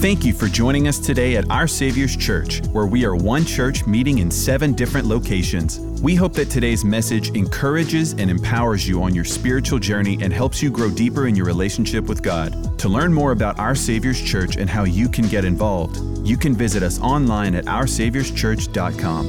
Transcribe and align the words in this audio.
Thank 0.00 0.24
you 0.24 0.32
for 0.32 0.46
joining 0.46 0.86
us 0.86 1.00
today 1.00 1.34
at 1.34 1.50
Our 1.50 1.66
Savior's 1.66 2.16
Church, 2.16 2.64
where 2.68 2.86
we 2.86 3.04
are 3.04 3.16
one 3.16 3.44
church 3.44 3.84
meeting 3.84 4.20
in 4.20 4.30
seven 4.30 4.72
different 4.72 5.08
locations. 5.08 5.80
We 6.00 6.14
hope 6.14 6.34
that 6.34 6.50
today's 6.50 6.84
message 6.84 7.30
encourages 7.30 8.12
and 8.12 8.30
empowers 8.30 8.86
you 8.86 9.02
on 9.02 9.12
your 9.12 9.24
spiritual 9.24 9.80
journey 9.80 10.16
and 10.22 10.32
helps 10.32 10.62
you 10.62 10.70
grow 10.70 10.88
deeper 10.88 11.26
in 11.26 11.34
your 11.34 11.46
relationship 11.46 12.04
with 12.04 12.22
God. 12.22 12.78
To 12.78 12.88
learn 12.88 13.12
more 13.12 13.32
about 13.32 13.58
Our 13.58 13.74
Savior's 13.74 14.22
Church 14.22 14.56
and 14.56 14.70
how 14.70 14.84
you 14.84 15.08
can 15.08 15.26
get 15.26 15.44
involved, 15.44 15.98
you 16.24 16.36
can 16.36 16.54
visit 16.54 16.84
us 16.84 17.00
online 17.00 17.56
at 17.56 17.64
OurSaviour'sChurch.com. 17.64 19.26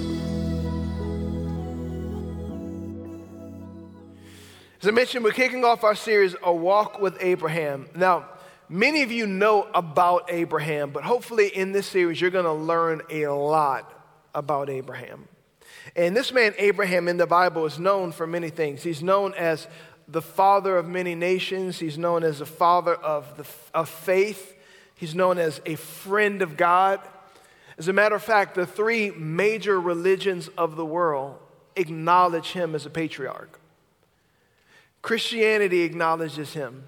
As 4.84 4.88
I 4.88 4.92
mentioned, 4.92 5.24
we're 5.24 5.32
kicking 5.32 5.66
off 5.66 5.84
our 5.84 5.96
series, 5.96 6.36
A 6.44 6.54
Walk 6.54 7.02
with 7.02 7.18
Abraham. 7.22 7.88
Now, 7.96 8.28
Many 8.72 9.02
of 9.02 9.12
you 9.12 9.26
know 9.26 9.68
about 9.74 10.30
Abraham, 10.30 10.92
but 10.92 11.04
hopefully 11.04 11.48
in 11.48 11.72
this 11.72 11.88
series 11.88 12.22
you're 12.22 12.30
going 12.30 12.46
to 12.46 12.54
learn 12.54 13.02
a 13.10 13.26
lot 13.28 13.92
about 14.36 14.70
Abraham. 14.70 15.28
And 15.96 16.16
this 16.16 16.32
man, 16.32 16.54
Abraham, 16.60 17.08
in 17.08 17.18
the 17.18 17.26
Bible 17.26 17.66
is 17.66 17.80
known 17.80 18.12
for 18.12 18.28
many 18.28 18.52
things. 18.52 18.84
He's 18.84 19.02
known 19.02 19.34
as 19.34 19.68
the 20.08 20.22
father 20.22 20.78
of 20.78 20.88
many 20.88 21.16
nations, 21.16 21.80
he's 21.80 21.98
known 21.98 22.24
as 22.24 22.40
the 22.40 22.46
father 22.46 22.94
of, 22.94 23.38
the, 23.38 23.46
of 23.74 23.90
faith, 23.90 24.56
he's 24.96 25.16
known 25.16 25.40
as 25.40 25.62
a 25.66 25.76
friend 25.76 26.44
of 26.44 26.56
God. 26.56 27.00
As 27.80 27.88
a 27.88 27.94
matter 27.94 28.16
of 28.16 28.24
fact, 28.24 28.54
the 28.54 28.66
three 28.68 29.10
major 29.12 29.80
religions 29.80 30.48
of 30.58 30.76
the 30.76 30.86
world 30.86 31.38
acknowledge 31.76 32.52
him 32.52 32.76
as 32.76 32.86
a 32.86 32.90
patriarch. 32.90 33.60
Christianity 35.02 35.82
acknowledges 35.82 36.54
him. 36.54 36.84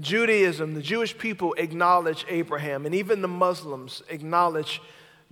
Judaism, 0.00 0.74
the 0.74 0.82
Jewish 0.82 1.16
people 1.16 1.54
acknowledge 1.58 2.24
Abraham, 2.28 2.86
and 2.86 2.94
even 2.94 3.20
the 3.20 3.28
Muslims 3.28 4.02
acknowledge 4.08 4.80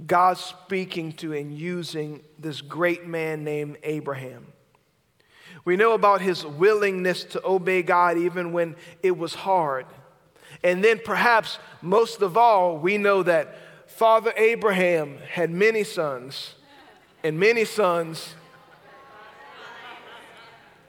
God 0.07 0.37
speaking 0.37 1.13
to 1.15 1.33
and 1.33 1.57
using 1.57 2.23
this 2.39 2.61
great 2.61 3.07
man 3.07 3.45
named 3.45 3.79
Abraham. 3.83 4.47
We 5.65 5.77
know 5.77 5.93
about 5.93 6.21
his 6.21 6.45
willingness 6.45 7.25
to 7.25 7.47
obey 7.47 7.83
God 7.83 8.17
even 8.19 8.53
when 8.53 8.77
it 9.03 9.17
was 9.17 9.35
hard. 9.35 9.87
And 10.63 10.83
then, 10.83 11.01
perhaps 11.05 11.59
most 11.81 12.23
of 12.23 12.37
all, 12.37 12.79
we 12.79 12.99
know 12.99 13.23
that 13.23 13.57
Father 13.87 14.33
Abraham 14.37 15.19
had 15.19 15.51
many 15.51 15.85
sons, 15.85 16.55
and 17.23 17.39
many 17.39 17.65
sons. 17.65 18.35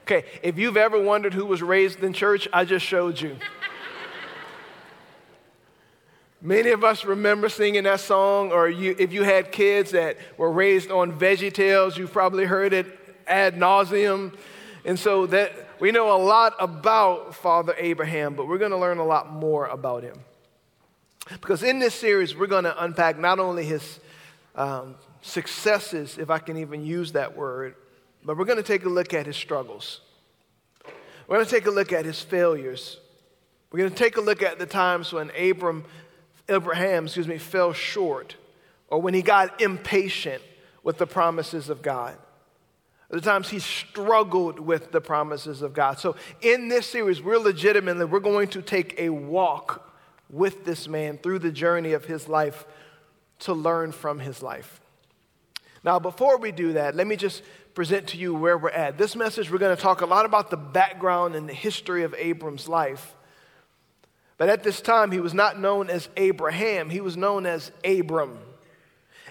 Okay, 0.04 0.24
if 0.42 0.58
you've 0.58 0.76
ever 0.76 1.00
wondered 1.00 1.34
who 1.34 1.46
was 1.46 1.62
raised 1.62 2.02
in 2.02 2.12
church, 2.12 2.48
I 2.52 2.64
just 2.64 2.84
showed 2.84 3.20
you. 3.20 3.36
Many 6.44 6.70
of 6.70 6.82
us 6.82 7.04
remember 7.04 7.48
singing 7.48 7.84
that 7.84 8.00
song, 8.00 8.50
or 8.50 8.68
you, 8.68 8.96
if 8.98 9.12
you 9.12 9.22
had 9.22 9.52
kids 9.52 9.92
that 9.92 10.16
were 10.36 10.50
raised 10.50 10.90
on 10.90 11.16
Veggie 11.16 11.52
Tales, 11.52 11.96
you 11.96 12.08
probably 12.08 12.44
heard 12.44 12.72
it 12.72 12.86
ad 13.28 13.54
nauseum. 13.54 14.34
And 14.84 14.98
so 14.98 15.26
that 15.26 15.52
we 15.78 15.92
know 15.92 16.16
a 16.16 16.18
lot 16.20 16.54
about 16.58 17.36
Father 17.36 17.76
Abraham, 17.78 18.34
but 18.34 18.48
we're 18.48 18.58
going 18.58 18.72
to 18.72 18.76
learn 18.76 18.98
a 18.98 19.04
lot 19.04 19.32
more 19.32 19.66
about 19.66 20.02
him. 20.02 20.18
Because 21.30 21.62
in 21.62 21.78
this 21.78 21.94
series, 21.94 22.36
we're 22.36 22.48
going 22.48 22.64
to 22.64 22.84
unpack 22.84 23.20
not 23.20 23.38
only 23.38 23.64
his 23.64 24.00
um, 24.56 24.96
successes, 25.20 26.18
if 26.18 26.28
I 26.28 26.40
can 26.40 26.56
even 26.56 26.84
use 26.84 27.12
that 27.12 27.36
word, 27.36 27.76
but 28.24 28.36
we're 28.36 28.46
going 28.46 28.58
to 28.58 28.64
take 28.64 28.84
a 28.84 28.88
look 28.88 29.14
at 29.14 29.26
his 29.26 29.36
struggles. 29.36 30.00
We're 31.28 31.36
going 31.36 31.46
to 31.46 31.54
take 31.54 31.66
a 31.66 31.70
look 31.70 31.92
at 31.92 32.04
his 32.04 32.20
failures. 32.20 32.98
We're 33.70 33.78
going 33.78 33.90
to 33.90 33.96
take 33.96 34.16
a 34.16 34.20
look 34.20 34.42
at 34.42 34.58
the 34.58 34.66
times 34.66 35.12
when 35.12 35.30
Abram 35.38 35.84
Abraham, 36.48 37.04
excuse 37.04 37.28
me, 37.28 37.38
fell 37.38 37.72
short 37.72 38.36
or 38.88 39.00
when 39.00 39.14
he 39.14 39.22
got 39.22 39.60
impatient 39.60 40.42
with 40.82 40.98
the 40.98 41.06
promises 41.06 41.68
of 41.68 41.82
God. 41.82 42.16
The 43.08 43.20
times 43.20 43.50
he 43.50 43.58
struggled 43.58 44.58
with 44.58 44.90
the 44.90 45.00
promises 45.00 45.60
of 45.60 45.74
God. 45.74 45.98
So 45.98 46.16
in 46.40 46.68
this 46.68 46.86
series, 46.86 47.22
we're 47.22 47.38
legitimately, 47.38 48.06
we're 48.06 48.20
going 48.20 48.48
to 48.48 48.62
take 48.62 48.98
a 48.98 49.10
walk 49.10 49.92
with 50.30 50.64
this 50.64 50.88
man 50.88 51.18
through 51.18 51.40
the 51.40 51.52
journey 51.52 51.92
of 51.92 52.06
his 52.06 52.26
life 52.26 52.64
to 53.40 53.52
learn 53.52 53.92
from 53.92 54.18
his 54.18 54.42
life. 54.42 54.80
Now, 55.84 55.98
before 55.98 56.38
we 56.38 56.52
do 56.52 56.74
that, 56.74 56.94
let 56.94 57.06
me 57.06 57.16
just 57.16 57.42
present 57.74 58.08
to 58.08 58.16
you 58.16 58.34
where 58.34 58.56
we're 58.56 58.70
at. 58.70 58.98
This 58.98 59.16
message, 59.16 59.50
we're 59.50 59.58
going 59.58 59.76
to 59.76 59.82
talk 59.82 60.00
a 60.00 60.06
lot 60.06 60.24
about 60.24 60.50
the 60.50 60.56
background 60.56 61.34
and 61.34 61.48
the 61.48 61.54
history 61.54 62.04
of 62.04 62.14
Abram's 62.16 62.68
life. 62.68 63.14
But 64.38 64.48
at 64.48 64.62
this 64.62 64.80
time, 64.80 65.10
he 65.12 65.20
was 65.20 65.34
not 65.34 65.58
known 65.58 65.90
as 65.90 66.08
Abraham, 66.16 66.90
he 66.90 67.00
was 67.00 67.16
known 67.16 67.46
as 67.46 67.70
Abram. 67.84 68.38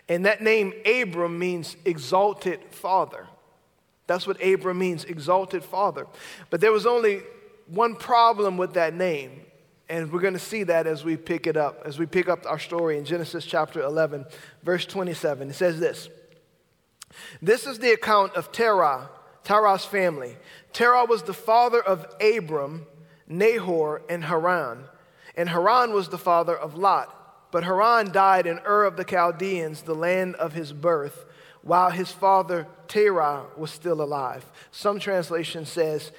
And 0.07 0.25
that 0.25 0.41
name, 0.41 0.73
Abram, 0.85 1.37
means 1.37 1.75
exalted 1.85 2.59
father. 2.71 3.27
That's 4.07 4.27
what 4.27 4.43
Abram 4.43 4.77
means, 4.77 5.05
exalted 5.05 5.63
father. 5.63 6.07
But 6.49 6.59
there 6.59 6.71
was 6.71 6.85
only 6.85 7.21
one 7.67 7.95
problem 7.95 8.57
with 8.57 8.73
that 8.73 8.93
name. 8.93 9.41
And 9.87 10.11
we're 10.11 10.21
going 10.21 10.33
to 10.33 10.39
see 10.39 10.63
that 10.63 10.87
as 10.87 11.03
we 11.03 11.17
pick 11.17 11.47
it 11.47 11.57
up, 11.57 11.81
as 11.85 11.99
we 11.99 12.05
pick 12.05 12.29
up 12.29 12.45
our 12.45 12.59
story 12.59 12.97
in 12.97 13.05
Genesis 13.05 13.45
chapter 13.45 13.81
11, 13.81 14.25
verse 14.63 14.85
27. 14.85 15.49
It 15.49 15.53
says 15.53 15.79
this 15.79 16.09
This 17.41 17.65
is 17.65 17.79
the 17.79 17.91
account 17.91 18.33
of 18.35 18.51
Terah, 18.51 19.09
Terah's 19.43 19.85
family. 19.85 20.37
Terah 20.71 21.05
was 21.05 21.23
the 21.23 21.33
father 21.33 21.81
of 21.81 22.05
Abram, 22.21 22.85
Nahor, 23.31 24.01
and 24.09 24.23
Haran. 24.25 24.83
And 25.35 25.49
Haran 25.49 25.93
was 25.93 26.09
the 26.09 26.17
father 26.17 26.55
of 26.55 26.75
Lot. 26.75 27.17
But 27.51 27.63
Haran 27.63 28.11
died 28.11 28.45
in 28.45 28.59
Ur 28.59 28.83
of 28.83 28.97
the 28.97 29.03
Chaldeans, 29.03 29.81
the 29.81 29.95
land 29.95 30.35
of 30.35 30.53
his 30.53 30.71
birth, 30.71 31.25
while 31.61 31.89
his 31.89 32.11
father 32.11 32.67
Terah 32.87 33.45
was 33.57 33.71
still 33.71 34.01
alive. 34.01 34.45
Some 34.71 34.99
translation 34.99 35.65
says 35.65 36.11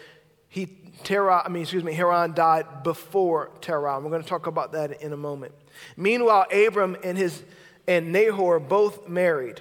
he 0.49 0.79
Terah, 1.05 1.43
I 1.45 1.49
mean, 1.49 1.63
excuse 1.63 1.83
me, 1.83 1.95
Haran 1.95 2.35
died 2.35 2.83
before 2.83 3.51
Terah. 3.61 3.99
We're 3.99 4.11
going 4.11 4.23
to 4.23 4.29
talk 4.29 4.47
about 4.47 4.73
that 4.73 5.01
in 5.03 5.13
a 5.13 5.17
moment. 5.17 5.55
Meanwhile, 5.97 6.47
Abram 6.53 6.97
and 7.03 7.17
his 7.17 7.43
and 7.89 8.13
Nahor 8.13 8.61
both 8.61 9.09
married. 9.09 9.61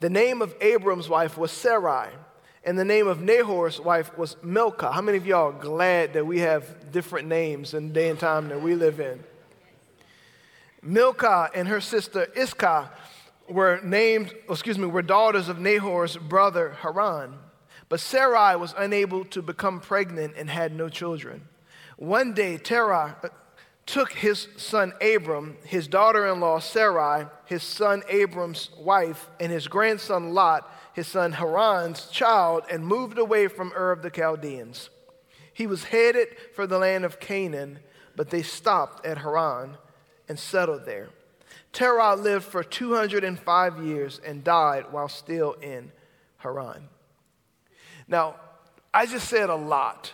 The 0.00 0.10
name 0.10 0.42
of 0.42 0.54
Abram's 0.60 1.08
wife 1.08 1.38
was 1.38 1.52
Sarai 1.52 2.08
and 2.64 2.78
the 2.78 2.84
name 2.84 3.08
of 3.08 3.20
Nahor's 3.20 3.80
wife 3.80 4.16
was 4.16 4.36
Milcah. 4.42 4.92
How 4.92 5.00
many 5.00 5.18
of 5.18 5.26
y'all 5.26 5.48
are 5.48 5.52
glad 5.52 6.12
that 6.12 6.26
we 6.26 6.38
have 6.40 6.92
different 6.92 7.28
names 7.28 7.74
in 7.74 7.88
the 7.88 7.94
day 7.94 8.08
and 8.08 8.18
time 8.18 8.48
that 8.48 8.62
we 8.62 8.74
live 8.74 9.00
in? 9.00 9.22
Milcah 10.80 11.50
and 11.54 11.66
her 11.68 11.80
sister 11.80 12.28
Iscah 12.36 12.90
were 13.48 13.80
named, 13.82 14.32
excuse 14.48 14.78
me, 14.78 14.86
were 14.86 15.02
daughters 15.02 15.48
of 15.48 15.58
Nahor's 15.58 16.16
brother 16.16 16.76
Haran. 16.80 17.34
But 17.88 18.00
Sarai 18.00 18.56
was 18.56 18.74
unable 18.78 19.24
to 19.26 19.42
become 19.42 19.80
pregnant 19.80 20.34
and 20.36 20.48
had 20.48 20.74
no 20.74 20.88
children. 20.88 21.48
One 21.96 22.32
day, 22.32 22.56
Terah 22.58 23.16
uh, 23.22 23.28
took 23.86 24.12
his 24.12 24.48
son 24.56 24.92
Abram, 25.00 25.56
his 25.64 25.88
daughter 25.88 26.26
in 26.26 26.40
law 26.40 26.58
Sarai, 26.58 27.26
his 27.44 27.62
son 27.62 28.02
Abram's 28.08 28.70
wife, 28.78 29.28
and 29.38 29.52
his 29.52 29.68
grandson 29.68 30.32
Lot 30.32 30.68
his 30.92 31.06
son 31.06 31.32
Haran's 31.32 32.06
child, 32.06 32.64
and 32.70 32.86
moved 32.86 33.18
away 33.18 33.48
from 33.48 33.72
Ur 33.76 33.92
of 33.92 34.02
the 34.02 34.10
Chaldeans. 34.10 34.90
He 35.52 35.66
was 35.66 35.84
headed 35.84 36.28
for 36.54 36.66
the 36.66 36.78
land 36.78 37.04
of 37.04 37.20
Canaan, 37.20 37.78
but 38.16 38.30
they 38.30 38.42
stopped 38.42 39.04
at 39.06 39.18
Haran 39.18 39.76
and 40.28 40.38
settled 40.38 40.84
there. 40.84 41.10
Terah 41.72 42.14
lived 42.14 42.44
for 42.44 42.62
205 42.62 43.84
years 43.84 44.20
and 44.24 44.44
died 44.44 44.86
while 44.90 45.08
still 45.08 45.52
in 45.54 45.90
Haran. 46.38 46.88
Now, 48.08 48.36
I 48.92 49.06
just 49.06 49.28
said 49.28 49.48
a 49.48 49.56
lot. 49.56 50.12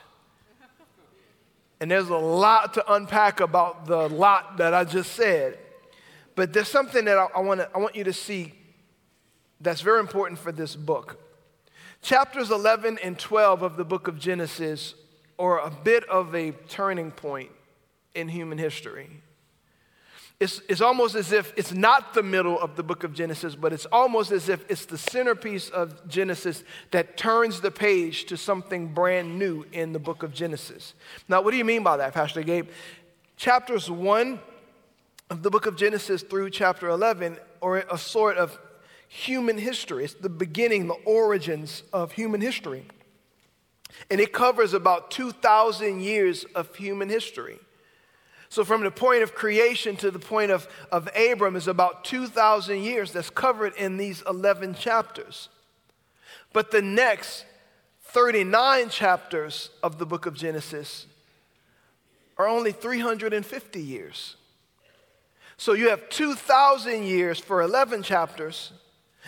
And 1.80 1.90
there's 1.90 2.08
a 2.08 2.16
lot 2.16 2.74
to 2.74 2.92
unpack 2.92 3.40
about 3.40 3.86
the 3.86 4.08
lot 4.08 4.56
that 4.58 4.74
I 4.74 4.84
just 4.84 5.12
said. 5.12 5.58
But 6.34 6.52
there's 6.52 6.68
something 6.68 7.04
that 7.04 7.18
I, 7.18 7.26
I, 7.36 7.40
wanna, 7.40 7.68
I 7.74 7.78
want 7.78 7.94
you 7.94 8.04
to 8.04 8.12
see 8.12 8.54
that's 9.60 9.80
very 9.80 10.00
important 10.00 10.38
for 10.38 10.52
this 10.52 10.76
book. 10.76 11.20
Chapters 12.02 12.50
11 12.50 12.98
and 13.02 13.18
12 13.18 13.62
of 13.62 13.76
the 13.76 13.84
book 13.84 14.08
of 14.08 14.18
Genesis 14.18 14.94
are 15.38 15.58
a 15.60 15.70
bit 15.70 16.04
of 16.08 16.34
a 16.34 16.52
turning 16.68 17.10
point 17.10 17.50
in 18.14 18.28
human 18.28 18.58
history. 18.58 19.22
It's, 20.40 20.60
it's 20.68 20.80
almost 20.80 21.16
as 21.16 21.32
if 21.32 21.52
it's 21.56 21.72
not 21.72 22.14
the 22.14 22.22
middle 22.22 22.60
of 22.60 22.76
the 22.76 22.84
book 22.84 23.02
of 23.02 23.12
Genesis, 23.12 23.56
but 23.56 23.72
it's 23.72 23.86
almost 23.86 24.30
as 24.30 24.48
if 24.48 24.64
it's 24.70 24.86
the 24.86 24.98
centerpiece 24.98 25.68
of 25.68 26.08
Genesis 26.08 26.62
that 26.92 27.16
turns 27.16 27.60
the 27.60 27.72
page 27.72 28.26
to 28.26 28.36
something 28.36 28.94
brand 28.94 29.36
new 29.36 29.64
in 29.72 29.92
the 29.92 29.98
book 29.98 30.22
of 30.22 30.32
Genesis. 30.32 30.94
Now, 31.28 31.42
what 31.42 31.50
do 31.50 31.56
you 31.56 31.64
mean 31.64 31.82
by 31.82 31.96
that, 31.96 32.14
Pastor 32.14 32.44
Gabe? 32.44 32.68
Chapters 33.36 33.90
1 33.90 34.38
of 35.30 35.42
the 35.42 35.50
book 35.50 35.66
of 35.66 35.76
Genesis 35.76 36.22
through 36.22 36.50
chapter 36.50 36.88
11 36.88 37.38
are 37.60 37.78
a 37.90 37.98
sort 37.98 38.36
of 38.36 38.56
human 39.08 39.58
history. 39.58 40.04
It's 40.04 40.14
the 40.14 40.28
beginning, 40.28 40.86
the 40.86 40.94
origins 41.04 41.82
of 41.92 42.12
human 42.12 42.40
history. 42.40 42.84
And 44.10 44.20
it 44.20 44.32
covers 44.32 44.74
about 44.74 45.10
2,000 45.10 46.00
years 46.00 46.44
of 46.54 46.74
human 46.76 47.08
history. 47.08 47.58
So, 48.50 48.64
from 48.64 48.82
the 48.82 48.90
point 48.90 49.22
of 49.22 49.34
creation 49.34 49.96
to 49.96 50.10
the 50.10 50.18
point 50.18 50.50
of, 50.50 50.68
of 50.90 51.08
Abram 51.14 51.56
is 51.56 51.68
about 51.68 52.04
2,000 52.04 52.82
years 52.82 53.12
that's 53.12 53.28
covered 53.28 53.74
in 53.74 53.98
these 53.98 54.22
11 54.26 54.74
chapters. 54.74 55.48
But 56.52 56.70
the 56.70 56.80
next 56.80 57.44
39 58.04 58.88
chapters 58.88 59.68
of 59.82 59.98
the 59.98 60.06
book 60.06 60.24
of 60.24 60.34
Genesis 60.34 61.06
are 62.38 62.48
only 62.48 62.72
350 62.72 63.82
years. 63.82 64.36
So, 65.58 65.74
you 65.74 65.90
have 65.90 66.08
2,000 66.08 67.02
years 67.02 67.38
for 67.38 67.60
11 67.60 68.02
chapters. 68.02 68.72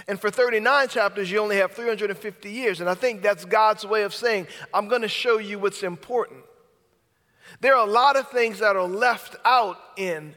And 0.09 0.21
for 0.21 0.31
39 0.31 0.89
chapters, 0.89 1.31
you 1.31 1.39
only 1.39 1.57
have 1.57 1.73
350 1.73 2.51
years. 2.51 2.81
And 2.81 2.89
I 2.89 2.95
think 2.95 3.23
that's 3.23 3.45
God's 3.45 3.85
way 3.85 4.03
of 4.03 4.15
saying, 4.15 4.47
I'm 4.73 4.89
going 4.89 5.03
to 5.03 5.09
show 5.09 5.39
you 5.39 5.59
what's 5.59 5.83
important. 5.83 6.45
There 7.61 7.75
are 7.75 7.87
a 7.87 7.91
lot 7.91 8.17
of 8.17 8.29
things 8.29 8.61
that 8.61 8.77
are 8.77 8.87
left 8.87 9.37
out 9.45 9.77
in 9.97 10.35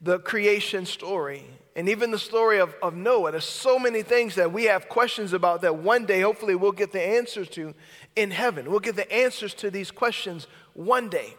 the 0.00 0.18
creation 0.18 0.86
story 0.86 1.44
and 1.76 1.88
even 1.88 2.10
the 2.10 2.18
story 2.18 2.60
of, 2.60 2.74
of 2.82 2.94
Noah. 2.94 3.32
There's 3.32 3.44
so 3.44 3.78
many 3.78 4.02
things 4.02 4.36
that 4.36 4.52
we 4.52 4.64
have 4.64 4.88
questions 4.88 5.32
about 5.32 5.62
that 5.62 5.76
one 5.76 6.06
day, 6.06 6.20
hopefully, 6.20 6.54
we'll 6.54 6.72
get 6.72 6.92
the 6.92 7.02
answers 7.02 7.48
to 7.50 7.74
in 8.14 8.30
heaven. 8.30 8.70
We'll 8.70 8.80
get 8.80 8.96
the 8.96 9.12
answers 9.12 9.54
to 9.54 9.70
these 9.70 9.90
questions 9.90 10.46
one 10.74 11.08
day. 11.08 11.34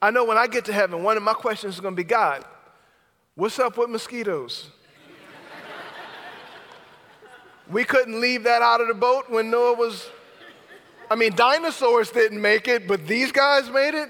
I 0.00 0.10
know 0.10 0.24
when 0.24 0.38
I 0.38 0.46
get 0.46 0.64
to 0.66 0.72
heaven, 0.72 1.02
one 1.02 1.16
of 1.16 1.22
my 1.22 1.34
questions 1.34 1.74
is 1.74 1.80
going 1.80 1.94
to 1.94 2.02
be 2.02 2.04
God, 2.04 2.44
what's 3.34 3.58
up 3.58 3.76
with 3.76 3.90
mosquitoes? 3.90 4.70
We 7.72 7.84
couldn't 7.84 8.20
leave 8.20 8.44
that 8.44 8.62
out 8.62 8.80
of 8.80 8.88
the 8.88 8.94
boat 8.94 9.24
when 9.28 9.50
Noah 9.50 9.74
was. 9.74 10.08
I 11.10 11.14
mean, 11.14 11.34
dinosaurs 11.34 12.10
didn't 12.10 12.40
make 12.40 12.68
it, 12.68 12.86
but 12.86 13.06
these 13.06 13.32
guys 13.32 13.70
made 13.70 13.94
it. 13.94 14.08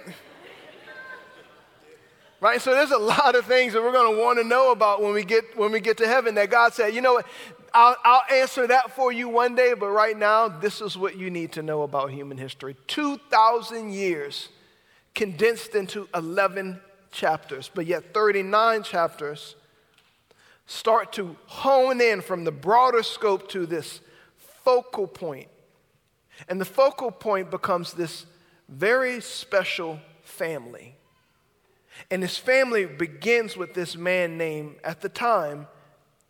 Right? 2.40 2.60
So 2.60 2.74
there's 2.74 2.90
a 2.90 2.98
lot 2.98 3.36
of 3.36 3.44
things 3.46 3.72
that 3.72 3.82
we're 3.82 3.92
going 3.92 4.16
to 4.16 4.20
want 4.20 4.38
to 4.40 4.44
know 4.44 4.72
about 4.72 5.00
when 5.00 5.12
we 5.12 5.24
get 5.24 5.56
when 5.56 5.70
we 5.70 5.80
get 5.80 5.98
to 5.98 6.08
heaven 6.08 6.34
that 6.34 6.50
God 6.50 6.74
said, 6.74 6.94
you 6.94 7.00
know 7.00 7.14
what? 7.14 7.26
I'll, 7.74 7.96
I'll 8.04 8.22
answer 8.30 8.66
that 8.66 8.94
for 8.94 9.12
you 9.12 9.28
one 9.28 9.54
day, 9.54 9.74
but 9.74 9.88
right 9.88 10.16
now, 10.16 10.48
this 10.48 10.80
is 10.80 10.98
what 10.98 11.16
you 11.16 11.30
need 11.30 11.52
to 11.52 11.62
know 11.62 11.82
about 11.82 12.10
human 12.10 12.36
history. 12.36 12.76
2,000 12.86 13.92
years 13.92 14.50
condensed 15.14 15.74
into 15.74 16.06
11 16.14 16.80
chapters, 17.12 17.70
but 17.72 17.86
yet 17.86 18.12
39 18.12 18.82
chapters 18.82 19.56
start 20.72 21.12
to 21.12 21.36
hone 21.46 22.00
in 22.00 22.22
from 22.22 22.44
the 22.44 22.50
broader 22.50 23.02
scope 23.02 23.48
to 23.50 23.66
this 23.66 24.00
focal 24.38 25.06
point. 25.06 25.48
And 26.48 26.60
the 26.60 26.64
focal 26.64 27.10
point 27.10 27.50
becomes 27.50 27.92
this 27.92 28.26
very 28.68 29.20
special 29.20 30.00
family. 30.22 30.96
And 32.10 32.22
his 32.22 32.38
family 32.38 32.86
begins 32.86 33.56
with 33.56 33.74
this 33.74 33.96
man 33.96 34.38
named, 34.38 34.76
at 34.82 35.02
the 35.02 35.10
time, 35.10 35.66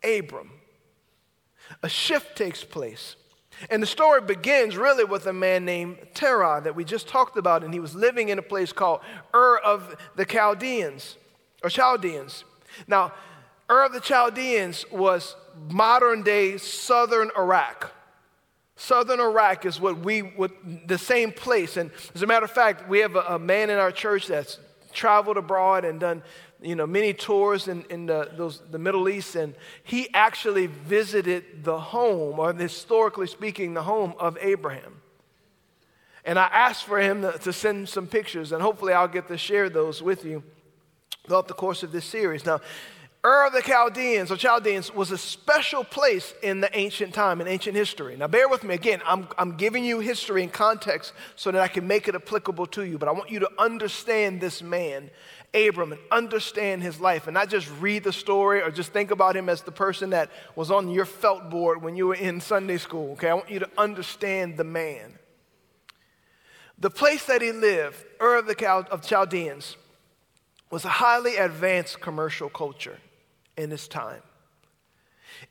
Abram. 0.03 0.51
A 1.81 1.89
shift 1.89 2.37
takes 2.37 2.63
place. 2.65 3.15
And 3.69 3.81
the 3.81 3.87
story 3.87 4.19
begins 4.19 4.75
really 4.75 5.05
with 5.05 5.25
a 5.25 5.33
man 5.33 5.63
named 5.63 5.97
Terah 6.13 6.59
that 6.65 6.75
we 6.75 6.83
just 6.83 7.07
talked 7.07 7.37
about, 7.37 7.63
and 7.63 7.73
he 7.73 7.79
was 7.79 7.95
living 7.95 8.27
in 8.27 8.39
a 8.39 8.43
place 8.43 8.73
called 8.73 8.99
Ur 9.33 9.57
of 9.59 9.95
the 10.15 10.25
Chaldeans, 10.25 11.15
or 11.63 11.69
Chaldeans. 11.69 12.43
Now, 12.87 13.13
Ur 13.69 13.85
of 13.85 13.93
the 13.93 13.99
Chaldeans 13.99 14.85
was 14.91 15.35
modern 15.69 16.23
day 16.23 16.57
southern 16.57 17.31
Iraq. 17.37 17.93
Southern 18.75 19.19
Iraq 19.19 19.65
is 19.65 19.79
what 19.79 19.99
we 19.99 20.21
would, 20.21 20.51
the 20.87 20.97
same 20.97 21.31
place. 21.31 21.77
And 21.77 21.91
as 22.15 22.23
a 22.23 22.27
matter 22.27 22.45
of 22.45 22.51
fact, 22.51 22.89
we 22.89 22.99
have 22.99 23.15
a, 23.15 23.21
a 23.21 23.39
man 23.39 23.69
in 23.69 23.77
our 23.77 23.91
church 23.91 24.27
that's 24.27 24.59
traveled 24.91 25.37
abroad 25.37 25.85
and 25.85 25.99
done 25.99 26.23
you 26.63 26.75
know, 26.75 26.87
many 26.87 27.13
tours 27.13 27.67
in, 27.67 27.83
in 27.89 28.05
the, 28.05 28.29
those, 28.37 28.61
the 28.71 28.79
Middle 28.79 29.09
East, 29.09 29.35
and 29.35 29.53
he 29.83 30.07
actually 30.13 30.67
visited 30.67 31.63
the 31.63 31.77
home, 31.77 32.39
or 32.39 32.53
historically 32.53 33.27
speaking, 33.27 33.73
the 33.73 33.83
home 33.83 34.13
of 34.17 34.37
Abraham. 34.39 35.01
And 36.25 36.39
I 36.39 36.45
asked 36.45 36.85
for 36.85 36.99
him 36.99 37.21
to, 37.21 37.37
to 37.39 37.51
send 37.51 37.89
some 37.89 38.07
pictures, 38.07 38.53
and 38.53 38.61
hopefully 38.61 38.93
I'll 38.93 39.09
get 39.09 39.27
to 39.27 39.37
share 39.37 39.69
those 39.69 40.01
with 40.01 40.23
you 40.23 40.41
throughout 41.27 41.49
the 41.49 41.53
course 41.53 41.83
of 41.83 41.91
this 41.91 42.05
series. 42.05 42.45
Now, 42.45 42.61
Ur 43.25 43.47
of 43.47 43.53
the 43.53 43.61
Chaldeans 43.61 44.31
or 44.31 44.35
Chaldeans 44.35 44.93
was 44.93 45.11
a 45.11 45.17
special 45.17 45.85
place 45.85 46.33
in 46.43 46.59
the 46.59 46.77
ancient 46.77 47.13
time, 47.13 47.39
in 47.39 47.47
ancient 47.47 47.73
history. 47.73 48.17
Now, 48.17 48.27
bear 48.27 48.49
with 48.49 48.65
me 48.65 48.75
again. 48.75 49.01
I'm, 49.05 49.29
I'm 49.37 49.55
giving 49.55 49.85
you 49.85 50.01
history 50.01 50.43
and 50.43 50.51
context 50.51 51.13
so 51.37 51.49
that 51.49 51.61
I 51.61 51.69
can 51.69 51.87
make 51.87 52.09
it 52.09 52.15
applicable 52.15 52.65
to 52.67 52.83
you, 52.83 52.97
but 52.97 53.07
I 53.07 53.13
want 53.13 53.31
you 53.31 53.39
to 53.39 53.49
understand 53.57 54.41
this 54.41 54.61
man, 54.61 55.09
Abram, 55.53 55.93
and 55.93 56.01
understand 56.11 56.83
his 56.83 56.99
life 56.99 57.27
and 57.27 57.33
not 57.33 57.47
just 57.47 57.69
read 57.79 58.03
the 58.03 58.11
story 58.11 58.61
or 58.61 58.71
just 58.71 58.91
think 58.91 59.09
about 59.09 59.37
him 59.37 59.47
as 59.47 59.61
the 59.61 59.71
person 59.71 60.09
that 60.09 60.29
was 60.57 60.69
on 60.69 60.89
your 60.89 61.05
felt 61.05 61.49
board 61.49 61.81
when 61.81 61.95
you 61.95 62.07
were 62.07 62.15
in 62.15 62.41
Sunday 62.41 62.77
school, 62.77 63.13
okay? 63.13 63.29
I 63.29 63.35
want 63.35 63.49
you 63.49 63.59
to 63.59 63.69
understand 63.77 64.57
the 64.57 64.65
man. 64.65 65.17
The 66.77 66.89
place 66.89 67.23
that 67.27 67.41
he 67.41 67.53
lived, 67.53 68.03
Ur 68.21 68.39
of 68.39 68.47
the 68.47 68.55
Chal- 68.55 68.87
of 68.91 69.01
Chaldeans, 69.01 69.77
was 70.69 70.83
a 70.83 70.89
highly 70.89 71.37
advanced 71.37 72.01
commercial 72.01 72.49
culture 72.49 72.97
in 73.57 73.71
his 73.71 73.87
time. 73.87 74.21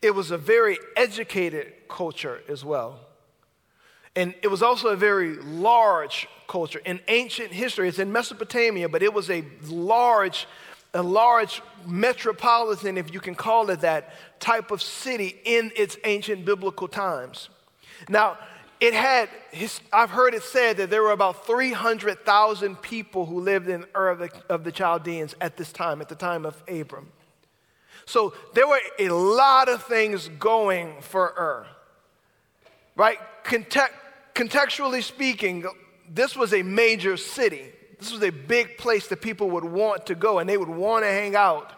It 0.01 0.15
was 0.15 0.31
a 0.31 0.39
very 0.39 0.79
educated 0.97 1.73
culture 1.89 2.41
as 2.49 2.65
well. 2.65 3.01
And 4.15 4.35
it 4.43 4.49
was 4.49 4.63
also 4.63 4.89
a 4.89 4.97
very 4.97 5.37
large 5.37 6.29
culture. 6.47 6.81
In 6.85 7.01
ancient 7.09 7.51
history, 7.51 7.89
it's 7.89 7.99
in 7.99 8.13
Mesopotamia, 8.13 8.89
but 8.89 9.03
it 9.03 9.13
was 9.13 9.31
a 9.31 9.45
large, 9.69 10.47
a 10.93 11.03
large 11.03 11.63
metropolitan, 11.87 12.99
if 12.99 13.13
you 13.13 13.21
can 13.21 13.35
call 13.35 13.71
it 13.71 13.81
that, 13.81 14.13
type 14.39 14.71
of 14.71 14.83
city 14.83 15.41
in 15.45 15.73
its 15.77 15.97
ancient 16.05 16.45
biblical 16.45 16.89
times. 16.89 17.49
Now, 18.09 18.39
it 18.81 18.95
had, 18.95 19.29
I've 19.93 20.11
heard 20.11 20.35
it 20.35 20.43
said 20.43 20.77
that 20.79 20.91
there 20.91 21.03
were 21.03 21.13
about 21.13 21.47
300,000 21.47 22.83
people 22.83 23.27
who 23.27 23.41
lived 23.41 23.69
in 23.69 23.87
Ur 23.97 24.09
of 24.09 24.19
the, 24.19 24.31
of 24.49 24.65
the 24.65 24.73
Chaldeans 24.73 25.35
at 25.41 25.57
this 25.57 25.73
time, 25.73 26.01
at 26.01 26.09
the 26.09 26.17
time 26.17 26.45
of 26.45 26.61
Abram. 26.69 27.09
So 28.13 28.35
there 28.53 28.69
were 28.69 28.79
a 28.99 29.09
lot 29.09 29.71
of 29.71 29.85
things 29.85 30.29
going 30.39 31.01
for 31.01 31.33
Ur. 31.35 31.67
Right? 32.95 33.17
Context, 33.43 33.95
contextually 34.35 35.03
speaking, 35.03 35.65
this 36.11 36.37
was 36.37 36.53
a 36.53 36.63
major 36.63 37.17
city. 37.17 37.73
This 37.99 38.13
was 38.13 38.23
a 38.23 38.29
big 38.29 38.77
place 38.77 39.07
that 39.07 39.23
people 39.23 39.49
would 39.53 39.65
want 39.65 40.05
to 40.09 40.15
go 40.15 40.41
and 40.41 40.51
they 40.51 40.59
would 40.59 40.69
want 40.69 41.07
to 41.07 41.09
hang 41.09 41.35
out. 41.37 41.73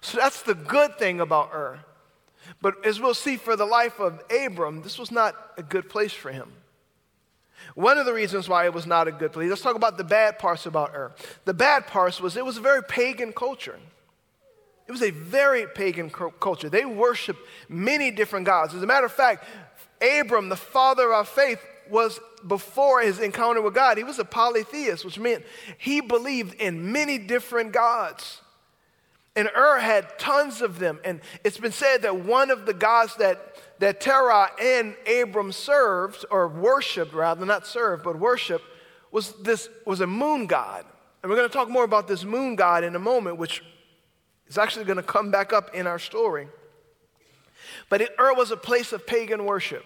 So 0.00 0.18
that's 0.18 0.42
the 0.42 0.54
good 0.54 0.98
thing 0.98 1.20
about 1.20 1.50
Ur. 1.54 1.78
But 2.60 2.84
as 2.84 2.98
we'll 2.98 3.14
see 3.14 3.36
for 3.36 3.54
the 3.54 3.64
life 3.64 4.00
of 4.00 4.20
Abram, 4.36 4.82
this 4.82 4.98
was 4.98 5.12
not 5.12 5.36
a 5.56 5.62
good 5.62 5.88
place 5.88 6.12
for 6.12 6.32
him. 6.32 6.50
One 7.76 7.98
of 7.98 8.06
the 8.06 8.12
reasons 8.12 8.48
why 8.48 8.64
it 8.64 8.74
was 8.74 8.84
not 8.84 9.06
a 9.06 9.12
good 9.12 9.32
place, 9.32 9.48
let's 9.48 9.62
talk 9.62 9.76
about 9.76 9.96
the 9.96 10.02
bad 10.02 10.40
parts 10.40 10.66
about 10.66 10.92
Ur. 10.92 11.12
The 11.44 11.54
bad 11.54 11.86
parts 11.86 12.20
was 12.20 12.36
it 12.36 12.44
was 12.44 12.56
a 12.56 12.60
very 12.60 12.82
pagan 12.82 13.32
culture. 13.32 13.78
It 14.86 14.92
was 14.92 15.02
a 15.02 15.10
very 15.10 15.66
pagan 15.66 16.10
culture. 16.10 16.68
They 16.68 16.84
worshiped 16.84 17.40
many 17.68 18.10
different 18.10 18.46
gods. 18.46 18.74
As 18.74 18.82
a 18.82 18.86
matter 18.86 19.06
of 19.06 19.12
fact, 19.12 19.44
Abram, 20.02 20.48
the 20.48 20.56
father 20.56 21.06
of 21.06 21.12
our 21.12 21.24
faith, 21.24 21.60
was 21.88 22.18
before 22.46 23.00
his 23.00 23.20
encounter 23.20 23.60
with 23.60 23.74
God, 23.74 23.98
he 23.98 24.04
was 24.04 24.18
a 24.18 24.24
polytheist, 24.24 25.04
which 25.04 25.18
meant 25.18 25.44
he 25.78 26.00
believed 26.00 26.54
in 26.54 26.92
many 26.92 27.18
different 27.18 27.72
gods. 27.72 28.40
And 29.34 29.48
Ur 29.56 29.78
had 29.78 30.18
tons 30.18 30.60
of 30.60 30.78
them. 30.78 31.00
And 31.04 31.20
it's 31.44 31.58
been 31.58 31.72
said 31.72 32.02
that 32.02 32.16
one 32.16 32.50
of 32.50 32.66
the 32.66 32.74
gods 32.74 33.16
that, 33.16 33.56
that 33.78 34.00
Terah 34.00 34.50
and 34.60 34.94
Abram 35.10 35.52
served, 35.52 36.24
or 36.30 36.48
worshiped 36.48 37.14
rather, 37.14 37.46
not 37.46 37.66
served, 37.66 38.04
but 38.04 38.18
worshiped, 38.18 38.64
was 39.10 39.32
this 39.42 39.68
was 39.86 40.00
a 40.00 40.06
moon 40.06 40.46
god. 40.46 40.84
And 41.22 41.30
we're 41.30 41.36
going 41.36 41.48
to 41.48 41.52
talk 41.52 41.68
more 41.68 41.84
about 41.84 42.08
this 42.08 42.24
moon 42.24 42.56
god 42.56 42.84
in 42.84 42.96
a 42.96 42.98
moment, 42.98 43.36
which 43.36 43.62
is 44.52 44.58
actually 44.58 44.84
going 44.84 44.98
to 44.98 45.02
come 45.02 45.30
back 45.30 45.50
up 45.54 45.74
in 45.74 45.86
our 45.86 45.98
story. 45.98 46.46
But 47.88 48.02
it, 48.02 48.10
Ur 48.20 48.34
was 48.34 48.50
a 48.50 48.56
place 48.56 48.92
of 48.92 49.06
pagan 49.06 49.46
worship. 49.46 49.82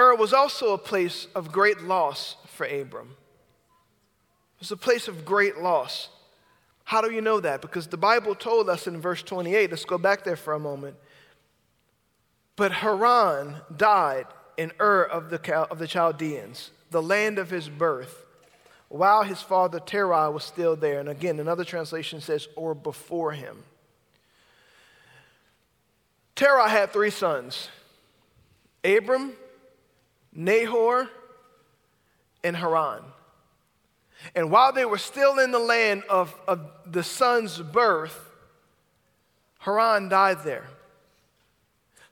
Ur 0.00 0.14
was 0.16 0.32
also 0.32 0.72
a 0.72 0.78
place 0.78 1.26
of 1.34 1.52
great 1.52 1.82
loss 1.82 2.36
for 2.46 2.64
Abram. 2.64 3.10
It 3.10 4.60
was 4.60 4.72
a 4.72 4.78
place 4.78 5.08
of 5.08 5.26
great 5.26 5.58
loss. 5.58 6.08
How 6.84 7.02
do 7.02 7.10
you 7.10 7.20
know 7.20 7.38
that? 7.38 7.60
Because 7.60 7.86
the 7.86 7.98
Bible 7.98 8.34
told 8.34 8.70
us 8.70 8.86
in 8.86 8.98
verse 8.98 9.22
28, 9.22 9.70
let's 9.70 9.84
go 9.84 9.98
back 9.98 10.24
there 10.24 10.36
for 10.36 10.54
a 10.54 10.58
moment. 10.58 10.96
But 12.56 12.72
Haran 12.72 13.56
died 13.76 14.24
in 14.56 14.72
Ur 14.80 15.02
of 15.02 15.28
the, 15.28 15.54
of 15.70 15.78
the 15.78 15.86
Chaldeans, 15.86 16.70
the 16.90 17.02
land 17.02 17.38
of 17.38 17.50
his 17.50 17.68
birth 17.68 18.23
while 18.94 19.24
his 19.24 19.42
father 19.42 19.80
Terah 19.80 20.30
was 20.30 20.44
still 20.44 20.76
there. 20.76 21.00
And 21.00 21.08
again, 21.08 21.40
another 21.40 21.64
translation 21.64 22.20
says, 22.20 22.46
or 22.54 22.76
before 22.76 23.32
him. 23.32 23.64
Terah 26.36 26.68
had 26.68 26.92
three 26.92 27.10
sons 27.10 27.70
Abram, 28.84 29.32
Nahor, 30.32 31.10
and 32.44 32.56
Haran. 32.56 33.02
And 34.36 34.52
while 34.52 34.72
they 34.72 34.84
were 34.84 34.98
still 34.98 35.40
in 35.40 35.50
the 35.50 35.58
land 35.58 36.04
of, 36.08 36.32
of 36.46 36.60
the 36.86 37.02
son's 37.02 37.58
birth, 37.58 38.30
Haran 39.58 40.08
died 40.08 40.44
there. 40.44 40.68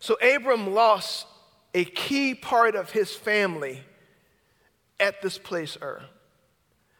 So 0.00 0.14
Abram 0.14 0.74
lost 0.74 1.28
a 1.74 1.84
key 1.84 2.34
part 2.34 2.74
of 2.74 2.90
his 2.90 3.14
family 3.14 3.84
at 4.98 5.22
this 5.22 5.38
place, 5.38 5.78
Ur. 5.80 6.02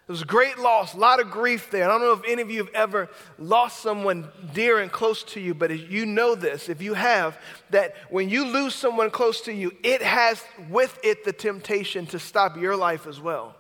It 0.09 0.11
was 0.11 0.25
great 0.25 0.59
loss, 0.59 0.95
a 0.95 0.99
lot 0.99 1.21
of 1.21 1.31
grief 1.31 1.71
there. 1.71 1.85
I 1.85 1.87
don't 1.89 2.01
know 2.01 2.13
if 2.13 2.25
any 2.27 2.43
of 2.43 2.51
you 2.51 2.65
have 2.65 2.75
ever 2.75 3.09
lost 3.39 3.81
someone 3.81 4.29
dear 4.53 4.81
and 4.81 4.91
close 4.91 5.23
to 5.25 5.41
you, 5.41 5.55
but 5.55 5.71
you 5.91 6.07
know 6.07 6.35
this, 6.35 6.69
if 6.69 6.83
you 6.83 6.95
have, 6.95 7.39
that 7.71 7.95
when 8.11 8.29
you 8.29 8.45
lose 8.45 8.75
someone 8.75 9.11
close 9.11 9.43
to 9.43 9.53
you, 9.53 9.73
it 9.85 10.03
has 10.03 10.43
with 10.69 10.99
it 11.05 11.25
the 11.25 11.33
temptation 11.33 12.05
to 12.07 12.19
stop 12.19 12.57
your 12.57 12.77
life 12.77 13.07
as 13.07 13.21
well. 13.21 13.55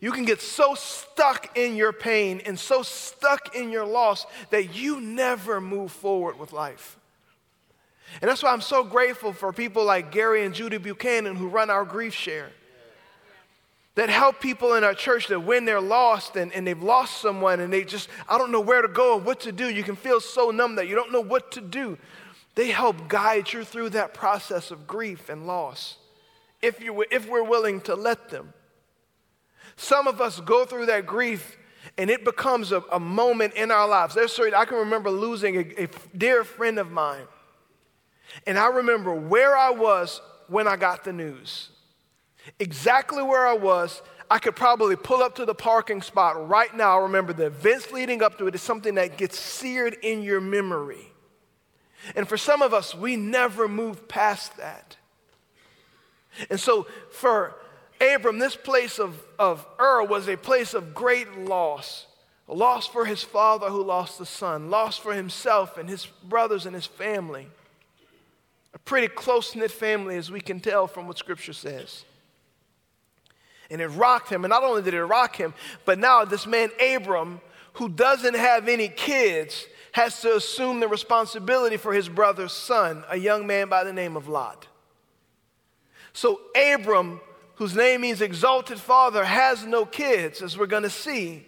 You 0.00 0.12
can 0.12 0.26
get 0.26 0.40
so 0.40 0.74
stuck 0.74 1.56
in 1.56 1.74
your 1.74 1.92
pain 1.92 2.42
and 2.44 2.58
so 2.58 2.82
stuck 2.82 3.54
in 3.54 3.70
your 3.70 3.84
loss 3.84 4.26
that 4.50 4.74
you 4.74 5.00
never 5.00 5.60
move 5.60 5.92
forward 5.92 6.38
with 6.38 6.52
life. 6.52 6.98
And 8.20 8.28
that's 8.28 8.42
why 8.42 8.52
I'm 8.52 8.60
so 8.60 8.84
grateful 8.84 9.32
for 9.32 9.52
people 9.52 9.84
like 9.84 10.10
Gary 10.10 10.44
and 10.44 10.54
Judy 10.54 10.78
Buchanan 10.78 11.36
who 11.36 11.48
run 11.48 11.70
our 11.70 11.84
grief 11.84 12.14
share. 12.14 12.50
That 13.96 14.08
help 14.08 14.40
people 14.40 14.74
in 14.74 14.84
our 14.84 14.94
church 14.94 15.26
that 15.28 15.40
when 15.40 15.64
they're 15.64 15.80
lost 15.80 16.36
and, 16.36 16.52
and 16.52 16.66
they've 16.66 16.82
lost 16.82 17.20
someone 17.20 17.60
and 17.60 17.72
they 17.72 17.84
just, 17.84 18.08
I 18.28 18.38
don't 18.38 18.52
know 18.52 18.60
where 18.60 18.82
to 18.82 18.88
go 18.88 19.14
or 19.14 19.20
what 19.20 19.40
to 19.40 19.52
do. 19.52 19.68
You 19.68 19.82
can 19.82 19.96
feel 19.96 20.20
so 20.20 20.50
numb 20.50 20.76
that 20.76 20.86
you 20.86 20.94
don't 20.94 21.12
know 21.12 21.20
what 21.20 21.52
to 21.52 21.60
do. 21.60 21.98
They 22.54 22.68
help 22.68 23.08
guide 23.08 23.52
you 23.52 23.64
through 23.64 23.90
that 23.90 24.14
process 24.14 24.70
of 24.70 24.86
grief 24.86 25.28
and 25.28 25.46
loss 25.46 25.96
if, 26.62 26.80
you, 26.80 27.04
if 27.10 27.28
we're 27.28 27.42
willing 27.42 27.80
to 27.82 27.94
let 27.94 28.30
them. 28.30 28.52
Some 29.76 30.06
of 30.06 30.20
us 30.20 30.40
go 30.40 30.64
through 30.64 30.86
that 30.86 31.06
grief 31.06 31.56
and 31.98 32.10
it 32.10 32.24
becomes 32.24 32.72
a, 32.72 32.82
a 32.92 33.00
moment 33.00 33.54
in 33.54 33.70
our 33.70 33.88
lives. 33.88 34.14
There's 34.14 34.32
certain, 34.32 34.54
I 34.54 34.66
can 34.66 34.78
remember 34.78 35.10
losing 35.10 35.56
a, 35.56 35.84
a 35.84 35.88
dear 36.16 36.44
friend 36.44 36.78
of 36.78 36.90
mine. 36.90 37.26
And 38.46 38.58
I 38.58 38.68
remember 38.68 39.14
where 39.14 39.56
I 39.56 39.70
was 39.70 40.20
when 40.48 40.68
I 40.68 40.76
got 40.76 41.04
the 41.04 41.12
news. 41.12 41.70
Exactly 42.58 43.22
where 43.22 43.46
I 43.46 43.54
was. 43.54 44.02
I 44.30 44.38
could 44.38 44.54
probably 44.54 44.96
pull 44.96 45.22
up 45.22 45.36
to 45.36 45.44
the 45.44 45.54
parking 45.54 46.02
spot 46.02 46.48
right 46.48 46.74
now. 46.74 47.00
Remember 47.02 47.32
the 47.32 47.46
events 47.46 47.90
leading 47.90 48.22
up 48.22 48.38
to 48.38 48.46
it 48.46 48.54
is 48.54 48.62
something 48.62 48.94
that 48.94 49.16
gets 49.16 49.38
seared 49.38 49.96
in 50.02 50.22
your 50.22 50.40
memory. 50.40 51.12
And 52.14 52.28
for 52.28 52.36
some 52.36 52.62
of 52.62 52.72
us, 52.72 52.94
we 52.94 53.16
never 53.16 53.68
move 53.68 54.08
past 54.08 54.56
that. 54.56 54.96
And 56.48 56.60
so 56.60 56.86
for 57.10 57.56
Abram, 58.00 58.38
this 58.38 58.56
place 58.56 58.98
of, 58.98 59.20
of 59.38 59.66
Ur 59.78 60.04
was 60.04 60.28
a 60.28 60.36
place 60.36 60.74
of 60.74 60.94
great 60.94 61.38
loss. 61.38 62.06
Loss 62.46 62.88
for 62.88 63.04
his 63.04 63.22
father 63.22 63.68
who 63.68 63.82
lost 63.82 64.18
the 64.18 64.26
son, 64.26 64.70
loss 64.70 64.96
for 64.96 65.12
himself 65.12 65.78
and 65.78 65.88
his 65.88 66.06
brothers 66.06 66.66
and 66.66 66.74
his 66.74 66.86
family. 66.86 67.46
A 68.74 68.78
pretty 68.78 69.08
close 69.08 69.54
knit 69.54 69.70
family, 69.70 70.16
as 70.16 70.30
we 70.30 70.40
can 70.40 70.60
tell 70.60 70.86
from 70.86 71.06
what 71.06 71.18
Scripture 71.18 71.52
says. 71.52 72.04
And 73.70 73.80
it 73.80 73.88
rocked 73.88 74.30
him. 74.30 74.44
And 74.44 74.50
not 74.50 74.64
only 74.64 74.82
did 74.82 74.94
it 74.94 75.04
rock 75.04 75.36
him, 75.36 75.54
but 75.84 75.98
now 75.98 76.24
this 76.24 76.46
man, 76.46 76.70
Abram, 76.80 77.40
who 77.74 77.88
doesn't 77.88 78.34
have 78.34 78.68
any 78.68 78.88
kids, 78.88 79.66
has 79.92 80.20
to 80.22 80.36
assume 80.36 80.80
the 80.80 80.88
responsibility 80.88 81.76
for 81.76 81.92
his 81.92 82.08
brother's 82.08 82.52
son, 82.52 83.04
a 83.08 83.16
young 83.16 83.46
man 83.46 83.68
by 83.68 83.84
the 83.84 83.92
name 83.92 84.16
of 84.16 84.28
Lot. 84.28 84.66
So, 86.12 86.40
Abram, 86.56 87.20
whose 87.56 87.74
name 87.74 88.02
means 88.02 88.20
exalted 88.20 88.78
father, 88.78 89.24
has 89.24 89.64
no 89.64 89.84
kids, 89.84 90.42
as 90.42 90.56
we're 90.56 90.66
going 90.66 90.82
to 90.82 90.90
see. 90.90 91.46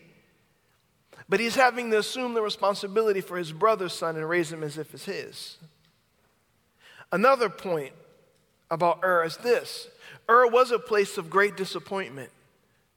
But 1.28 1.40
he's 1.40 1.54
having 1.54 1.90
to 1.90 1.98
assume 1.98 2.34
the 2.34 2.42
responsibility 2.42 3.20
for 3.20 3.36
his 3.36 3.52
brother's 3.52 3.92
son 3.92 4.16
and 4.16 4.28
raise 4.28 4.52
him 4.52 4.62
as 4.62 4.78
if 4.78 4.92
it's 4.92 5.04
his. 5.04 5.56
Another 7.10 7.48
point 7.48 7.92
about 8.70 9.00
Ur 9.02 9.24
is 9.24 9.36
this 9.38 9.88
Ur 10.28 10.46
was 10.48 10.70
a 10.70 10.78
place 10.78 11.18
of 11.18 11.30
great 11.30 11.56
disappointment 11.56 12.30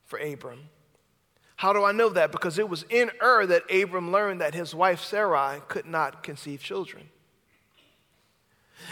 for 0.06 0.20
Abram. 0.20 0.70
How 1.58 1.72
do 1.74 1.84
I 1.84 1.92
know 1.92 2.10
that? 2.10 2.32
Because 2.32 2.60
it 2.60 2.68
was 2.68 2.84
in 2.90 3.12
Ur 3.24 3.46
that 3.46 3.64
Abram 3.74 4.12
learned 4.12 4.42
that 4.42 4.54
his 4.54 4.76
wife 4.76 5.02
Sarai 5.02 5.62
could 5.68 5.86
not 5.86 6.22
conceive 6.22 6.62
children. 6.62 7.10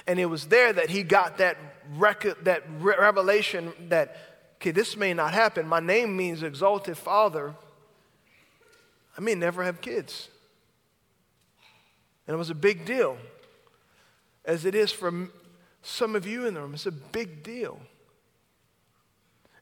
And 0.07 0.17
it 0.19 0.25
was 0.25 0.47
there 0.47 0.71
that 0.73 0.89
he 0.89 1.03
got 1.03 1.37
that, 1.37 1.57
rec- 1.97 2.43
that 2.43 2.63
re- 2.79 2.95
revelation 2.97 3.73
that, 3.89 4.15
okay, 4.55 4.71
this 4.71 4.95
may 4.95 5.13
not 5.13 5.33
happen. 5.33 5.67
My 5.67 5.81
name 5.81 6.15
means 6.15 6.41
exalted 6.41 6.97
father. 6.97 7.53
I 9.17 9.21
may 9.21 9.35
never 9.35 9.63
have 9.63 9.81
kids. 9.81 10.29
And 12.25 12.33
it 12.33 12.37
was 12.37 12.49
a 12.49 12.55
big 12.55 12.85
deal, 12.85 13.17
as 14.45 14.65
it 14.65 14.73
is 14.73 14.91
for 14.91 15.29
some 15.81 16.15
of 16.15 16.25
you 16.25 16.47
in 16.47 16.53
the 16.53 16.61
room. 16.61 16.73
It's 16.73 16.85
a 16.85 16.91
big 16.91 17.43
deal. 17.43 17.79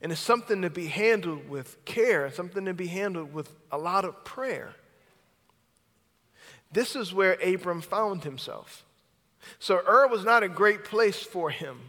And 0.01 0.12
it's 0.12 0.22
something 0.22 0.63
to 0.63 0.70
be 0.70 0.88
handled 0.88 1.48
with 1.48 1.84
care, 1.86 2.31
something 2.31 2.65
to 2.65 2.74
be 2.74 2.88
handled 2.88 3.34
with 3.34 3.50
a 3.72 3.77
lot 3.77 4.03
of 4.03 4.24
prayer. 4.24 4.74
This 6.72 6.96
is 6.96 7.13
where 7.13 7.34
Abram 7.34 7.81
found 7.81 8.24
himself. 8.24 8.84
So 9.60 9.77
Ur 9.88 10.08
was 10.08 10.24
not 10.24 10.43
a 10.43 10.50
great 10.50 10.84
place 10.84 11.22
for 11.22 11.50
him. 11.50 11.79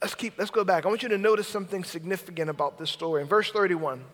Let's 0.00 0.14
keep 0.14 0.38
let's 0.38 0.50
go 0.50 0.64
back. 0.64 0.84
I 0.84 0.88
want 0.88 1.02
you 1.02 1.08
to 1.08 1.18
notice 1.18 1.48
something 1.48 1.82
significant 1.82 2.50
about 2.50 2.78
this 2.78 2.90
story. 2.90 3.22
In 3.22 3.28
verse 3.28 3.50
31, 3.50 4.04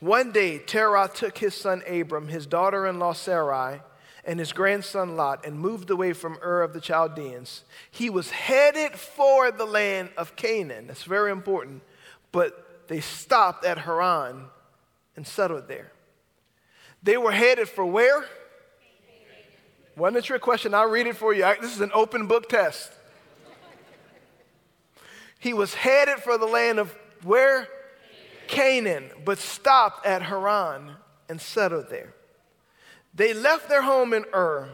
one 0.00 0.32
day 0.32 0.58
Terah 0.58 1.10
took 1.12 1.38
his 1.38 1.54
son 1.54 1.82
Abram, 1.88 2.28
his 2.28 2.46
daughter-in-law 2.46 3.14
Sarai, 3.14 3.80
and 4.24 4.38
his 4.38 4.52
grandson 4.52 5.16
Lot 5.16 5.46
and 5.46 5.58
moved 5.58 5.90
away 5.90 6.12
from 6.12 6.38
Ur 6.42 6.62
of 6.62 6.72
the 6.72 6.80
Chaldeans. 6.80 7.64
He 7.90 8.10
was 8.10 8.30
headed 8.30 8.92
for 8.92 9.50
the 9.50 9.64
land 9.64 10.10
of 10.16 10.36
Canaan. 10.36 10.86
That's 10.86 11.04
very 11.04 11.30
important. 11.30 11.82
But 12.32 12.88
they 12.88 13.00
stopped 13.00 13.64
at 13.64 13.78
Haran 13.78 14.46
and 15.16 15.26
settled 15.26 15.68
there. 15.68 15.92
They 17.02 17.16
were 17.16 17.32
headed 17.32 17.68
for 17.68 17.84
where? 17.84 18.24
Wasn't 19.96 20.24
trick 20.24 20.42
question. 20.42 20.74
I'll 20.74 20.88
read 20.88 21.06
it 21.06 21.16
for 21.16 21.34
you. 21.34 21.42
This 21.60 21.74
is 21.74 21.80
an 21.80 21.90
open 21.94 22.26
book 22.26 22.48
test. 22.48 22.92
He 25.38 25.54
was 25.54 25.74
headed 25.74 26.18
for 26.18 26.36
the 26.36 26.46
land 26.46 26.78
of 26.78 26.94
where? 27.22 27.68
Canaan, 28.46 29.10
but 29.24 29.38
stopped 29.38 30.04
at 30.04 30.22
Haran 30.22 30.92
and 31.28 31.40
settled 31.40 31.88
there. 31.88 32.14
They 33.14 33.34
left 33.34 33.68
their 33.68 33.82
home 33.82 34.12
in 34.14 34.24
Ur 34.34 34.68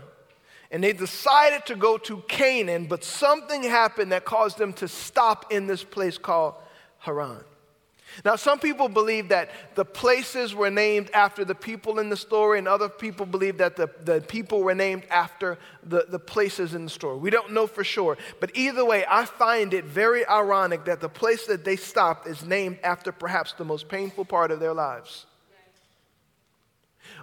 and 0.70 0.82
they 0.82 0.92
decided 0.92 1.64
to 1.66 1.76
go 1.76 1.96
to 1.98 2.18
Canaan, 2.28 2.86
but 2.86 3.04
something 3.04 3.62
happened 3.62 4.12
that 4.12 4.24
caused 4.24 4.58
them 4.58 4.72
to 4.74 4.88
stop 4.88 5.52
in 5.52 5.66
this 5.66 5.84
place 5.84 6.18
called 6.18 6.54
Haran. 6.98 7.44
Now, 8.24 8.36
some 8.36 8.58
people 8.58 8.88
believe 8.88 9.28
that 9.28 9.50
the 9.74 9.84
places 9.84 10.54
were 10.54 10.70
named 10.70 11.10
after 11.12 11.44
the 11.44 11.54
people 11.54 11.98
in 11.98 12.08
the 12.08 12.16
story, 12.16 12.58
and 12.58 12.66
other 12.66 12.88
people 12.88 13.26
believe 13.26 13.58
that 13.58 13.76
the, 13.76 13.90
the 14.04 14.22
people 14.22 14.62
were 14.62 14.74
named 14.74 15.04
after 15.10 15.58
the, 15.82 16.06
the 16.08 16.18
places 16.18 16.74
in 16.74 16.84
the 16.84 16.90
story. 16.90 17.18
We 17.18 17.30
don't 17.30 17.52
know 17.52 17.66
for 17.66 17.84
sure. 17.84 18.16
But 18.40 18.52
either 18.56 18.84
way, 18.84 19.04
I 19.08 19.26
find 19.26 19.74
it 19.74 19.84
very 19.84 20.26
ironic 20.26 20.86
that 20.86 21.00
the 21.00 21.08
place 21.08 21.46
that 21.46 21.64
they 21.64 21.76
stopped 21.76 22.26
is 22.26 22.44
named 22.44 22.78
after 22.82 23.12
perhaps 23.12 23.52
the 23.52 23.64
most 23.64 23.88
painful 23.88 24.24
part 24.24 24.50
of 24.50 24.60
their 24.60 24.74
lives 24.74 25.26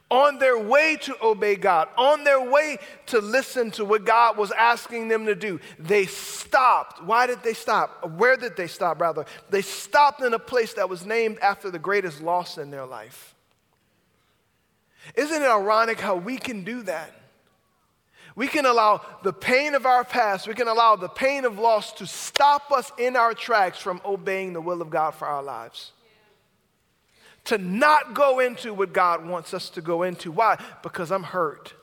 on 0.09 0.37
their 0.37 0.59
way 0.59 0.97
to 1.01 1.15
obey 1.23 1.55
God, 1.55 1.87
on 1.97 2.23
their 2.23 2.41
way 2.41 2.77
to 3.07 3.19
listen 3.19 3.71
to 3.71 3.85
what 3.85 4.05
God 4.05 4.37
was 4.37 4.51
asking 4.51 5.07
them 5.07 5.25
to 5.25 5.35
do, 5.35 5.59
they 5.79 6.05
stopped. 6.05 7.03
Why 7.03 7.25
did 7.25 7.41
they 7.43 7.53
stop? 7.53 8.11
Where 8.17 8.37
did 8.37 8.55
they 8.55 8.67
stop, 8.67 9.01
rather? 9.01 9.25
They 9.49 9.61
stopped 9.61 10.21
in 10.21 10.33
a 10.33 10.39
place 10.39 10.73
that 10.73 10.89
was 10.89 11.05
named 11.05 11.39
after 11.39 11.71
the 11.71 11.79
greatest 11.79 12.21
loss 12.21 12.57
in 12.57 12.69
their 12.69 12.85
life. 12.85 13.33
Isn't 15.15 15.41
it 15.41 15.49
ironic 15.49 15.99
how 15.99 16.15
we 16.15 16.37
can 16.37 16.63
do 16.63 16.83
that? 16.83 17.11
We 18.35 18.47
can 18.47 18.65
allow 18.65 19.01
the 19.23 19.33
pain 19.33 19.75
of 19.75 19.85
our 19.85 20.03
past, 20.03 20.47
we 20.47 20.55
can 20.55 20.67
allow 20.67 20.95
the 20.95 21.09
pain 21.09 21.45
of 21.45 21.59
loss 21.59 21.91
to 21.93 22.07
stop 22.07 22.71
us 22.71 22.91
in 22.97 23.15
our 23.15 23.33
tracks 23.33 23.79
from 23.79 24.01
obeying 24.05 24.53
the 24.53 24.61
will 24.61 24.81
of 24.81 24.89
God 24.89 25.11
for 25.11 25.27
our 25.27 25.43
lives 25.43 25.91
to 27.45 27.57
not 27.57 28.13
go 28.13 28.39
into 28.39 28.73
what 28.73 28.93
God 28.93 29.25
wants 29.25 29.53
us 29.53 29.69
to 29.71 29.81
go 29.81 30.03
into. 30.03 30.31
Why? 30.31 30.57
Because 30.81 31.11
I'm 31.11 31.23
hurt. 31.23 31.73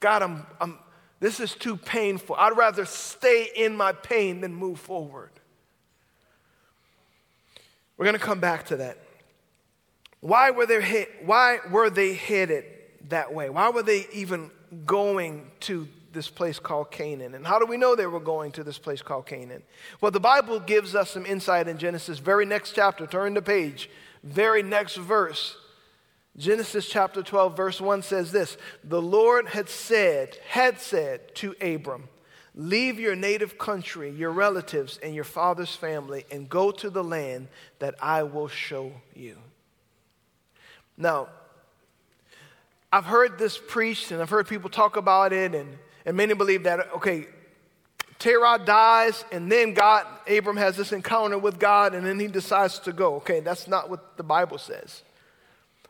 God, 0.00 0.22
I'm, 0.22 0.46
I'm, 0.60 0.78
this 1.20 1.40
is 1.40 1.54
too 1.54 1.76
painful. 1.76 2.36
I'd 2.36 2.56
rather 2.56 2.84
stay 2.84 3.48
in 3.56 3.76
my 3.76 3.92
pain 3.92 4.42
than 4.42 4.54
move 4.54 4.78
forward. 4.78 5.30
We're 7.96 8.04
going 8.04 8.18
to 8.18 8.24
come 8.24 8.40
back 8.40 8.66
to 8.66 8.76
that. 8.76 8.98
Why 10.20 10.50
were 10.50 10.66
they 10.66 10.82
hit, 10.82 11.10
why 11.24 11.58
were 11.70 11.90
they 11.90 12.14
headed 12.14 12.64
that 13.08 13.32
way? 13.32 13.50
Why 13.50 13.70
were 13.70 13.82
they 13.82 14.06
even 14.12 14.50
going 14.84 15.50
to 15.60 15.88
this 16.14 16.30
place 16.30 16.58
called 16.58 16.90
Canaan. 16.90 17.34
And 17.34 17.46
how 17.46 17.58
do 17.58 17.66
we 17.66 17.76
know 17.76 17.94
they 17.94 18.06
were 18.06 18.20
going 18.20 18.52
to 18.52 18.64
this 18.64 18.78
place 18.78 19.02
called 19.02 19.26
Canaan? 19.26 19.62
Well, 20.00 20.10
the 20.10 20.20
Bible 20.20 20.60
gives 20.60 20.94
us 20.94 21.10
some 21.10 21.26
insight 21.26 21.68
in 21.68 21.76
Genesis, 21.76 22.18
very 22.18 22.46
next 22.46 22.72
chapter. 22.72 23.06
Turn 23.06 23.34
the 23.34 23.42
page, 23.42 23.90
very 24.22 24.62
next 24.62 24.96
verse. 24.96 25.56
Genesis 26.36 26.88
chapter 26.88 27.22
12, 27.22 27.56
verse 27.56 27.80
1 27.80 28.02
says 28.02 28.32
this 28.32 28.56
The 28.82 29.02
Lord 29.02 29.48
had 29.48 29.68
said, 29.68 30.36
had 30.48 30.80
said 30.80 31.34
to 31.36 31.54
Abram, 31.60 32.08
Leave 32.56 33.00
your 33.00 33.16
native 33.16 33.58
country, 33.58 34.10
your 34.10 34.30
relatives, 34.30 34.98
and 35.02 35.14
your 35.14 35.24
father's 35.24 35.74
family, 35.74 36.24
and 36.30 36.48
go 36.48 36.70
to 36.70 36.88
the 36.88 37.02
land 37.02 37.48
that 37.80 37.96
I 38.00 38.22
will 38.22 38.48
show 38.48 38.92
you. 39.14 39.36
Now, 40.96 41.28
I've 42.92 43.06
heard 43.06 43.38
this 43.38 43.58
preached 43.58 44.12
and 44.12 44.22
I've 44.22 44.30
heard 44.30 44.46
people 44.46 44.70
talk 44.70 44.96
about 44.96 45.32
it, 45.32 45.52
and, 45.52 45.78
and 46.04 46.16
many 46.16 46.34
believe 46.34 46.64
that, 46.64 46.92
okay, 46.96 47.26
Terah 48.18 48.60
dies, 48.64 49.24
and 49.32 49.50
then 49.50 49.74
God, 49.74 50.06
Abram 50.28 50.56
has 50.56 50.76
this 50.76 50.92
encounter 50.92 51.38
with 51.38 51.58
God, 51.58 51.94
and 51.94 52.06
then 52.06 52.18
he 52.18 52.26
decides 52.26 52.78
to 52.80 52.92
go. 52.92 53.16
Okay, 53.16 53.40
that's 53.40 53.68
not 53.68 53.90
what 53.90 54.16
the 54.16 54.22
Bible 54.22 54.58
says. 54.58 55.02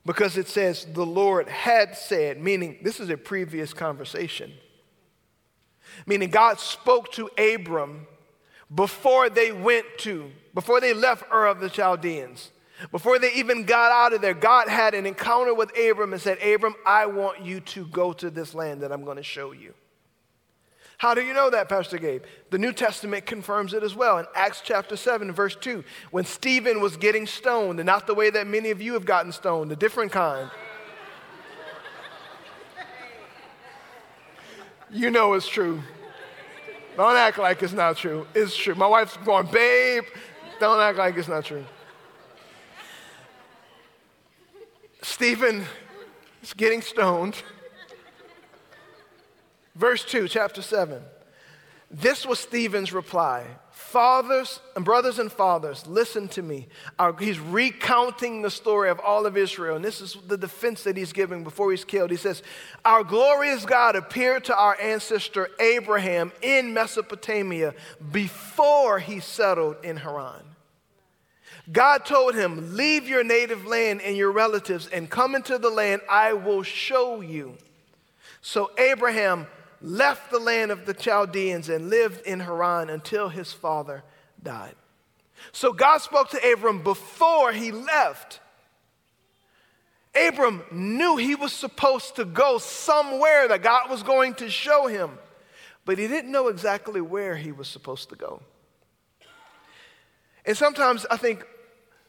Because 0.06 0.36
it 0.36 0.48
says 0.48 0.84
the 0.84 1.06
Lord 1.06 1.48
had 1.48 1.96
said, 1.96 2.40
meaning 2.40 2.78
this 2.82 3.00
is 3.00 3.08
a 3.08 3.16
previous 3.16 3.72
conversation. 3.72 4.52
Meaning 6.06 6.30
God 6.30 6.58
spoke 6.58 7.12
to 7.12 7.30
Abram 7.38 8.06
before 8.74 9.30
they 9.30 9.52
went 9.52 9.86
to, 9.98 10.30
before 10.54 10.80
they 10.80 10.92
left 10.92 11.24
Ur 11.32 11.46
of 11.46 11.60
the 11.60 11.70
Chaldeans. 11.70 12.50
Before 12.90 13.18
they 13.18 13.32
even 13.34 13.64
got 13.64 13.92
out 13.92 14.12
of 14.12 14.20
there, 14.20 14.34
God 14.34 14.68
had 14.68 14.94
an 14.94 15.06
encounter 15.06 15.54
with 15.54 15.70
Abram 15.78 16.12
and 16.12 16.20
said, 16.20 16.42
Abram, 16.42 16.74
I 16.84 17.06
want 17.06 17.42
you 17.42 17.60
to 17.60 17.86
go 17.86 18.12
to 18.14 18.28
this 18.28 18.54
land 18.54 18.80
that 18.80 18.90
I'm 18.90 19.04
going 19.04 19.16
to 19.16 19.22
show 19.22 19.52
you. 19.52 19.74
How 21.04 21.12
do 21.12 21.20
you 21.20 21.34
know 21.34 21.50
that, 21.50 21.68
Pastor 21.68 21.98
Gabe? 21.98 22.22
The 22.48 22.56
New 22.56 22.72
Testament 22.72 23.26
confirms 23.26 23.74
it 23.74 23.82
as 23.82 23.94
well. 23.94 24.16
In 24.16 24.24
Acts 24.34 24.62
chapter 24.64 24.96
7, 24.96 25.30
verse 25.32 25.54
2, 25.54 25.84
when 26.12 26.24
Stephen 26.24 26.80
was 26.80 26.96
getting 26.96 27.26
stoned, 27.26 27.78
and 27.78 27.86
not 27.86 28.06
the 28.06 28.14
way 28.14 28.30
that 28.30 28.46
many 28.46 28.70
of 28.70 28.80
you 28.80 28.94
have 28.94 29.04
gotten 29.04 29.30
stoned, 29.30 29.70
a 29.70 29.76
different 29.76 30.12
kind. 30.12 30.50
you 34.90 35.10
know 35.10 35.34
it's 35.34 35.46
true. 35.46 35.82
Don't 36.96 37.16
act 37.16 37.36
like 37.36 37.62
it's 37.62 37.74
not 37.74 37.98
true. 37.98 38.26
It's 38.34 38.56
true. 38.56 38.74
My 38.74 38.86
wife's 38.86 39.18
going, 39.18 39.48
babe, 39.48 40.04
don't 40.58 40.80
act 40.80 40.96
like 40.96 41.18
it's 41.18 41.28
not 41.28 41.44
true. 41.44 41.66
Stephen 45.02 45.66
is 46.42 46.54
getting 46.54 46.80
stoned. 46.80 47.42
Verse 49.74 50.04
2, 50.04 50.28
chapter 50.28 50.62
7. 50.62 51.02
This 51.90 52.26
was 52.26 52.38
Stephen's 52.38 52.92
reply 52.92 53.46
Fathers 53.70 54.60
and 54.74 54.84
brothers 54.84 55.20
and 55.20 55.30
fathers, 55.30 55.86
listen 55.86 56.26
to 56.28 56.42
me. 56.42 56.66
Uh, 56.98 57.12
he's 57.12 57.38
recounting 57.38 58.42
the 58.42 58.50
story 58.50 58.90
of 58.90 58.98
all 58.98 59.26
of 59.26 59.36
Israel, 59.36 59.76
and 59.76 59.84
this 59.84 60.00
is 60.00 60.16
the 60.26 60.36
defense 60.36 60.82
that 60.84 60.96
he's 60.96 61.12
giving 61.12 61.44
before 61.44 61.70
he's 61.70 61.84
killed. 61.84 62.10
He 62.10 62.16
says, 62.16 62.42
Our 62.84 63.04
glorious 63.04 63.64
God 63.64 63.94
appeared 63.94 64.44
to 64.44 64.56
our 64.56 64.76
ancestor 64.80 65.48
Abraham 65.60 66.32
in 66.42 66.74
Mesopotamia 66.74 67.74
before 68.10 68.98
he 68.98 69.20
settled 69.20 69.76
in 69.84 69.96
Haran. 69.96 70.42
God 71.70 72.04
told 72.04 72.34
him, 72.34 72.76
Leave 72.76 73.08
your 73.08 73.22
native 73.22 73.66
land 73.66 74.02
and 74.02 74.16
your 74.16 74.32
relatives 74.32 74.88
and 74.88 75.08
come 75.08 75.34
into 75.34 75.58
the 75.58 75.70
land 75.70 76.00
I 76.10 76.32
will 76.32 76.64
show 76.64 77.20
you. 77.20 77.56
So 78.40 78.70
Abraham 78.76 79.46
left 79.84 80.30
the 80.30 80.38
land 80.38 80.70
of 80.70 80.86
the 80.86 80.94
Chaldeans 80.94 81.68
and 81.68 81.90
lived 81.90 82.26
in 82.26 82.40
Haran 82.40 82.88
until 82.88 83.28
his 83.28 83.52
father 83.52 84.02
died. 84.42 84.74
So 85.52 85.72
God 85.72 85.98
spoke 85.98 86.30
to 86.30 86.52
Abram 86.52 86.82
before 86.82 87.52
he 87.52 87.70
left. 87.70 88.40
Abram 90.14 90.62
knew 90.72 91.16
he 91.16 91.34
was 91.34 91.52
supposed 91.52 92.16
to 92.16 92.24
go 92.24 92.56
somewhere 92.58 93.46
that 93.48 93.62
God 93.62 93.90
was 93.90 94.02
going 94.02 94.34
to 94.36 94.48
show 94.48 94.86
him, 94.86 95.18
but 95.84 95.98
he 95.98 96.08
didn't 96.08 96.32
know 96.32 96.48
exactly 96.48 97.02
where 97.02 97.36
he 97.36 97.52
was 97.52 97.68
supposed 97.68 98.08
to 98.08 98.16
go. 98.16 98.40
And 100.46 100.56
sometimes 100.56 101.04
I 101.10 101.18
think 101.18 101.44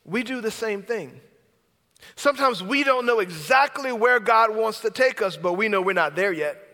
we 0.05 0.23
do 0.23 0.39
the 0.39 0.51
same 0.51 0.81
thing. 0.81 1.19
Sometimes 2.15 2.63
we 2.63 2.83
don't 2.83 3.05
know 3.05 3.19
exactly 3.19 3.91
where 3.91 4.19
God 4.19 4.55
wants 4.55 4.81
to 4.81 4.91
take 4.91 5.21
us, 5.21 5.35
but 5.35 5.53
we 5.53 5.67
know 5.67 5.81
we're 5.81 5.93
not 5.93 6.15
there 6.15 6.31
yet. 6.31 6.64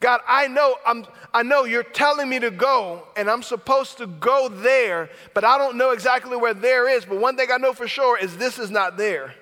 God, 0.00 0.20
I 0.28 0.46
know 0.46 0.76
I'm 0.86 1.06
I 1.34 1.42
know 1.42 1.64
you're 1.64 1.82
telling 1.82 2.28
me 2.28 2.38
to 2.38 2.50
go 2.50 3.02
and 3.16 3.28
I'm 3.28 3.42
supposed 3.42 3.98
to 3.98 4.06
go 4.06 4.48
there, 4.48 5.10
but 5.34 5.44
I 5.44 5.58
don't 5.58 5.76
know 5.76 5.90
exactly 5.90 6.36
where 6.36 6.54
there 6.54 6.88
is, 6.88 7.04
but 7.04 7.18
one 7.18 7.36
thing 7.36 7.48
I 7.52 7.56
know 7.56 7.72
for 7.72 7.88
sure 7.88 8.16
is 8.16 8.36
this 8.36 8.58
is 8.58 8.70
not 8.70 8.96
there. 8.96 9.34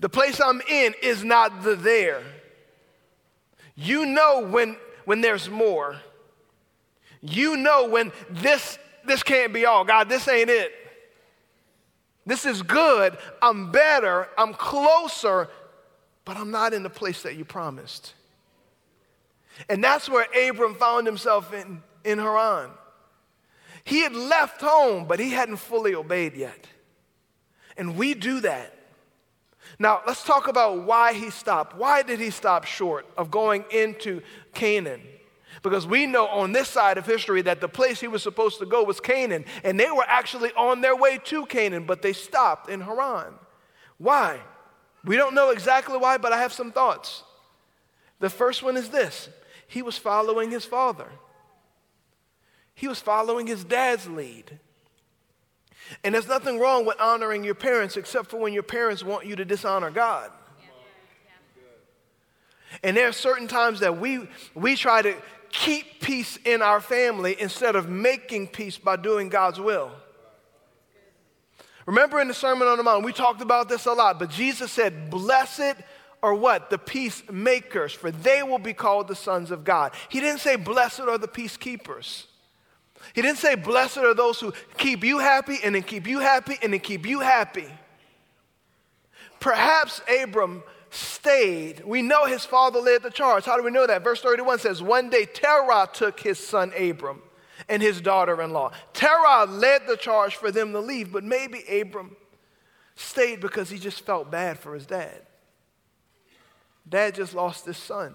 The 0.00 0.08
place 0.08 0.40
I'm 0.40 0.60
in 0.68 0.94
is 1.02 1.24
not 1.24 1.62
the 1.62 1.74
there. 1.74 2.22
You 3.74 4.04
know 4.06 4.46
when 4.46 4.76
when 5.06 5.22
there's 5.22 5.48
more. 5.48 5.96
You 7.22 7.56
know 7.56 7.88
when 7.88 8.12
this 8.28 8.78
this 9.06 9.22
can't 9.22 9.54
be 9.54 9.64
all. 9.64 9.84
God, 9.84 10.08
this 10.10 10.28
ain't 10.28 10.50
it. 10.50 10.72
This 12.26 12.44
is 12.44 12.60
good. 12.60 13.16
I'm 13.40 13.72
better. 13.72 14.28
I'm 14.36 14.52
closer, 14.52 15.48
but 16.26 16.36
I'm 16.36 16.50
not 16.50 16.74
in 16.74 16.82
the 16.82 16.90
place 16.90 17.22
that 17.22 17.36
you 17.36 17.46
promised. 17.46 18.12
And 19.68 19.82
that's 19.82 20.08
where 20.08 20.26
Abram 20.48 20.74
found 20.74 21.06
himself 21.06 21.52
in, 21.52 21.82
in 22.04 22.18
Haran. 22.18 22.70
He 23.84 24.02
had 24.02 24.14
left 24.14 24.60
home, 24.60 25.06
but 25.06 25.18
he 25.18 25.30
hadn't 25.30 25.56
fully 25.56 25.94
obeyed 25.94 26.34
yet. 26.34 26.66
And 27.76 27.96
we 27.96 28.14
do 28.14 28.40
that. 28.40 28.74
Now, 29.78 30.02
let's 30.06 30.24
talk 30.24 30.48
about 30.48 30.84
why 30.84 31.12
he 31.12 31.30
stopped. 31.30 31.76
Why 31.76 32.02
did 32.02 32.20
he 32.20 32.30
stop 32.30 32.64
short 32.64 33.06
of 33.16 33.30
going 33.30 33.64
into 33.70 34.22
Canaan? 34.54 35.00
Because 35.62 35.86
we 35.86 36.06
know 36.06 36.26
on 36.26 36.52
this 36.52 36.68
side 36.68 36.98
of 36.98 37.06
history 37.06 37.42
that 37.42 37.60
the 37.60 37.68
place 37.68 38.00
he 38.00 38.08
was 38.08 38.22
supposed 38.22 38.58
to 38.58 38.66
go 38.66 38.82
was 38.82 39.00
Canaan, 39.00 39.44
and 39.64 39.78
they 39.78 39.90
were 39.90 40.04
actually 40.06 40.52
on 40.52 40.80
their 40.80 40.96
way 40.96 41.18
to 41.24 41.46
Canaan, 41.46 41.84
but 41.84 42.02
they 42.02 42.12
stopped 42.12 42.68
in 42.68 42.80
Haran. 42.80 43.34
Why? 43.98 44.40
We 45.04 45.16
don't 45.16 45.34
know 45.34 45.50
exactly 45.50 45.96
why, 45.96 46.18
but 46.18 46.32
I 46.32 46.38
have 46.38 46.52
some 46.52 46.72
thoughts. 46.72 47.24
The 48.20 48.30
first 48.30 48.62
one 48.62 48.76
is 48.76 48.88
this 48.88 49.28
he 49.68 49.82
was 49.82 49.96
following 49.96 50.50
his 50.50 50.64
father, 50.64 51.08
he 52.74 52.88
was 52.88 53.00
following 53.00 53.46
his 53.46 53.64
dad's 53.64 54.08
lead. 54.08 54.58
And 56.04 56.14
there's 56.14 56.28
nothing 56.28 56.58
wrong 56.58 56.84
with 56.84 57.00
honoring 57.00 57.44
your 57.44 57.54
parents 57.54 57.96
except 57.96 58.30
for 58.30 58.38
when 58.38 58.52
your 58.52 58.62
parents 58.62 59.02
want 59.02 59.24
you 59.24 59.36
to 59.36 59.44
dishonor 59.44 59.90
God. 59.90 60.30
And 62.82 62.94
there 62.94 63.08
are 63.08 63.12
certain 63.12 63.48
times 63.48 63.80
that 63.80 63.98
we, 63.98 64.28
we 64.54 64.76
try 64.76 65.00
to 65.00 65.14
keep 65.50 66.00
peace 66.00 66.38
in 66.44 66.60
our 66.60 66.80
family 66.80 67.36
instead 67.40 67.74
of 67.74 67.88
making 67.88 68.48
peace 68.48 68.76
by 68.76 68.96
doing 68.96 69.28
God's 69.28 69.58
will. 69.58 69.90
Remember 71.86 72.20
in 72.20 72.28
the 72.28 72.34
Sermon 72.34 72.68
on 72.68 72.76
the 72.76 72.84
Mount, 72.84 73.02
we 73.02 73.14
talked 73.14 73.40
about 73.40 73.70
this 73.70 73.86
a 73.86 73.92
lot, 73.92 74.18
but 74.18 74.28
Jesus 74.28 74.70
said, 74.70 75.08
Blessed 75.08 75.74
are 76.22 76.34
what? 76.34 76.70
The 76.70 76.78
peacemakers, 76.78 77.92
for 77.92 78.10
they 78.10 78.42
will 78.42 78.58
be 78.58 78.72
called 78.72 79.08
the 79.08 79.14
sons 79.14 79.50
of 79.50 79.64
God. 79.64 79.92
He 80.08 80.20
didn't 80.20 80.40
say, 80.40 80.56
Blessed 80.56 81.00
are 81.00 81.18
the 81.18 81.28
peacekeepers. 81.28 82.24
He 83.14 83.22
didn't 83.22 83.38
say, 83.38 83.54
Blessed 83.54 83.98
are 83.98 84.14
those 84.14 84.40
who 84.40 84.52
keep 84.76 85.04
you 85.04 85.18
happy 85.18 85.58
and 85.62 85.74
then 85.74 85.82
keep 85.82 86.06
you 86.06 86.18
happy 86.18 86.56
and 86.62 86.72
then 86.72 86.80
keep 86.80 87.06
you 87.06 87.20
happy. 87.20 87.68
Perhaps 89.40 90.00
Abram 90.22 90.62
stayed. 90.90 91.84
We 91.84 92.02
know 92.02 92.26
his 92.26 92.44
father 92.44 92.80
led 92.80 93.02
the 93.02 93.10
charge. 93.10 93.44
How 93.44 93.56
do 93.56 93.62
we 93.62 93.70
know 93.70 93.86
that? 93.86 94.02
Verse 94.02 94.20
31 94.20 94.58
says, 94.58 94.82
One 94.82 95.10
day 95.10 95.26
Terah 95.26 95.88
took 95.92 96.20
his 96.20 96.38
son 96.38 96.72
Abram 96.76 97.22
and 97.68 97.82
his 97.82 98.00
daughter 98.00 98.40
in 98.42 98.52
law. 98.52 98.72
Terah 98.92 99.44
led 99.44 99.86
the 99.86 99.96
charge 99.96 100.36
for 100.36 100.50
them 100.50 100.72
to 100.72 100.80
leave, 100.80 101.12
but 101.12 101.24
maybe 101.24 101.62
Abram 101.80 102.16
stayed 102.96 103.40
because 103.40 103.70
he 103.70 103.78
just 103.78 104.04
felt 104.04 104.30
bad 104.30 104.58
for 104.58 104.74
his 104.74 104.86
dad. 104.86 105.22
Dad 106.88 107.14
just 107.14 107.34
lost 107.34 107.66
his 107.66 107.76
son. 107.76 108.14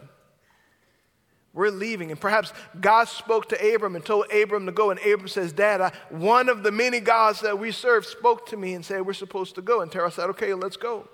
We're 1.54 1.70
leaving. 1.70 2.10
And 2.10 2.20
perhaps 2.20 2.52
God 2.80 3.08
spoke 3.08 3.50
to 3.50 3.74
Abram 3.74 3.96
and 3.96 4.04
told 4.04 4.32
Abram 4.34 4.66
to 4.66 4.72
go. 4.72 4.90
And 4.90 5.00
Abram 5.00 5.28
says, 5.28 5.54
Dad, 5.54 5.82
I, 5.82 5.92
one 6.10 6.50
of 6.50 6.64
the 6.64 6.72
many 6.72 7.00
gods 7.00 7.42
that 7.42 7.60
we 7.60 7.72
serve 7.72 8.06
spoke 8.06 8.48
to 8.48 8.58
me 8.58 8.74
and 8.74 8.84
said, 8.84 9.06
We're 9.06 9.14
supposed 9.14 9.56
to 9.56 9.62
go. 9.62 9.82
And 9.82 9.92
Terah 9.92 10.12
said, 10.12 10.30
Okay, 10.32 10.54
let's 10.56 10.78
go. 10.78 11.08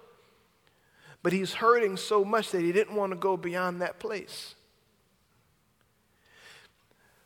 But 1.22 1.34
he's 1.34 1.56
hurting 1.56 1.98
so 1.98 2.24
much 2.24 2.52
that 2.52 2.62
he 2.62 2.72
didn't 2.72 2.96
want 2.96 3.12
to 3.12 3.18
go 3.18 3.36
beyond 3.36 3.82
that 3.82 4.00
place. 4.00 4.56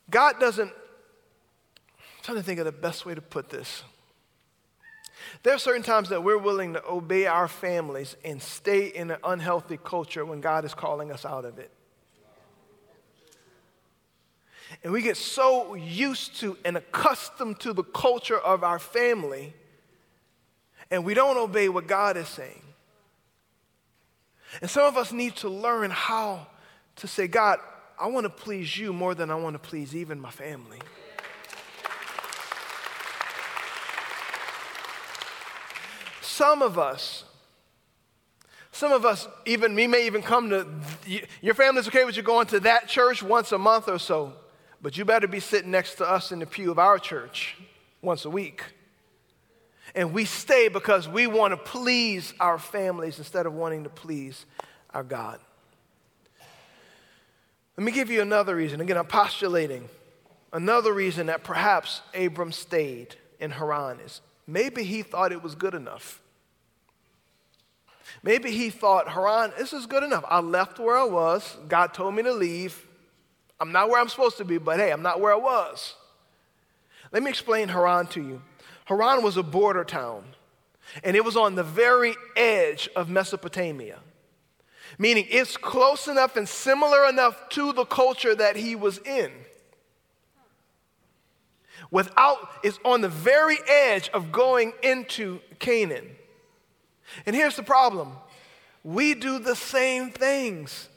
God 0.10 0.40
doesn't, 0.40 0.70
I'm 0.70 2.24
trying 2.24 2.38
to 2.38 2.44
think 2.44 2.60
of 2.60 2.66
the 2.66 2.72
best 2.72 3.06
way 3.06 3.14
to 3.14 3.22
put 3.22 3.50
this. 3.50 3.84
There 5.44 5.54
are 5.54 5.60
certain 5.60 5.84
times 5.84 6.10
that 6.10 6.24
we're 6.24 6.38
willing 6.38 6.74
to 6.74 6.86
obey 6.88 7.26
our 7.26 7.50
families 7.50 8.16
and 8.24 8.42
stay 8.42 8.88
in 8.88 9.12
an 9.12 9.18
unhealthy 9.26 9.78
culture 9.78 10.26
when 10.26 10.40
God 10.40 10.64
is 10.64 10.74
calling 10.74 11.12
us 11.12 11.26
out 11.26 11.44
of 11.44 11.60
it. 11.60 11.70
And 14.84 14.92
we 14.94 15.02
get 15.02 15.18
so 15.18 15.76
used 15.76 16.38
to 16.40 16.58
and 16.64 16.78
accustomed 16.78 17.60
to 17.60 17.74
the 17.74 17.84
culture 17.84 18.40
of 18.40 18.64
our 18.64 18.80
family, 18.80 19.54
and 20.90 21.04
we 21.06 21.14
don't 21.14 21.38
obey 21.38 21.70
what 21.70 21.88
God 21.88 22.18
is 22.18 22.28
saying. 22.28 22.64
And 24.62 24.70
some 24.70 24.86
of 24.86 24.98
us 24.98 25.12
need 25.12 25.36
to 25.38 25.50
learn 25.50 25.92
how 25.92 26.48
to 26.98 27.08
say, 27.08 27.28
God, 27.28 27.60
I 28.00 28.08
want 28.08 28.26
to 28.26 28.30
please 28.30 28.78
you 28.78 28.94
more 28.94 29.14
than 29.14 29.30
I 29.30 29.36
want 29.36 29.56
to 29.56 29.60
please 29.60 29.96
even 29.96 30.20
my 30.20 30.32
family. 30.32 30.80
Some 36.34 36.64
of 36.64 36.80
us, 36.80 37.26
some 38.72 38.92
of 38.92 39.06
us, 39.06 39.28
even 39.46 39.76
me, 39.76 39.86
may 39.86 40.08
even 40.08 40.24
come 40.24 40.50
to 40.50 40.66
your 41.42 41.54
family's 41.54 41.88
okay 41.90 42.06
with 42.06 42.18
you 42.18 42.24
going 42.24 42.48
to 42.48 42.60
that 42.62 42.88
church 42.88 43.22
once 43.22 43.52
a 43.52 43.60
month 43.60 43.88
or 43.88 44.00
so, 44.00 44.34
but 44.82 44.98
you 44.98 45.06
better 45.06 45.28
be 45.28 45.40
sitting 45.40 45.70
next 45.70 45.94
to 45.96 46.10
us 46.10 46.32
in 46.32 46.40
the 46.40 46.48
pew 46.48 46.72
of 46.72 46.80
our 46.80 46.98
church 46.98 47.56
once 48.02 48.26
a 48.26 48.32
week. 48.32 48.64
And 49.94 50.12
we 50.12 50.26
stay 50.26 50.70
because 50.70 51.08
we 51.08 51.28
want 51.28 51.52
to 51.52 51.58
please 51.58 52.34
our 52.40 52.58
families 52.58 53.20
instead 53.20 53.46
of 53.46 53.54
wanting 53.54 53.84
to 53.84 53.92
please 53.92 54.48
our 54.92 55.04
God. 55.04 55.40
Let 57.78 57.84
me 57.86 57.92
give 57.92 58.10
you 58.10 58.24
another 58.24 58.56
reason. 58.56 58.82
Again, 58.82 58.98
I'm 58.98 59.06
postulating 59.06 59.88
another 60.52 60.94
reason 60.94 61.28
that 61.28 61.44
perhaps 61.44 62.02
Abram 62.16 62.52
stayed 62.52 63.18
in 63.40 63.52
Haran 63.52 64.00
is 64.00 64.22
maybe 64.48 64.84
he 64.84 65.04
thought 65.04 65.32
it 65.32 65.44
was 65.44 65.54
good 65.54 65.76
enough. 65.76 66.22
Maybe 68.22 68.52
he 68.52 68.70
thought, 68.70 69.10
Haran, 69.10 69.54
this 69.58 69.74
is 69.74 69.86
good 69.86 70.04
enough. 70.04 70.24
I 70.28 70.40
left 70.40 70.80
where 70.80 70.98
I 70.98 71.04
was. 71.04 71.58
God 71.68 71.94
told 71.94 72.16
me 72.16 72.24
to 72.24 72.32
leave. 72.32 72.88
I'm 73.60 73.72
not 73.72 73.90
where 73.90 74.00
I'm 74.00 74.10
supposed 74.10 74.38
to 74.38 74.46
be, 74.46 74.58
but 74.58 74.80
hey, 74.80 74.92
I'm 74.92 75.02
not 75.02 75.20
where 75.20 75.34
I 75.34 75.38
was. 75.38 75.96
Let 77.12 77.24
me 77.24 77.30
explain 77.30 77.70
Haran 77.70 78.08
to 78.08 78.22
you. 78.22 78.42
Haran 78.86 79.24
was 79.24 79.38
a 79.38 79.44
border 79.44 79.84
town, 79.84 80.24
and 81.04 81.16
it 81.16 81.24
was 81.24 81.38
on 81.38 81.56
the 81.56 81.64
very 81.64 82.16
edge 82.36 82.90
of 82.96 83.10
Mesopotamia 83.10 84.00
meaning 84.98 85.26
it's 85.30 85.58
close 85.58 86.08
enough 86.08 86.36
and 86.36 86.48
similar 86.48 87.08
enough 87.08 87.50
to 87.50 87.74
the 87.74 87.86
culture 87.86 88.36
that 88.36 88.56
he 88.56 88.76
was 88.76 89.00
in. 89.00 89.32
Without, 91.92 92.38
it's 92.64 92.80
on 92.84 93.02
the 93.02 93.10
very 93.10 93.58
edge 93.68 94.10
of 94.10 94.32
going 94.32 94.74
into 94.82 95.40
Canaan. 95.60 96.10
And 97.26 97.36
here's 97.36 97.56
the 97.56 97.64
problem 97.64 98.14
we 98.84 99.14
do 99.14 99.40
the 99.40 99.56
same 99.56 100.12
things. 100.12 100.90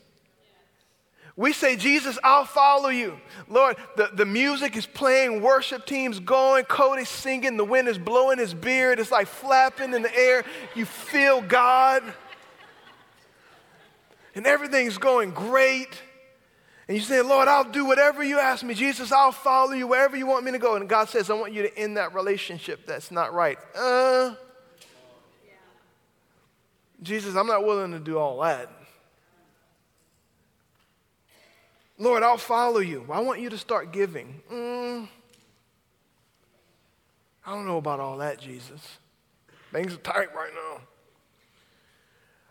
We 1.39 1.53
say, 1.53 1.77
Jesus, 1.77 2.19
I'll 2.25 2.47
follow 2.47 2.89
you. 2.89 3.21
Lord, 3.47 3.77
the, 3.97 4.09
the 4.11 4.25
music 4.25 4.75
is 4.75 4.87
playing, 4.87 5.43
worship 5.43 5.85
teams 5.85 6.19
going, 6.19 6.65
Cody's 6.65 7.11
singing, 7.11 7.59
the 7.59 7.65
wind 7.65 7.89
is 7.89 7.99
blowing 7.99 8.39
his 8.39 8.55
beard, 8.55 8.99
it's 8.99 9.11
like 9.11 9.27
flapping 9.27 9.93
in 9.93 10.01
the 10.01 10.19
air. 10.19 10.45
You 10.75 10.87
feel 10.87 11.43
God 11.43 12.03
and 14.37 14.47
everything's 14.47 14.99
going 14.99 15.31
great. 15.31 16.03
And 16.87 16.97
you 16.97 17.03
say, 17.03 17.21
Lord, 17.23 17.49
I'll 17.49 17.65
do 17.65 17.87
whatever 17.87 18.23
you 18.23 18.39
ask 18.39 18.63
me. 18.63 18.75
Jesus, 18.75 19.11
I'll 19.11 19.33
follow 19.33 19.73
you 19.73 19.89
wherever 19.89 20.17
you 20.17 20.27
want 20.27 20.45
me 20.45 20.53
to 20.53 20.59
go. 20.59 20.77
And 20.77 20.89
God 20.89 21.09
says, 21.09 21.31
I 21.31 21.35
want 21.35 21.53
you 21.53 21.63
to 21.63 21.77
end 21.77 21.97
that 21.97 22.15
relationship 22.15 22.87
that's 22.87 23.11
not 23.11 23.33
right. 23.35 23.59
Uh, 23.75 24.35
Jesus, 27.07 27.37
I'm 27.37 27.47
not 27.47 27.65
willing 27.65 27.93
to 27.93 28.01
do 28.01 28.19
all 28.19 28.41
that. 28.41 28.69
Lord, 31.99 32.23
I'll 32.25 32.37
follow 32.37 32.81
you. 32.81 33.07
I 33.11 33.21
want 33.21 33.41
you 33.41 33.49
to 33.49 33.57
start 33.57 33.93
giving. 33.93 34.43
Mm, 34.53 35.09
I 37.47 37.55
don't 37.55 37.65
know 37.65 37.79
about 37.79 38.01
all 38.01 38.19
that, 38.19 38.39
Jesus. 38.41 38.99
Things 39.73 39.95
are 39.95 39.99
tight 39.99 40.35
right 40.35 40.51
now. 40.53 40.83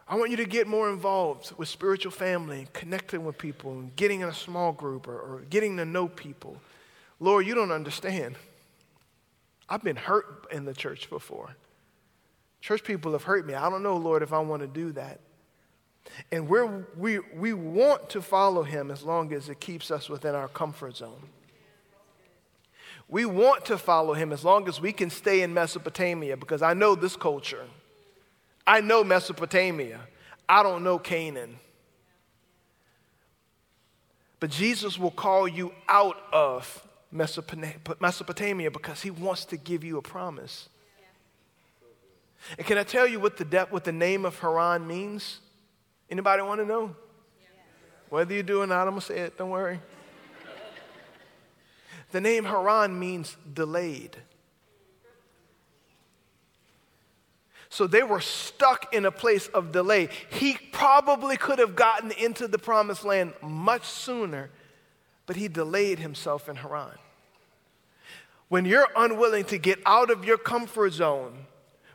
I 0.08 0.16
want 0.16 0.32
you 0.32 0.38
to 0.38 0.46
get 0.46 0.68
more 0.68 0.90
involved 0.90 1.52
with 1.58 1.68
spiritual 1.68 2.12
family, 2.12 2.68
connecting 2.74 3.26
with 3.26 3.38
people, 3.38 3.74
and 3.74 3.96
getting 3.96 4.22
in 4.22 4.30
a 4.30 4.34
small 4.34 4.72
group 4.72 5.08
or, 5.08 5.20
or 5.20 5.42
getting 5.50 5.78
to 5.78 5.86
know 5.86 6.08
people. 6.08 6.58
Lord, 7.20 7.46
you 7.46 7.56
don't 7.56 7.72
understand. 7.72 8.36
I've 9.68 9.84
been 9.84 9.96
hurt 9.96 10.48
in 10.52 10.66
the 10.66 10.74
church 10.74 11.10
before. 11.10 11.56
Church 12.66 12.84
people 12.84 13.12
have 13.12 13.22
hurt 13.22 13.46
me. 13.46 13.54
I 13.54 13.70
don't 13.70 13.84
know, 13.84 13.96
Lord, 13.96 14.24
if 14.24 14.34
I 14.34 14.40
want 14.40 14.64
to 14.64 14.68
do 14.68 14.92
that. 14.94 15.20
And 16.32 16.50
we 16.50 16.64
we, 16.98 17.20
we 17.36 17.54
want 17.54 18.10
to 18.10 18.24
follow 18.24 18.64
him 18.64 18.90
as 18.90 19.04
long 19.04 19.34
as 19.34 19.50
it 19.50 19.60
keeps 19.60 19.92
us 19.92 20.10
within 20.10 20.34
our 20.34 20.48
comfort 20.48 20.98
zone. 20.98 21.30
We 23.08 23.28
want 23.28 23.66
to 23.66 23.78
follow 23.78 24.16
him 24.16 24.34
as 24.34 24.44
long 24.44 24.68
as 24.68 24.82
we 24.82 24.92
can 24.94 25.12
stay 25.12 25.44
in 25.44 25.54
Mesopotamia 25.54 26.38
because 26.38 26.64
I 26.64 26.74
know 26.74 26.96
this 26.96 27.16
culture. 27.16 27.66
I 28.66 28.82
know 28.82 29.04
Mesopotamia. 29.04 30.00
I 30.50 30.64
don't 30.64 30.84
know 30.84 30.98
Canaan. 30.98 31.60
But 34.40 34.50
Jesus 34.50 34.98
will 34.98 35.12
call 35.12 35.48
you 35.48 35.72
out 35.88 36.18
of 36.34 36.84
Mesopotamia 37.12 38.72
because 38.72 39.04
he 39.04 39.12
wants 39.12 39.46
to 39.46 39.56
give 39.56 39.84
you 39.84 40.00
a 40.00 40.02
promise. 40.02 40.68
And 42.58 42.66
can 42.66 42.78
I 42.78 42.84
tell 42.84 43.08
you 43.08 43.20
what 43.20 43.38
the, 43.38 43.46
de- 43.46 43.66
what 43.66 43.84
the 43.84 43.92
name 43.92 44.26
of 44.26 44.40
Haran 44.40 44.86
means? 44.86 45.40
Anybody 46.10 46.42
want 46.44 46.62
to 46.62 46.66
know? 46.66 46.96
Whether 48.10 48.34
you 48.34 48.44
do 48.44 48.62
or 48.62 48.68
not, 48.68 48.82
I'm 48.88 48.92
going 48.92 49.02
to 49.02 49.06
say 49.06 49.20
it, 49.20 49.38
don't 49.38 49.50
worry. 49.50 49.80
the 52.12 52.22
name 52.22 52.46
Haran 52.46 52.98
means 52.98 53.36
delayed. 53.52 54.16
So 57.70 57.88
they 57.88 58.04
were 58.04 58.22
stuck 58.22 58.94
in 58.94 59.06
a 59.06 59.12
place 59.12 59.48
of 59.48 59.74
delay. 59.74 60.08
He 60.30 60.58
probably 60.72 61.36
could 61.36 61.60
have 61.60 61.76
gotten 61.76 62.12
into 62.12 62.48
the 62.48 62.58
promised 62.58 63.04
land 63.04 63.34
much 63.42 63.84
sooner, 63.84 64.50
but 65.26 65.36
he 65.36 65.50
delayed 65.50 66.00
himself 66.00 66.48
in 66.48 66.56
Haran. 66.56 66.98
When 68.48 68.64
you're 68.64 68.88
unwilling 68.96 69.44
to 69.46 69.58
get 69.58 69.80
out 69.86 70.10
of 70.10 70.24
your 70.24 70.38
comfort 70.38 70.94
zone, 70.94 71.48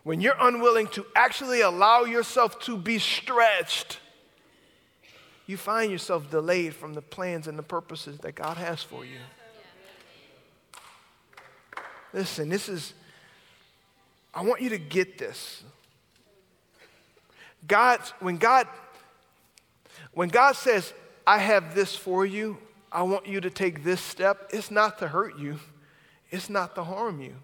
when 0.02 0.20
you're 0.20 0.36
unwilling 0.40 0.88
to 0.88 1.04
actually 1.14 1.60
allow 1.60 2.04
yourself 2.04 2.58
to 2.60 2.76
be 2.76 2.98
stretched, 2.98 3.98
you 5.46 5.56
find 5.56 5.90
yourself 5.90 6.30
delayed 6.30 6.74
from 6.74 6.94
the 6.94 7.02
plans 7.02 7.46
and 7.46 7.58
the 7.58 7.62
purposes 7.62 8.18
that 8.18 8.34
God 8.34 8.56
has 8.56 8.82
for 8.82 9.04
you. 9.04 9.18
Listen, 12.12 12.48
this 12.48 12.68
is 12.68 12.94
I 14.32 14.42
want 14.42 14.60
you 14.60 14.70
to 14.70 14.78
get 14.78 15.18
this. 15.18 15.64
God, 17.66 18.00
when 18.20 18.36
God, 18.36 18.66
when 20.12 20.28
God 20.28 20.52
says, 20.56 20.94
I 21.26 21.38
have 21.38 21.74
this 21.74 21.94
for 21.94 22.24
you, 22.24 22.58
I 22.92 23.02
want 23.02 23.26
you 23.26 23.40
to 23.40 23.50
take 23.50 23.84
this 23.84 24.00
step, 24.00 24.50
it's 24.52 24.70
not 24.70 24.98
to 25.00 25.08
hurt 25.08 25.38
you, 25.38 25.58
it's 26.30 26.48
not 26.48 26.74
to 26.76 26.84
harm 26.84 27.20
you. 27.20 27.34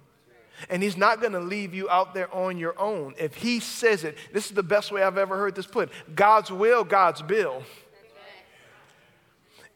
And 0.71 0.83
he's 0.83 0.97
not 0.97 1.21
going 1.21 1.33
to 1.33 1.41
leave 1.41 1.75
you 1.75 1.89
out 1.91 2.15
there 2.15 2.35
on 2.35 2.57
your 2.59 2.79
own. 2.81 3.15
If 3.19 3.35
he 3.35 3.61
says 3.61 4.05
it, 4.05 4.17
this 4.33 4.47
is 4.47 4.53
the 4.53 4.63
best 4.63 4.91
way 4.91 5.03
I've 5.03 5.19
ever 5.19 5.37
heard 5.37 5.55
this 5.55 5.67
put 5.67 5.91
God's 6.15 6.51
will, 6.51 6.85
God's 6.85 7.23
bill. 7.23 7.63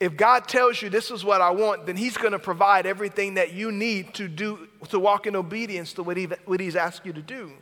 If 0.01 0.17
God 0.17 0.49
tells 0.49 0.81
you 0.81 0.89
this 0.89 1.11
is 1.11 1.25
what 1.25 1.43
I 1.43 1.51
want, 1.51 1.85
then 1.85 1.95
He's 1.95 2.17
going 2.17 2.33
to 2.33 2.39
provide 2.39 2.87
everything 2.87 3.35
that 3.35 3.53
you 3.53 3.71
need 3.71 4.15
to 4.15 4.29
do 4.29 4.67
to 4.89 4.99
walk 4.99 5.27
in 5.27 5.37
obedience 5.37 5.93
to 5.95 6.03
what, 6.03 6.17
he, 6.17 6.25
what 6.47 6.59
He's 6.59 6.75
asked 6.75 7.05
you 7.05 7.13
to 7.13 7.21
do. 7.21 7.53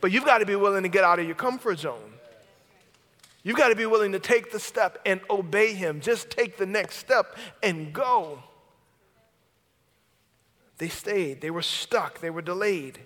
But 0.00 0.12
you've 0.12 0.24
got 0.24 0.38
to 0.38 0.46
be 0.46 0.54
willing 0.54 0.84
to 0.84 0.88
get 0.88 1.02
out 1.02 1.18
of 1.18 1.26
your 1.26 1.34
comfort 1.34 1.80
zone. 1.80 2.12
You've 3.42 3.56
got 3.56 3.68
to 3.68 3.76
be 3.76 3.86
willing 3.86 4.12
to 4.12 4.20
take 4.20 4.52
the 4.52 4.60
step 4.60 4.98
and 5.04 5.20
obey 5.28 5.74
Him. 5.74 6.00
Just 6.00 6.30
take 6.30 6.58
the 6.58 6.66
next 6.66 6.96
step 6.96 7.36
and 7.62 7.92
go. 7.92 8.38
They 10.78 10.88
stayed, 10.88 11.40
they 11.40 11.50
were 11.50 11.62
stuck, 11.62 12.20
they 12.20 12.30
were 12.30 12.42
delayed. 12.42 13.00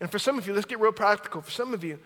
And 0.00 0.10
for 0.10 0.18
some 0.18 0.38
of 0.38 0.46
you, 0.46 0.54
let's 0.54 0.66
get 0.66 0.80
real 0.80 0.92
practical. 0.92 1.42
For 1.42 1.50
some 1.50 1.74
of 1.74 1.84
you, 1.84 1.98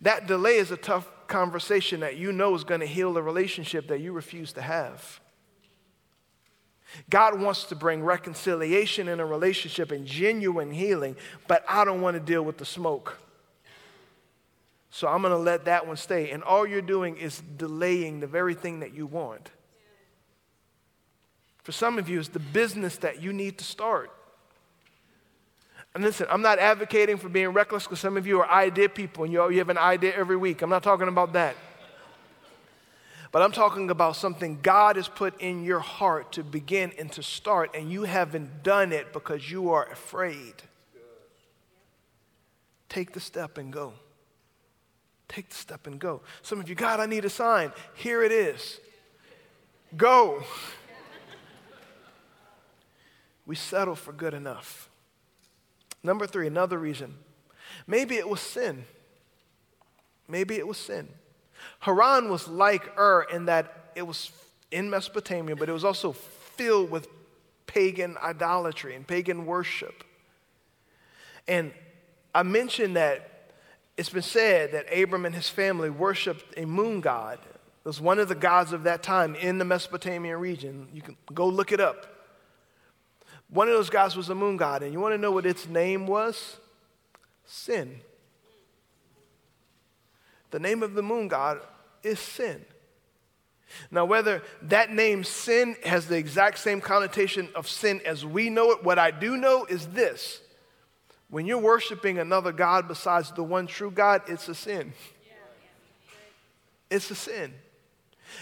that 0.00 0.26
delay 0.26 0.56
is 0.56 0.70
a 0.70 0.76
tough 0.76 1.10
conversation 1.26 2.00
that 2.00 2.16
you 2.16 2.32
know 2.32 2.54
is 2.54 2.64
going 2.64 2.80
to 2.80 2.86
heal 2.86 3.16
a 3.16 3.22
relationship 3.22 3.88
that 3.88 4.00
you 4.00 4.12
refuse 4.12 4.52
to 4.52 4.62
have. 4.62 5.20
God 7.10 7.40
wants 7.40 7.64
to 7.64 7.74
bring 7.74 8.04
reconciliation 8.04 9.08
in 9.08 9.18
a 9.18 9.26
relationship 9.26 9.90
and 9.90 10.06
genuine 10.06 10.70
healing, 10.70 11.16
but 11.48 11.64
I 11.68 11.84
don't 11.84 12.00
want 12.00 12.14
to 12.14 12.20
deal 12.20 12.42
with 12.42 12.58
the 12.58 12.64
smoke. 12.64 13.18
So 14.90 15.08
I'm 15.08 15.22
going 15.22 15.32
to 15.32 15.38
let 15.38 15.64
that 15.64 15.88
one 15.88 15.96
stay. 15.96 16.30
And 16.30 16.44
all 16.44 16.64
you're 16.64 16.80
doing 16.80 17.16
is 17.16 17.42
delaying 17.56 18.20
the 18.20 18.28
very 18.28 18.54
thing 18.54 18.80
that 18.80 18.94
you 18.94 19.06
want. 19.06 19.50
For 21.64 21.72
some 21.72 21.98
of 21.98 22.08
you, 22.08 22.20
it's 22.20 22.28
the 22.28 22.38
business 22.38 22.98
that 22.98 23.20
you 23.20 23.32
need 23.32 23.58
to 23.58 23.64
start. 23.64 24.12
And 25.94 26.02
listen, 26.02 26.26
I'm 26.28 26.42
not 26.42 26.58
advocating 26.58 27.18
for 27.18 27.28
being 27.28 27.48
reckless 27.48 27.84
because 27.84 28.00
some 28.00 28.16
of 28.16 28.26
you 28.26 28.40
are 28.40 28.50
idea 28.50 28.88
people 28.88 29.24
and 29.24 29.32
you, 29.32 29.48
you 29.50 29.58
have 29.58 29.68
an 29.68 29.78
idea 29.78 30.12
every 30.14 30.36
week. 30.36 30.60
I'm 30.62 30.70
not 30.70 30.82
talking 30.82 31.06
about 31.06 31.34
that. 31.34 31.56
But 33.30 33.42
I'm 33.42 33.52
talking 33.52 33.90
about 33.90 34.16
something 34.16 34.58
God 34.62 34.96
has 34.96 35.08
put 35.08 35.40
in 35.40 35.64
your 35.64 35.80
heart 35.80 36.32
to 36.32 36.44
begin 36.44 36.92
and 36.98 37.10
to 37.12 37.22
start, 37.22 37.74
and 37.74 37.90
you 37.90 38.04
haven't 38.04 38.62
done 38.62 38.92
it 38.92 39.12
because 39.12 39.50
you 39.50 39.70
are 39.70 39.90
afraid. 39.90 40.54
Take 42.88 43.12
the 43.12 43.18
step 43.18 43.58
and 43.58 43.72
go. 43.72 43.92
Take 45.26 45.48
the 45.48 45.56
step 45.56 45.88
and 45.88 45.98
go. 45.98 46.20
Some 46.42 46.60
of 46.60 46.68
you, 46.68 46.76
God, 46.76 47.00
I 47.00 47.06
need 47.06 47.24
a 47.24 47.30
sign. 47.30 47.72
Here 47.94 48.22
it 48.22 48.32
is. 48.32 48.80
Go. 49.96 50.42
We 53.46 53.56
settle 53.56 53.94
for 53.94 54.14
good 54.14 54.32
enough. 54.32 54.88
Number 56.04 56.26
three, 56.26 56.46
another 56.46 56.78
reason. 56.78 57.14
Maybe 57.86 58.16
it 58.16 58.28
was 58.28 58.40
sin. 58.40 58.84
Maybe 60.28 60.56
it 60.56 60.68
was 60.68 60.76
sin. 60.76 61.08
Haran 61.80 62.28
was 62.28 62.46
like 62.46 62.96
Ur 62.98 63.26
in 63.32 63.46
that 63.46 63.90
it 63.94 64.02
was 64.02 64.30
in 64.70 64.90
Mesopotamia, 64.90 65.56
but 65.56 65.68
it 65.68 65.72
was 65.72 65.84
also 65.84 66.12
filled 66.12 66.90
with 66.90 67.08
pagan 67.66 68.16
idolatry 68.22 68.94
and 68.94 69.06
pagan 69.06 69.46
worship. 69.46 70.04
And 71.48 71.72
I 72.34 72.42
mentioned 72.42 72.96
that 72.96 73.50
it's 73.96 74.10
been 74.10 74.22
said 74.22 74.72
that 74.72 74.86
Abram 74.94 75.24
and 75.24 75.34
his 75.34 75.48
family 75.48 75.88
worshiped 75.88 76.58
a 76.58 76.66
moon 76.66 77.00
god. 77.00 77.38
It 77.44 77.88
was 77.88 78.00
one 78.00 78.18
of 78.18 78.28
the 78.28 78.34
gods 78.34 78.72
of 78.72 78.84
that 78.84 79.02
time 79.02 79.34
in 79.36 79.58
the 79.58 79.64
Mesopotamian 79.64 80.38
region. 80.38 80.88
You 80.92 81.00
can 81.00 81.16
go 81.32 81.46
look 81.46 81.72
it 81.72 81.80
up. 81.80 82.13
One 83.54 83.68
of 83.68 83.74
those 83.74 83.88
gods 83.88 84.16
was 84.16 84.30
a 84.30 84.34
moon 84.34 84.56
god, 84.56 84.82
and 84.82 84.92
you 84.92 84.98
want 84.98 85.14
to 85.14 85.18
know 85.18 85.30
what 85.30 85.46
its 85.46 85.68
name 85.68 86.08
was? 86.08 86.56
Sin. 87.46 88.00
The 90.50 90.58
name 90.58 90.82
of 90.82 90.94
the 90.94 91.04
moon 91.04 91.28
god 91.28 91.60
is 92.02 92.18
sin. 92.18 92.64
Now, 93.92 94.06
whether 94.06 94.42
that 94.62 94.92
name 94.92 95.22
sin 95.22 95.76
has 95.84 96.06
the 96.06 96.16
exact 96.16 96.58
same 96.58 96.80
connotation 96.80 97.48
of 97.54 97.68
sin 97.68 98.00
as 98.04 98.26
we 98.26 98.50
know 98.50 98.72
it, 98.72 98.82
what 98.82 98.98
I 98.98 99.12
do 99.12 99.36
know 99.36 99.66
is 99.66 99.86
this 99.86 100.40
when 101.30 101.46
you're 101.46 101.58
worshiping 101.58 102.18
another 102.18 102.50
God 102.50 102.88
besides 102.88 103.30
the 103.30 103.44
one 103.44 103.68
true 103.68 103.92
God, 103.92 104.22
it's 104.26 104.48
a 104.48 104.54
sin. 104.56 104.92
It's 106.90 107.08
a 107.08 107.14
sin. 107.14 107.54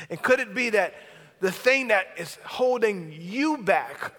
And 0.08 0.22
could 0.22 0.40
it 0.40 0.54
be 0.54 0.70
that 0.70 0.94
the 1.40 1.52
thing 1.52 1.88
that 1.88 2.06
is 2.16 2.38
holding 2.46 3.14
you 3.20 3.58
back 3.58 4.14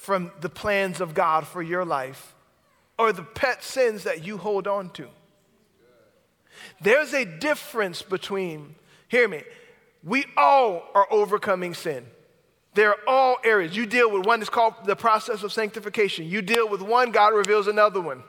from 0.00 0.32
the 0.40 0.48
plans 0.48 1.02
of 1.02 1.12
God 1.12 1.46
for 1.46 1.60
your 1.60 1.84
life 1.84 2.34
or 2.98 3.12
the 3.12 3.22
pet 3.22 3.62
sins 3.62 4.04
that 4.04 4.24
you 4.24 4.38
hold 4.38 4.66
on 4.66 4.88
to? 4.90 5.08
There's 6.80 7.12
a 7.12 7.26
difference 7.26 8.00
between, 8.00 8.76
hear 9.08 9.28
me, 9.28 9.42
we 10.02 10.24
all 10.38 10.88
are 10.94 11.06
overcoming 11.10 11.74
sin. 11.74 12.06
They're 12.72 12.96
all 13.06 13.36
areas. 13.44 13.76
You 13.76 13.84
deal 13.84 14.10
with 14.10 14.24
one 14.24 14.40
that's 14.40 14.48
called 14.48 14.74
the 14.84 14.96
process 14.96 15.42
of 15.42 15.52
sanctification. 15.52 16.24
You 16.24 16.40
deal 16.40 16.66
with 16.66 16.80
one, 16.80 17.10
God 17.10 17.34
reveals 17.34 17.66
another 17.66 18.00
one. 18.00 18.22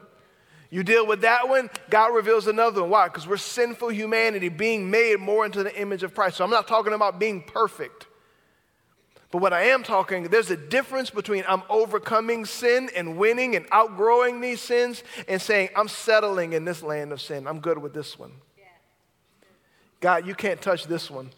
You 0.69 0.83
deal 0.83 1.07
with 1.07 1.21
that 1.21 1.47
one, 1.47 1.69
God 1.89 2.07
reveals 2.13 2.47
another 2.47 2.81
one. 2.81 2.89
Why? 2.89 3.07
Because 3.07 3.27
we're 3.27 3.37
sinful 3.37 3.89
humanity 3.89 4.49
being 4.49 4.91
made 4.91 5.21
more 5.21 5.45
into 5.45 5.63
the 5.63 5.79
image 5.79 6.03
of 6.03 6.13
Christ. 6.13 6.37
So 6.37 6.43
I'm 6.43 6.51
not 6.51 6.67
talking 6.67 6.91
about 6.91 7.17
being 7.17 7.41
perfect. 7.43 8.07
But 9.31 9.41
what 9.41 9.53
I 9.53 9.63
am 9.63 9.81
talking, 9.81 10.23
there's 10.23 10.51
a 10.51 10.57
difference 10.57 11.09
between 11.09 11.45
I'm 11.47 11.63
overcoming 11.69 12.45
sin 12.45 12.89
and 12.95 13.17
winning 13.17 13.55
and 13.55 13.65
outgrowing 13.71 14.41
these 14.41 14.59
sins 14.59 15.03
and 15.27 15.41
saying, 15.41 15.69
I'm 15.75 15.87
settling 15.87 16.51
in 16.51 16.65
this 16.65 16.83
land 16.83 17.13
of 17.13 17.21
sin. 17.21 17.47
I'm 17.47 17.61
good 17.61 17.77
with 17.77 17.93
this 17.93 18.19
one. 18.19 18.33
God, 20.01 20.27
you 20.27 20.35
can't 20.35 20.61
touch 20.61 20.85
this 20.85 21.09
one. 21.09 21.29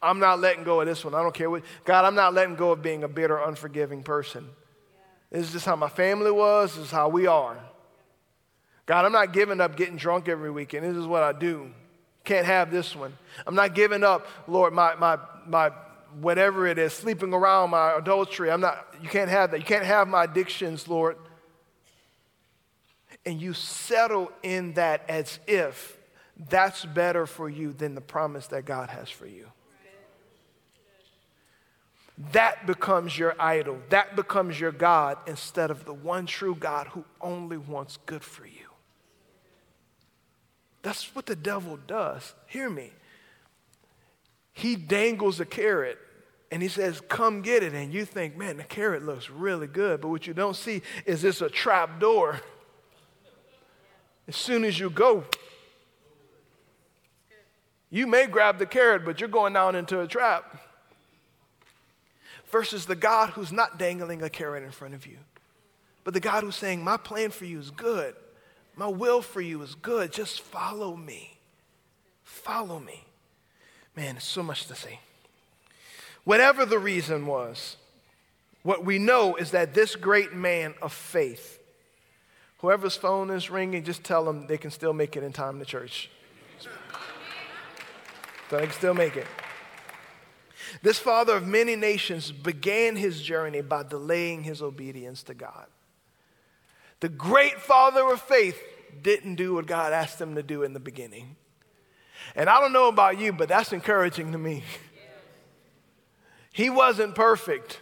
I'm 0.00 0.20
not 0.20 0.40
letting 0.40 0.64
go 0.64 0.80
of 0.80 0.86
this 0.86 1.04
one. 1.04 1.14
I 1.14 1.22
don't 1.22 1.34
care 1.34 1.50
what. 1.50 1.64
God, 1.84 2.04
I'm 2.04 2.14
not 2.14 2.32
letting 2.32 2.54
go 2.54 2.70
of 2.70 2.82
being 2.82 3.02
a 3.02 3.08
bitter, 3.08 3.36
unforgiving 3.36 4.02
person. 4.02 4.48
This 5.30 5.46
is 5.46 5.52
just 5.52 5.66
how 5.66 5.76
my 5.76 5.88
family 5.88 6.30
was. 6.30 6.76
This 6.76 6.86
is 6.86 6.90
how 6.90 7.08
we 7.08 7.26
are. 7.26 7.58
God, 8.86 9.04
I'm 9.04 9.12
not 9.12 9.32
giving 9.32 9.60
up 9.60 9.76
getting 9.76 9.96
drunk 9.96 10.28
every 10.28 10.50
weekend. 10.50 10.84
This 10.84 10.96
is 10.96 11.06
what 11.06 11.22
I 11.22 11.32
do. 11.32 11.70
Can't 12.24 12.46
have 12.46 12.70
this 12.70 12.96
one. 12.96 13.12
I'm 13.46 13.54
not 13.54 13.74
giving 13.74 14.04
up, 14.04 14.26
Lord, 14.46 14.72
my, 14.72 14.94
my, 14.94 15.18
my 15.46 15.70
whatever 16.20 16.66
it 16.66 16.78
is, 16.78 16.92
sleeping 16.92 17.32
around, 17.34 17.70
my 17.70 17.96
adultery. 17.96 18.50
I'm 18.50 18.60
not, 18.60 18.94
you 19.02 19.08
can't 19.08 19.30
have 19.30 19.50
that. 19.50 19.60
You 19.60 19.66
can't 19.66 19.84
have 19.84 20.08
my 20.08 20.24
addictions, 20.24 20.88
Lord. 20.88 21.16
And 23.24 23.40
you 23.40 23.52
settle 23.52 24.30
in 24.42 24.74
that 24.74 25.08
as 25.08 25.38
if 25.46 25.98
that's 26.48 26.84
better 26.84 27.26
for 27.26 27.48
you 27.48 27.72
than 27.72 27.94
the 27.94 28.00
promise 28.00 28.46
that 28.48 28.64
God 28.64 28.90
has 28.90 29.10
for 29.10 29.26
you 29.26 29.46
that 32.32 32.66
becomes 32.66 33.16
your 33.16 33.40
idol. 33.40 33.78
That 33.90 34.16
becomes 34.16 34.58
your 34.58 34.72
God 34.72 35.18
instead 35.26 35.70
of 35.70 35.84
the 35.84 35.94
one 35.94 36.26
true 36.26 36.54
God 36.54 36.88
who 36.88 37.04
only 37.20 37.56
wants 37.56 37.98
good 38.06 38.24
for 38.24 38.44
you. 38.44 38.66
That's 40.82 41.14
what 41.14 41.26
the 41.26 41.36
devil 41.36 41.78
does. 41.86 42.34
Hear 42.46 42.70
me. 42.70 42.92
He 44.58 44.74
dangles 44.74 45.38
a 45.38 45.44
carrot 45.44 46.00
and 46.50 46.60
he 46.60 46.68
says, 46.68 47.00
Come 47.08 47.42
get 47.42 47.62
it. 47.62 47.74
And 47.74 47.94
you 47.94 48.04
think, 48.04 48.36
Man, 48.36 48.56
the 48.56 48.64
carrot 48.64 49.04
looks 49.06 49.30
really 49.30 49.68
good. 49.68 50.00
But 50.00 50.08
what 50.08 50.26
you 50.26 50.34
don't 50.34 50.56
see 50.56 50.82
is 51.06 51.22
this 51.22 51.40
a 51.40 51.48
trap 51.48 52.00
door. 52.00 52.40
As 54.26 54.34
soon 54.34 54.64
as 54.64 54.76
you 54.76 54.90
go, 54.90 55.22
you 57.88 58.08
may 58.08 58.26
grab 58.26 58.58
the 58.58 58.66
carrot, 58.66 59.04
but 59.04 59.20
you're 59.20 59.28
going 59.28 59.52
down 59.52 59.76
into 59.76 60.00
a 60.00 60.08
trap 60.08 60.60
versus 62.50 62.84
the 62.84 62.96
God 62.96 63.30
who's 63.30 63.52
not 63.52 63.78
dangling 63.78 64.22
a 64.22 64.28
carrot 64.28 64.64
in 64.64 64.72
front 64.72 64.94
of 64.94 65.06
you, 65.06 65.18
but 66.02 66.14
the 66.14 66.20
God 66.20 66.42
who's 66.42 66.56
saying, 66.56 66.82
My 66.82 66.96
plan 66.96 67.30
for 67.30 67.44
you 67.44 67.60
is 67.60 67.70
good. 67.70 68.16
My 68.74 68.88
will 68.88 69.22
for 69.22 69.40
you 69.40 69.62
is 69.62 69.76
good. 69.76 70.10
Just 70.10 70.40
follow 70.40 70.96
me. 70.96 71.38
Follow 72.24 72.80
me. 72.80 73.04
Man, 73.98 74.20
so 74.20 74.44
much 74.44 74.66
to 74.66 74.76
say. 74.76 75.00
Whatever 76.22 76.64
the 76.64 76.78
reason 76.78 77.26
was, 77.26 77.76
what 78.62 78.84
we 78.84 78.96
know 78.96 79.34
is 79.34 79.50
that 79.50 79.74
this 79.74 79.96
great 79.96 80.32
man 80.32 80.74
of 80.80 80.92
faith, 80.92 81.58
whoever's 82.58 82.94
phone 82.94 83.28
is 83.28 83.50
ringing, 83.50 83.82
just 83.82 84.04
tell 84.04 84.24
them 84.24 84.46
they 84.46 84.56
can 84.56 84.70
still 84.70 84.92
make 84.92 85.16
it 85.16 85.24
in 85.24 85.32
time 85.32 85.58
to 85.58 85.64
church. 85.64 86.12
So 86.60 86.68
they 88.56 88.66
can 88.66 88.70
still 88.70 88.94
make 88.94 89.16
it. 89.16 89.26
This 90.80 91.00
father 91.00 91.34
of 91.34 91.48
many 91.48 91.74
nations 91.74 92.30
began 92.30 92.94
his 92.94 93.20
journey 93.20 93.62
by 93.62 93.82
delaying 93.82 94.44
his 94.44 94.62
obedience 94.62 95.24
to 95.24 95.34
God. 95.34 95.66
The 97.00 97.08
great 97.08 97.60
father 97.60 98.12
of 98.12 98.20
faith 98.20 98.62
didn't 99.02 99.34
do 99.34 99.54
what 99.54 99.66
God 99.66 99.92
asked 99.92 100.20
him 100.20 100.36
to 100.36 100.44
do 100.44 100.62
in 100.62 100.72
the 100.72 100.78
beginning. 100.78 101.34
And 102.34 102.48
I 102.48 102.60
don't 102.60 102.72
know 102.72 102.88
about 102.88 103.18
you, 103.18 103.32
but 103.32 103.48
that's 103.48 103.72
encouraging 103.72 104.32
to 104.32 104.38
me. 104.38 104.62
He 106.52 106.70
wasn't 106.70 107.14
perfect. 107.14 107.80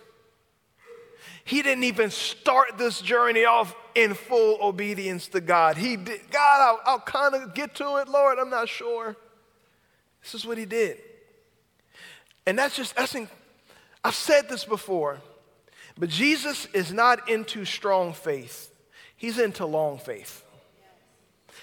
He 1.44 1.62
didn't 1.62 1.84
even 1.84 2.10
start 2.10 2.76
this 2.76 3.00
journey 3.00 3.44
off 3.44 3.74
in 3.94 4.14
full 4.14 4.58
obedience 4.60 5.28
to 5.28 5.40
God. 5.40 5.76
He 5.76 5.96
did, 5.96 6.30
God, 6.30 6.60
I'll, 6.60 6.80
I'll 6.84 7.00
kind 7.00 7.34
of 7.34 7.54
get 7.54 7.74
to 7.76 7.96
it, 7.96 8.08
Lord, 8.08 8.38
I'm 8.38 8.50
not 8.50 8.68
sure. 8.68 9.16
This 10.22 10.34
is 10.34 10.44
what 10.44 10.58
he 10.58 10.64
did. 10.64 10.98
And 12.46 12.58
that's 12.58 12.76
just, 12.76 12.96
that's 12.96 13.14
in, 13.14 13.28
I've 14.02 14.14
said 14.14 14.48
this 14.48 14.64
before, 14.64 15.20
but 15.96 16.08
Jesus 16.08 16.66
is 16.74 16.92
not 16.92 17.28
into 17.28 17.64
strong 17.64 18.12
faith, 18.12 18.74
he's 19.16 19.38
into 19.38 19.64
long 19.64 19.98
faith. 19.98 20.42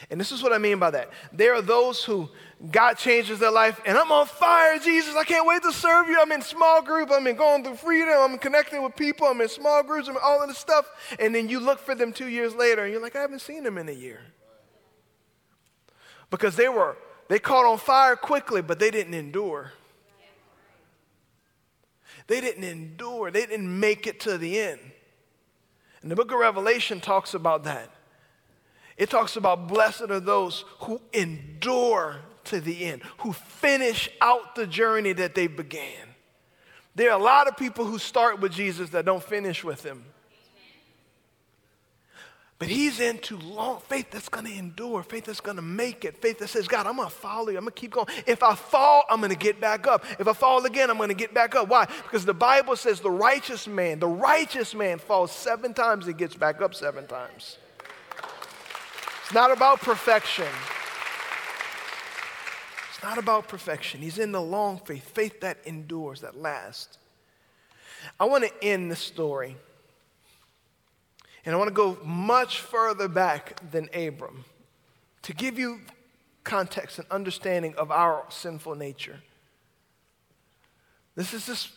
And 0.09 0.19
this 0.19 0.31
is 0.31 0.43
what 0.43 0.53
I 0.53 0.57
mean 0.57 0.79
by 0.79 0.91
that. 0.91 1.09
There 1.31 1.55
are 1.55 1.61
those 1.61 2.03
who 2.03 2.29
God 2.71 2.95
changes 2.95 3.39
their 3.39 3.51
life, 3.51 3.79
and 3.85 3.97
I'm 3.97 4.11
on 4.11 4.25
fire, 4.25 4.79
Jesus. 4.79 5.15
I 5.15 5.23
can't 5.23 5.47
wait 5.47 5.61
to 5.63 5.71
serve 5.71 6.07
you. 6.07 6.19
I'm 6.21 6.31
in 6.31 6.41
small 6.41 6.81
group. 6.81 7.09
I'm 7.11 7.25
in 7.27 7.35
going 7.35 7.63
through 7.63 7.75
freedom. 7.75 8.13
I'm 8.17 8.37
connecting 8.37 8.83
with 8.83 8.95
people. 8.95 9.27
I'm 9.27 9.41
in 9.41 9.49
small 9.49 9.83
groups. 9.83 10.07
I'm 10.07 10.15
in 10.15 10.21
all 10.23 10.41
of 10.41 10.47
this 10.47 10.57
stuff. 10.57 10.89
And 11.19 11.33
then 11.33 11.49
you 11.49 11.59
look 11.59 11.79
for 11.79 11.95
them 11.95 12.13
two 12.13 12.27
years 12.27 12.55
later, 12.55 12.83
and 12.83 12.91
you're 12.91 13.01
like, 13.01 13.15
I 13.15 13.21
haven't 13.21 13.41
seen 13.41 13.63
them 13.63 13.77
in 13.77 13.89
a 13.89 13.93
year. 13.93 14.21
Because 16.29 16.55
they 16.55 16.69
were, 16.69 16.97
they 17.27 17.39
caught 17.39 17.65
on 17.65 17.77
fire 17.77 18.15
quickly, 18.15 18.61
but 18.61 18.79
they 18.79 18.91
didn't 18.91 19.13
endure. 19.13 19.71
They 22.27 22.39
didn't 22.41 22.63
endure, 22.63 23.31
they 23.31 23.45
didn't 23.45 23.79
make 23.79 24.07
it 24.07 24.21
to 24.21 24.37
the 24.37 24.59
end. 24.59 24.79
And 26.01 26.11
the 26.11 26.15
book 26.15 26.31
of 26.31 26.39
Revelation 26.39 26.99
talks 26.99 27.33
about 27.33 27.63
that. 27.65 27.89
It 28.97 29.09
talks 29.09 29.35
about 29.35 29.67
blessed 29.67 30.11
are 30.11 30.19
those 30.19 30.65
who 30.79 31.01
endure 31.13 32.17
to 32.45 32.59
the 32.59 32.85
end, 32.85 33.01
who 33.19 33.33
finish 33.33 34.09
out 34.21 34.55
the 34.55 34.67
journey 34.67 35.13
that 35.13 35.35
they 35.35 35.47
began. 35.47 36.07
There 36.95 37.11
are 37.11 37.19
a 37.19 37.23
lot 37.23 37.47
of 37.47 37.57
people 37.57 37.85
who 37.85 37.97
start 37.97 38.39
with 38.39 38.51
Jesus 38.51 38.91
that 38.91 39.05
don't 39.05 39.23
finish 39.23 39.63
with 39.63 39.83
him. 39.83 40.03
But 42.59 42.67
he's 42.69 42.99
into 42.99 43.37
long 43.37 43.81
faith 43.89 44.11
that's 44.11 44.29
going 44.29 44.45
to 44.45 44.53
endure, 44.53 45.03
faith 45.03 45.25
that's 45.25 45.41
going 45.41 45.57
to 45.57 45.63
make 45.63 46.05
it, 46.05 46.21
faith 46.21 46.39
that 46.39 46.47
says, 46.47 46.67
God, 46.67 46.85
I'm 46.85 46.95
going 46.95 47.09
to 47.09 47.13
follow 47.13 47.49
you. 47.49 47.57
I'm 47.57 47.65
going 47.65 47.73
to 47.73 47.81
keep 47.81 47.91
going. 47.91 48.07
If 48.25 48.41
I 48.41 48.55
fall, 48.55 49.03
I'm 49.09 49.19
going 49.19 49.31
to 49.31 49.37
get 49.37 49.59
back 49.59 49.85
up. 49.85 50.05
If 50.19 50.27
I 50.27 50.33
fall 50.33 50.63
again, 50.65 50.89
I'm 50.89 50.97
going 50.97 51.09
to 51.09 51.15
get 51.15 51.33
back 51.33 51.55
up. 51.55 51.67
Why? 51.67 51.85
Because 52.03 52.23
the 52.23 52.33
Bible 52.33 52.75
says 52.75 53.01
the 53.01 53.11
righteous 53.11 53.67
man, 53.67 53.99
the 53.99 54.07
righteous 54.07 54.73
man 54.73 54.99
falls 54.99 55.31
seven 55.31 55.73
times 55.73 56.07
and 56.07 56.17
gets 56.17 56.35
back 56.35 56.61
up 56.61 56.73
seven 56.73 57.05
times. 57.05 57.57
Not 59.33 59.51
about 59.51 59.81
perfection. 59.81 60.47
It's 62.89 63.03
not 63.03 63.17
about 63.17 63.47
perfection. 63.47 64.01
He's 64.01 64.19
in 64.19 64.31
the 64.31 64.41
long 64.41 64.79
faith, 64.85 65.09
faith 65.09 65.41
that 65.41 65.57
endures, 65.65 66.21
that 66.21 66.37
lasts. 66.37 66.97
I 68.19 68.25
want 68.25 68.43
to 68.43 68.63
end 68.63 68.91
the 68.91 68.95
story 68.95 69.55
and 71.45 71.53
I 71.53 71.57
want 71.57 71.67
to 71.69 71.73
go 71.73 71.97
much 72.03 72.59
further 72.59 73.07
back 73.07 73.59
than 73.71 73.89
Abram 73.93 74.45
to 75.23 75.33
give 75.33 75.57
you 75.57 75.81
context 76.43 76.99
and 76.99 77.07
understanding 77.09 77.73
of 77.75 77.91
our 77.91 78.25
sinful 78.29 78.75
nature. 78.75 79.19
This 81.15 81.33
is 81.33 81.45
just 81.45 81.69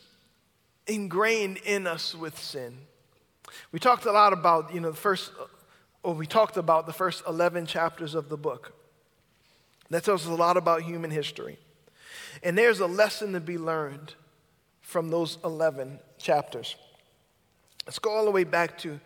ingrained 0.87 1.59
in 1.59 1.87
us 1.87 2.15
with 2.15 2.39
sin. 2.39 2.77
We 3.73 3.79
talked 3.79 4.07
a 4.07 4.13
lot 4.13 4.33
about, 4.33 4.75
you 4.75 4.81
know, 4.81 4.91
the 4.91 4.97
first, 4.97 5.31
or 6.07 6.15
we 6.15 6.25
talked 6.25 6.57
about 6.57 6.87
the 6.87 6.93
first 6.93 7.25
11 7.27 7.67
chapters 7.67 8.15
of 8.15 8.29
the 8.29 8.37
book. 8.37 8.73
That 9.91 10.05
tells 10.05 10.25
us 10.25 10.31
a 10.31 10.37
lot 10.37 10.57
about 10.57 10.83
human 10.83 11.11
history. 11.11 11.59
And 12.45 12.57
there's 12.57 12.79
a 12.79 12.87
lesson 12.87 13.33
to 13.33 13.41
be 13.41 13.59
learned 13.59 14.15
from 14.83 15.11
those 15.11 15.39
11 15.45 15.99
chapters. 16.17 16.77
Let's 17.87 17.99
go 17.99 18.13
all 18.13 18.25
the 18.25 18.31
way 18.31 18.45
back 18.45 18.79
to 18.79 19.01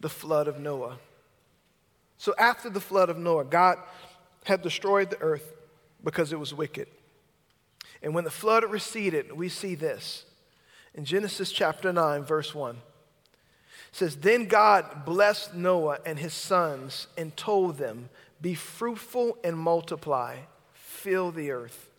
the 0.00 0.08
flood 0.08 0.48
of 0.48 0.58
Noah. 0.58 0.98
So 2.18 2.34
after 2.36 2.68
the 2.68 2.80
flood 2.80 3.10
of 3.10 3.16
Noah, 3.16 3.44
God 3.44 3.78
had 4.42 4.60
destroyed 4.60 5.10
the 5.10 5.20
earth 5.20 5.52
because 6.02 6.32
it 6.32 6.40
was 6.40 6.52
wicked. 6.52 6.88
And 8.02 8.12
when 8.12 8.24
the 8.24 8.30
flood 8.30 8.64
receded, 8.64 9.30
we 9.30 9.48
see 9.48 9.76
this 9.76 10.24
in 10.94 11.04
Genesis 11.04 11.52
chapter 11.52 11.92
9, 11.92 12.24
verse 12.24 12.56
1. 12.56 12.76
Says, 13.92 14.16
Then 14.16 14.46
God 14.46 15.04
blessed 15.04 15.54
Noah 15.54 15.98
and 16.06 16.18
his 16.18 16.34
sons 16.34 17.06
and 17.16 17.36
told 17.36 17.78
them, 17.78 18.08
Be 18.40 18.54
fruitful 18.54 19.38
and 19.42 19.56
multiply, 19.56 20.36
fill 20.72 21.30
the 21.30 21.50
earth 21.50 21.90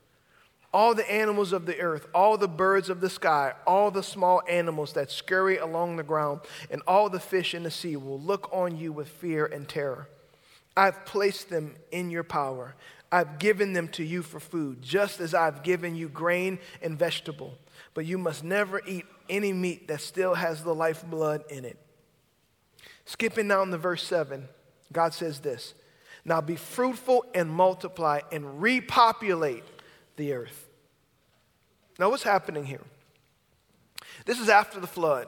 all 0.73 0.95
the 0.95 1.09
animals 1.11 1.51
of 1.51 1.65
the 1.65 1.79
earth, 1.79 2.07
all 2.13 2.37
the 2.37 2.47
birds 2.47 2.89
of 2.89 3.01
the 3.01 3.09
sky, 3.09 3.53
all 3.67 3.91
the 3.91 4.03
small 4.03 4.41
animals 4.47 4.93
that 4.93 5.11
scurry 5.11 5.57
along 5.57 5.97
the 5.97 6.03
ground, 6.03 6.41
and 6.69 6.81
all 6.87 7.09
the 7.09 7.19
fish 7.19 7.53
in 7.53 7.63
the 7.63 7.71
sea 7.71 7.95
will 7.95 8.19
look 8.19 8.49
on 8.53 8.77
you 8.77 8.91
with 8.91 9.09
fear 9.09 9.45
and 9.45 9.67
terror. 9.67 10.07
I've 10.75 11.05
placed 11.05 11.49
them 11.49 11.75
in 11.91 12.09
your 12.09 12.23
power. 12.23 12.75
I've 13.11 13.39
given 13.39 13.73
them 13.73 13.89
to 13.89 14.03
you 14.03 14.23
for 14.23 14.39
food, 14.39 14.81
just 14.81 15.19
as 15.19 15.33
I've 15.33 15.63
given 15.63 15.95
you 15.95 16.07
grain 16.07 16.59
and 16.81 16.97
vegetable. 16.97 17.57
But 17.93 18.05
you 18.05 18.17
must 18.17 18.43
never 18.43 18.81
eat 18.85 19.05
any 19.29 19.53
meat 19.53 19.87
that 19.87 20.01
still 20.01 20.35
has 20.35 20.63
the 20.63 20.73
lifeblood 20.73 21.43
in 21.49 21.65
it. 21.65 21.77
Skipping 23.05 23.47
down 23.47 23.71
to 23.71 23.77
verse 23.77 24.03
7, 24.03 24.47
God 24.91 25.13
says 25.13 25.39
this 25.39 25.73
Now 26.23 26.41
be 26.41 26.55
fruitful 26.55 27.25
and 27.33 27.49
multiply 27.49 28.21
and 28.31 28.61
repopulate 28.61 29.63
the 30.15 30.33
earth. 30.33 30.69
Now, 31.99 32.09
what's 32.09 32.23
happening 32.23 32.65
here? 32.65 32.81
This 34.25 34.39
is 34.39 34.49
after 34.49 34.79
the 34.79 34.87
flood. 34.87 35.27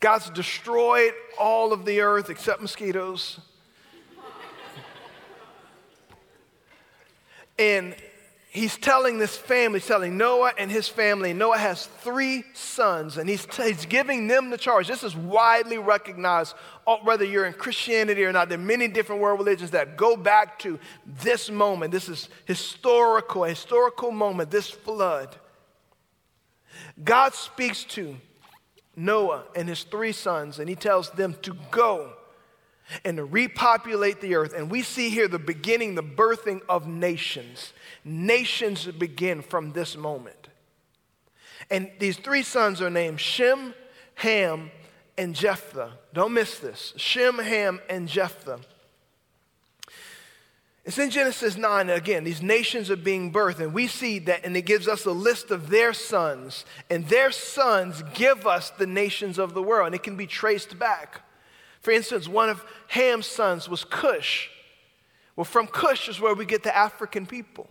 God's 0.00 0.30
destroyed 0.30 1.12
all 1.38 1.72
of 1.72 1.84
the 1.84 2.00
earth 2.00 2.30
except 2.30 2.60
mosquitoes. 2.60 3.40
and 7.58 7.94
he's 8.56 8.78
telling 8.78 9.18
this 9.18 9.36
family, 9.36 9.78
he's 9.78 9.86
telling 9.86 10.16
Noah 10.16 10.52
and 10.56 10.70
his 10.70 10.88
family. 10.88 11.34
Noah 11.34 11.58
has 11.58 11.86
three 11.86 12.42
sons, 12.54 13.18
and 13.18 13.28
he's, 13.28 13.46
he's 13.54 13.84
giving 13.84 14.26
them 14.26 14.48
the 14.50 14.56
charge. 14.56 14.88
This 14.88 15.02
is 15.02 15.14
widely 15.14 15.78
recognized, 15.78 16.54
uh, 16.86 16.96
whether 17.02 17.24
you're 17.24 17.44
in 17.44 17.52
Christianity 17.52 18.24
or 18.24 18.32
not. 18.32 18.48
There 18.48 18.58
are 18.58 18.62
many 18.62 18.88
different 18.88 19.20
world 19.20 19.38
religions 19.38 19.72
that 19.72 19.96
go 19.96 20.16
back 20.16 20.58
to 20.60 20.78
this 21.22 21.50
moment. 21.50 21.92
This 21.92 22.08
is 22.08 22.28
historical, 22.46 23.44
historical 23.44 24.10
moment, 24.10 24.50
this 24.50 24.70
flood. 24.70 25.36
God 27.04 27.34
speaks 27.34 27.84
to 27.84 28.16
Noah 28.96 29.44
and 29.54 29.68
his 29.68 29.82
three 29.82 30.12
sons, 30.12 30.58
and 30.58 30.68
he 30.68 30.76
tells 30.76 31.10
them 31.10 31.36
to 31.42 31.54
go 31.70 32.12
and 33.04 33.16
to 33.16 33.24
repopulate 33.24 34.20
the 34.20 34.34
earth. 34.36 34.54
And 34.54 34.70
we 34.70 34.82
see 34.82 35.10
here 35.10 35.28
the 35.28 35.38
beginning, 35.38 35.94
the 35.94 36.02
birthing 36.02 36.60
of 36.68 36.86
nations. 36.86 37.72
Nations 38.08 38.86
begin 38.86 39.42
from 39.42 39.72
this 39.72 39.96
moment. 39.96 40.46
And 41.72 41.90
these 41.98 42.16
three 42.16 42.44
sons 42.44 42.80
are 42.80 42.88
named 42.88 43.20
Shem, 43.20 43.74
Ham, 44.14 44.70
and 45.18 45.34
Japheth. 45.34 45.90
Don't 46.14 46.32
miss 46.32 46.60
this 46.60 46.94
Shem, 46.96 47.38
Ham, 47.38 47.80
and 47.90 48.08
Japheth. 48.08 48.64
It's 50.84 50.98
in 50.98 51.10
Genesis 51.10 51.56
9, 51.56 51.90
again, 51.90 52.22
these 52.22 52.42
nations 52.42 52.92
are 52.92 52.96
being 52.96 53.32
birthed, 53.32 53.58
and 53.58 53.74
we 53.74 53.88
see 53.88 54.20
that, 54.20 54.44
and 54.44 54.56
it 54.56 54.62
gives 54.62 54.86
us 54.86 55.04
a 55.04 55.10
list 55.10 55.50
of 55.50 55.68
their 55.68 55.92
sons, 55.92 56.64
and 56.88 57.08
their 57.08 57.32
sons 57.32 58.04
give 58.14 58.46
us 58.46 58.70
the 58.70 58.86
nations 58.86 59.36
of 59.36 59.52
the 59.52 59.62
world, 59.64 59.86
and 59.86 59.96
it 59.96 60.04
can 60.04 60.16
be 60.16 60.28
traced 60.28 60.78
back. 60.78 61.22
For 61.80 61.90
instance, 61.90 62.28
one 62.28 62.50
of 62.50 62.64
Ham's 62.86 63.26
sons 63.26 63.68
was 63.68 63.84
Cush. 63.84 64.48
Well, 65.34 65.44
from 65.44 65.66
Cush 65.66 66.08
is 66.08 66.20
where 66.20 66.36
we 66.36 66.44
get 66.44 66.62
the 66.62 66.76
African 66.76 67.26
people. 67.26 67.68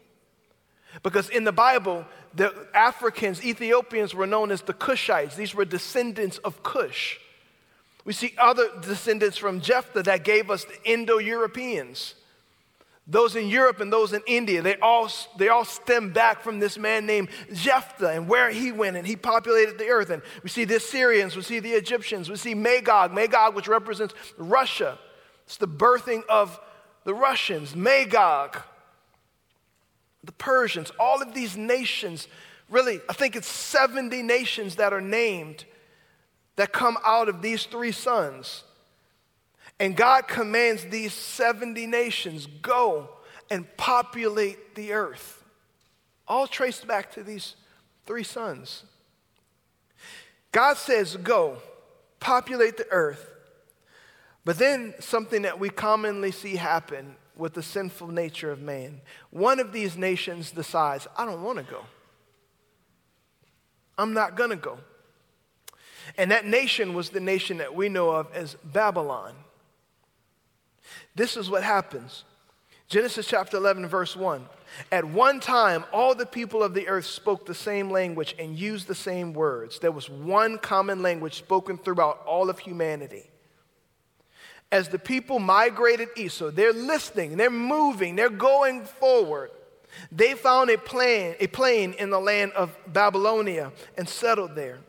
Because 1.04 1.30
in 1.30 1.44
the 1.44 1.52
Bible, 1.52 2.06
the 2.34 2.54
Africans, 2.74 3.44
Ethiopians, 3.44 4.14
were 4.14 4.28
known 4.28 4.52
as 4.52 4.62
the 4.62 4.74
Cushites. 4.74 5.36
These 5.36 5.56
were 5.56 5.66
descendants 5.66 6.38
of 6.40 6.64
Cush. 6.64 7.20
We 8.06 8.14
see 8.14 8.34
other 8.38 8.70
descendants 8.82 9.38
from 9.38 9.62
Japheth 9.62 10.06
that 10.06 10.24
gave 10.24 10.52
us 10.52 10.64
the 10.64 10.78
Indo 10.84 11.18
Europeans. 11.18 12.14
Those 13.08 13.36
in 13.36 13.50
Europe 13.50 13.82
and 13.82 13.94
those 13.94 14.14
in 14.14 14.22
India, 14.26 14.64
they 14.64 14.78
all, 14.78 15.10
they 15.38 15.50
all 15.50 15.66
stem 15.66 16.12
back 16.12 16.42
from 16.42 16.60
this 16.60 16.78
man 16.78 17.06
named 17.06 17.30
Japheth 17.54 18.02
and 18.02 18.28
where 18.28 18.50
he 18.50 18.72
went 18.72 18.98
and 18.98 19.06
he 19.06 19.16
populated 19.16 19.78
the 19.78 19.90
earth. 19.90 20.10
And 20.10 20.24
we 20.42 20.50
see 20.50 20.66
the 20.66 20.78
Assyrians, 20.78 21.36
we 21.36 21.44
see 21.44 21.60
the 21.60 21.74
Egyptians, 21.74 22.30
we 22.30 22.36
see 22.36 22.56
Magog, 22.56 23.14
Magog, 23.14 23.56
which 23.56 23.68
represents 23.68 24.16
Russia. 24.38 24.98
It's 25.46 25.58
the 25.58 25.68
birthing 25.68 26.24
of 26.28 26.60
the 27.04 27.14
Russians, 27.14 27.76
Magog, 27.76 28.58
the 30.26 30.32
Persians, 30.32 30.92
all 31.00 31.22
of 31.22 31.34
these 31.34 31.56
nations. 31.58 32.28
Really, 32.70 33.00
I 33.10 33.14
think 33.14 33.36
it's 33.36 33.48
70 33.48 34.22
nations 34.24 34.76
that 34.76 34.94
are 34.94 35.02
named 35.02 35.66
that 36.56 36.72
come 36.72 36.98
out 37.06 37.30
of 37.30 37.42
these 37.42 37.66
three 37.66 37.92
sons. 37.92 38.64
And 39.80 39.96
God 39.96 40.28
commands 40.28 40.86
these 40.86 41.14
70 41.14 41.86
nations 41.86 42.48
go 42.62 43.10
and 43.50 43.66
populate 43.78 44.76
the 44.76 44.94
earth. 44.94 45.44
All 46.28 46.48
traced 46.48 46.88
back 46.88 47.12
to 47.14 47.24
these 47.24 47.56
three 48.06 48.24
sons. 48.24 48.84
God 50.52 50.78
says, 50.78 51.18
Go, 51.18 51.58
populate 52.20 52.78
the 52.78 52.88
earth. 52.90 53.30
But 54.46 54.58
then 54.58 54.94
something 55.00 55.42
that 55.42 55.60
we 55.60 55.70
commonly 55.70 56.32
see 56.32 56.56
happen 56.56 57.16
with 57.38 57.54
the 57.54 57.64
sinful 57.64 58.08
nature 58.08 58.52
of 58.52 58.62
man 58.62 59.02
one 59.32 59.60
of 59.60 59.72
these 59.72 59.98
nations 59.98 60.52
decides, 60.52 61.08
I 61.18 61.26
don't 61.26 61.44
want 61.44 61.58
to 61.58 61.64
go. 61.64 61.84
I'm 63.98 64.14
not 64.14 64.36
going 64.36 64.50
to 64.50 64.56
go. 64.56 64.78
And 66.18 66.32
that 66.32 66.46
nation 66.46 66.94
was 66.94 67.10
the 67.10 67.20
nation 67.20 67.58
that 67.58 67.76
we 67.76 67.90
know 67.90 68.12
of 68.12 68.32
as 68.34 68.56
Babylon. 68.64 69.34
This 71.16 71.36
is 71.36 71.50
what 71.50 71.64
happens. 71.64 72.24
Genesis 72.88 73.26
chapter 73.28 73.58
11, 73.58 73.88
verse 73.88 74.16
1. 74.16 74.46
At 74.92 75.06
one 75.06 75.40
time, 75.40 75.86
all 75.92 76.14
the 76.14 76.26
people 76.26 76.62
of 76.62 76.74
the 76.74 76.88
earth 76.88 77.06
spoke 77.06 77.46
the 77.46 77.56
same 77.56 77.90
language 77.90 78.36
and 78.38 78.58
used 78.58 78.88
the 78.88 78.96
same 78.96 79.34
words. 79.34 79.80
There 79.80 79.92
was 79.92 80.10
one 80.10 80.60
common 80.60 81.02
language 81.02 81.36
spoken 81.36 81.78
throughout 81.78 82.24
all 82.26 82.50
of 82.50 82.60
humanity. 82.60 83.30
As 84.72 84.90
the 84.90 85.00
people 85.00 85.40
migrated 85.40 86.10
east, 86.18 86.38
so 86.38 86.52
they're 86.52 86.74
listening, 86.74 87.38
they're 87.38 87.50
moving, 87.50 88.16
they're 88.16 88.30
going 88.30 88.84
forward. 88.84 89.52
They 90.12 90.34
found 90.34 90.70
a 90.70 90.78
plain, 90.78 91.36
a 91.40 91.48
plain 91.48 91.94
in 91.94 92.10
the 92.10 92.20
land 92.20 92.52
of 92.54 92.76
Babylonia 92.92 93.72
and 93.98 94.10
settled 94.10 94.56
there 94.56 94.80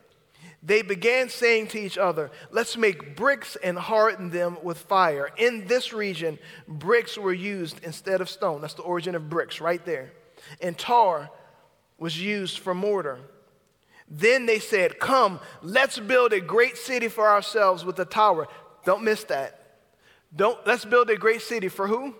they 0.66 0.82
began 0.82 1.28
saying 1.28 1.68
to 1.68 1.78
each 1.78 1.96
other, 1.96 2.32
Let's 2.50 2.76
make 2.76 3.14
bricks 3.14 3.56
and 3.62 3.78
harden 3.78 4.30
them 4.30 4.58
with 4.64 4.78
fire. 4.78 5.30
In 5.36 5.68
this 5.68 5.92
region, 5.92 6.40
bricks 6.66 7.16
were 7.16 7.32
used 7.32 7.84
instead 7.84 8.20
of 8.20 8.28
stone. 8.28 8.60
That's 8.60 8.74
the 8.74 8.82
origin 8.82 9.14
of 9.14 9.30
bricks 9.30 9.60
right 9.60 9.84
there. 9.86 10.12
And 10.60 10.76
tar 10.76 11.30
was 11.98 12.20
used 12.20 12.58
for 12.58 12.74
mortar. 12.74 13.20
Then 14.08 14.46
they 14.46 14.58
said, 14.58 14.98
Come, 14.98 15.38
let's 15.62 16.00
build 16.00 16.32
a 16.32 16.40
great 16.40 16.76
city 16.76 17.06
for 17.06 17.28
ourselves 17.28 17.84
with 17.84 17.98
a 18.00 18.04
tower. 18.04 18.48
Don't 18.84 19.04
miss 19.04 19.22
that. 19.24 19.55
Don't 20.36 20.64
let's 20.66 20.84
build 20.84 21.10
a 21.10 21.16
great 21.16 21.40
city 21.40 21.68
for 21.68 21.86
who? 21.86 22.14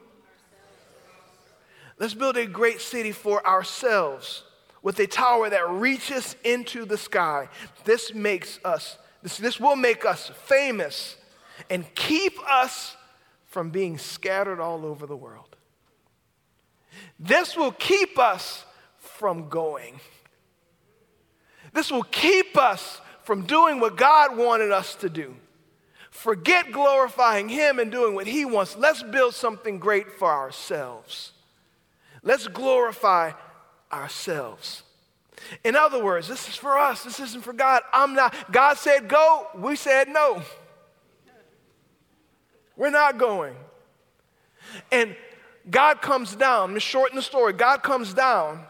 Let's 1.99 2.15
build 2.15 2.37
a 2.37 2.47
great 2.47 2.81
city 2.81 3.13
for 3.13 3.47
ourselves 3.47 4.43
with 4.83 4.99
a 4.99 5.07
tower 5.07 5.49
that 5.51 5.69
reaches 5.69 6.37
into 6.45 6.85
the 6.85 6.99
sky. 6.99 7.49
This 7.85 8.15
makes 8.15 8.59
us, 8.65 8.99
this, 9.23 9.39
this 9.39 9.61
will 9.61 9.77
make 9.77 10.05
us 10.05 10.31
famous 10.45 11.17
and 11.71 11.93
keep 11.95 12.39
us 12.49 12.97
from 13.47 13.71
being 13.71 13.97
scattered 13.97 14.61
all 14.61 14.85
over 14.85 15.07
the 15.07 15.17
world. 15.17 15.57
This 17.19 17.57
will 17.57 17.73
keep 17.73 18.19
us 18.19 18.65
from 18.99 19.49
going. 19.49 20.01
This 21.73 21.91
will 21.91 22.05
keep 22.05 22.57
us 22.57 23.01
from 23.25 23.47
doing 23.47 23.81
what 23.81 23.97
God 23.97 24.37
wanted 24.37 24.71
us 24.71 24.95
to 24.97 25.09
do. 25.09 25.35
Forget 26.27 26.73
glorifying 26.73 27.49
Him 27.49 27.79
and 27.79 27.89
doing 27.89 28.17
what 28.17 28.27
He 28.27 28.45
wants. 28.45 28.77
Let's 28.77 29.01
build 29.01 29.33
something 29.33 29.79
great 29.79 30.11
for 30.11 30.29
ourselves. 30.29 31.31
Let's 32.25 32.49
glorify 32.49 33.31
ourselves. 33.93 34.83
In 35.63 35.77
other 35.77 36.03
words, 36.03 36.27
this 36.27 36.49
is 36.49 36.57
for 36.57 36.77
us. 36.77 37.05
This 37.05 37.21
isn't 37.21 37.45
for 37.45 37.53
God. 37.53 37.83
I'm 37.93 38.15
not. 38.15 38.35
God 38.51 38.77
said 38.77 39.07
go. 39.07 39.47
We 39.55 39.77
said 39.77 40.09
no. 40.09 40.43
We're 42.77 42.91
not 42.91 43.19
going. 43.19 43.55
And 44.91 45.15
God 45.71 46.03
comes 46.03 46.35
down. 46.35 46.71
Let 46.71 46.75
me 46.75 46.81
shorten 46.81 47.15
the 47.15 47.23
story. 47.23 47.53
God 47.53 47.85
comes 47.85 48.13
down 48.13 48.65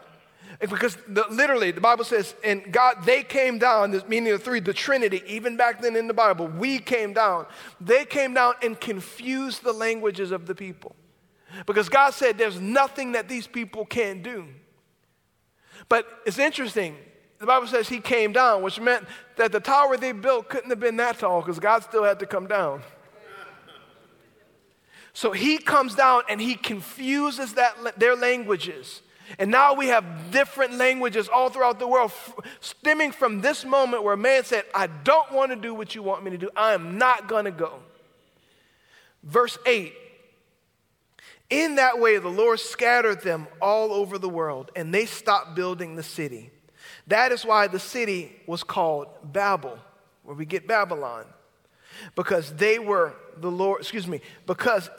because 0.59 0.97
the, 1.07 1.25
literally 1.29 1.71
the 1.71 1.81
Bible 1.81 2.03
says, 2.03 2.33
and 2.43 2.71
God, 2.71 3.05
they 3.05 3.23
came 3.23 3.59
down, 3.59 3.91
meaning 4.07 4.33
the 4.33 4.39
three, 4.39 4.59
the 4.59 4.73
Trinity, 4.73 5.21
even 5.27 5.55
back 5.55 5.81
then 5.81 5.95
in 5.95 6.07
the 6.07 6.13
Bible, 6.13 6.47
we 6.47 6.79
came 6.79 7.13
down. 7.13 7.45
They 7.79 8.05
came 8.05 8.33
down 8.33 8.55
and 8.63 8.79
confused 8.79 9.63
the 9.63 9.73
languages 9.73 10.31
of 10.31 10.47
the 10.47 10.55
people. 10.55 10.95
Because 11.65 11.89
God 11.89 12.13
said 12.13 12.37
there's 12.37 12.59
nothing 12.59 13.13
that 13.13 13.29
these 13.29 13.47
people 13.47 13.85
can't 13.85 14.23
do. 14.23 14.47
But 15.89 16.07
it's 16.25 16.39
interesting. 16.39 16.97
The 17.39 17.45
Bible 17.45 17.67
says 17.67 17.87
he 17.87 17.99
came 17.99 18.33
down, 18.33 18.63
which 18.63 18.79
meant 18.79 19.05
that 19.37 19.51
the 19.51 19.59
tower 19.59 19.95
they 19.95 20.11
built 20.11 20.49
couldn't 20.49 20.71
have 20.71 20.79
been 20.79 20.97
that 20.97 21.19
tall 21.19 21.41
because 21.41 21.59
God 21.59 21.83
still 21.83 22.03
had 22.03 22.19
to 22.19 22.25
come 22.25 22.47
down. 22.47 22.81
So 25.13 25.31
he 25.31 25.57
comes 25.57 25.95
down 25.95 26.23
and 26.29 26.41
he 26.41 26.55
confuses 26.55 27.53
that, 27.53 27.99
their 27.99 28.15
languages. 28.15 29.01
And 29.39 29.51
now 29.51 29.73
we 29.73 29.87
have 29.87 30.31
different 30.31 30.73
languages 30.73 31.27
all 31.27 31.49
throughout 31.49 31.79
the 31.79 31.87
world, 31.87 32.11
stemming 32.59 33.11
from 33.11 33.41
this 33.41 33.65
moment 33.65 34.03
where 34.03 34.13
a 34.13 34.17
man 34.17 34.43
said, 34.43 34.63
I 34.73 34.87
don't 34.87 35.31
want 35.31 35.51
to 35.51 35.55
do 35.55 35.73
what 35.73 35.95
you 35.95 36.03
want 36.03 36.23
me 36.23 36.31
to 36.31 36.37
do. 36.37 36.49
I 36.55 36.73
am 36.73 36.97
not 36.97 37.27
going 37.27 37.45
to 37.45 37.51
go. 37.51 37.79
Verse 39.23 39.57
8 39.65 39.93
in 41.49 41.75
that 41.75 41.99
way, 41.99 42.17
the 42.17 42.27
Lord 42.27 42.59
scattered 42.59 43.21
them 43.21 43.47
all 43.61 43.93
over 43.93 44.17
the 44.17 44.29
world, 44.29 44.71
and 44.75 44.93
they 44.93 45.05
stopped 45.05 45.55
building 45.55 45.95
the 45.95 46.03
city. 46.03 46.51
That 47.07 47.31
is 47.31 47.45
why 47.45 47.67
the 47.67 47.79
city 47.79 48.35
was 48.45 48.63
called 48.63 49.07
Babel, 49.23 49.79
where 50.23 50.35
we 50.35 50.45
get 50.45 50.67
Babylon, 50.67 51.25
because 52.15 52.51
they 52.53 52.79
were 52.79 53.15
the 53.37 53.49
Lord, 53.49 53.79
excuse 53.79 54.07
me, 54.07 54.19
because 54.45 54.89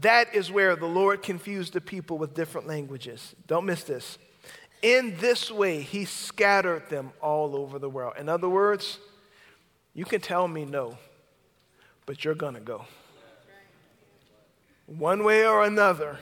that 0.00 0.34
is 0.34 0.50
where 0.50 0.76
the 0.76 0.86
Lord 0.86 1.22
confused 1.22 1.72
the 1.72 1.80
people 1.80 2.18
with 2.18 2.34
different 2.34 2.66
languages. 2.66 3.34
Don't 3.46 3.64
miss 3.64 3.84
this. 3.84 4.18
In 4.82 5.16
this 5.18 5.50
way, 5.50 5.80
he 5.80 6.04
scattered 6.04 6.88
them 6.90 7.12
all 7.20 7.56
over 7.56 7.78
the 7.78 7.88
world. 7.88 8.14
In 8.18 8.28
other 8.28 8.48
words, 8.48 8.98
you 9.94 10.04
can 10.04 10.20
tell 10.20 10.46
me 10.46 10.64
no, 10.64 10.98
but 12.04 12.24
you're 12.24 12.34
going 12.34 12.54
to 12.54 12.60
go. 12.60 12.84
One 14.86 15.24
way 15.24 15.46
or 15.46 15.64
another, 15.64 16.18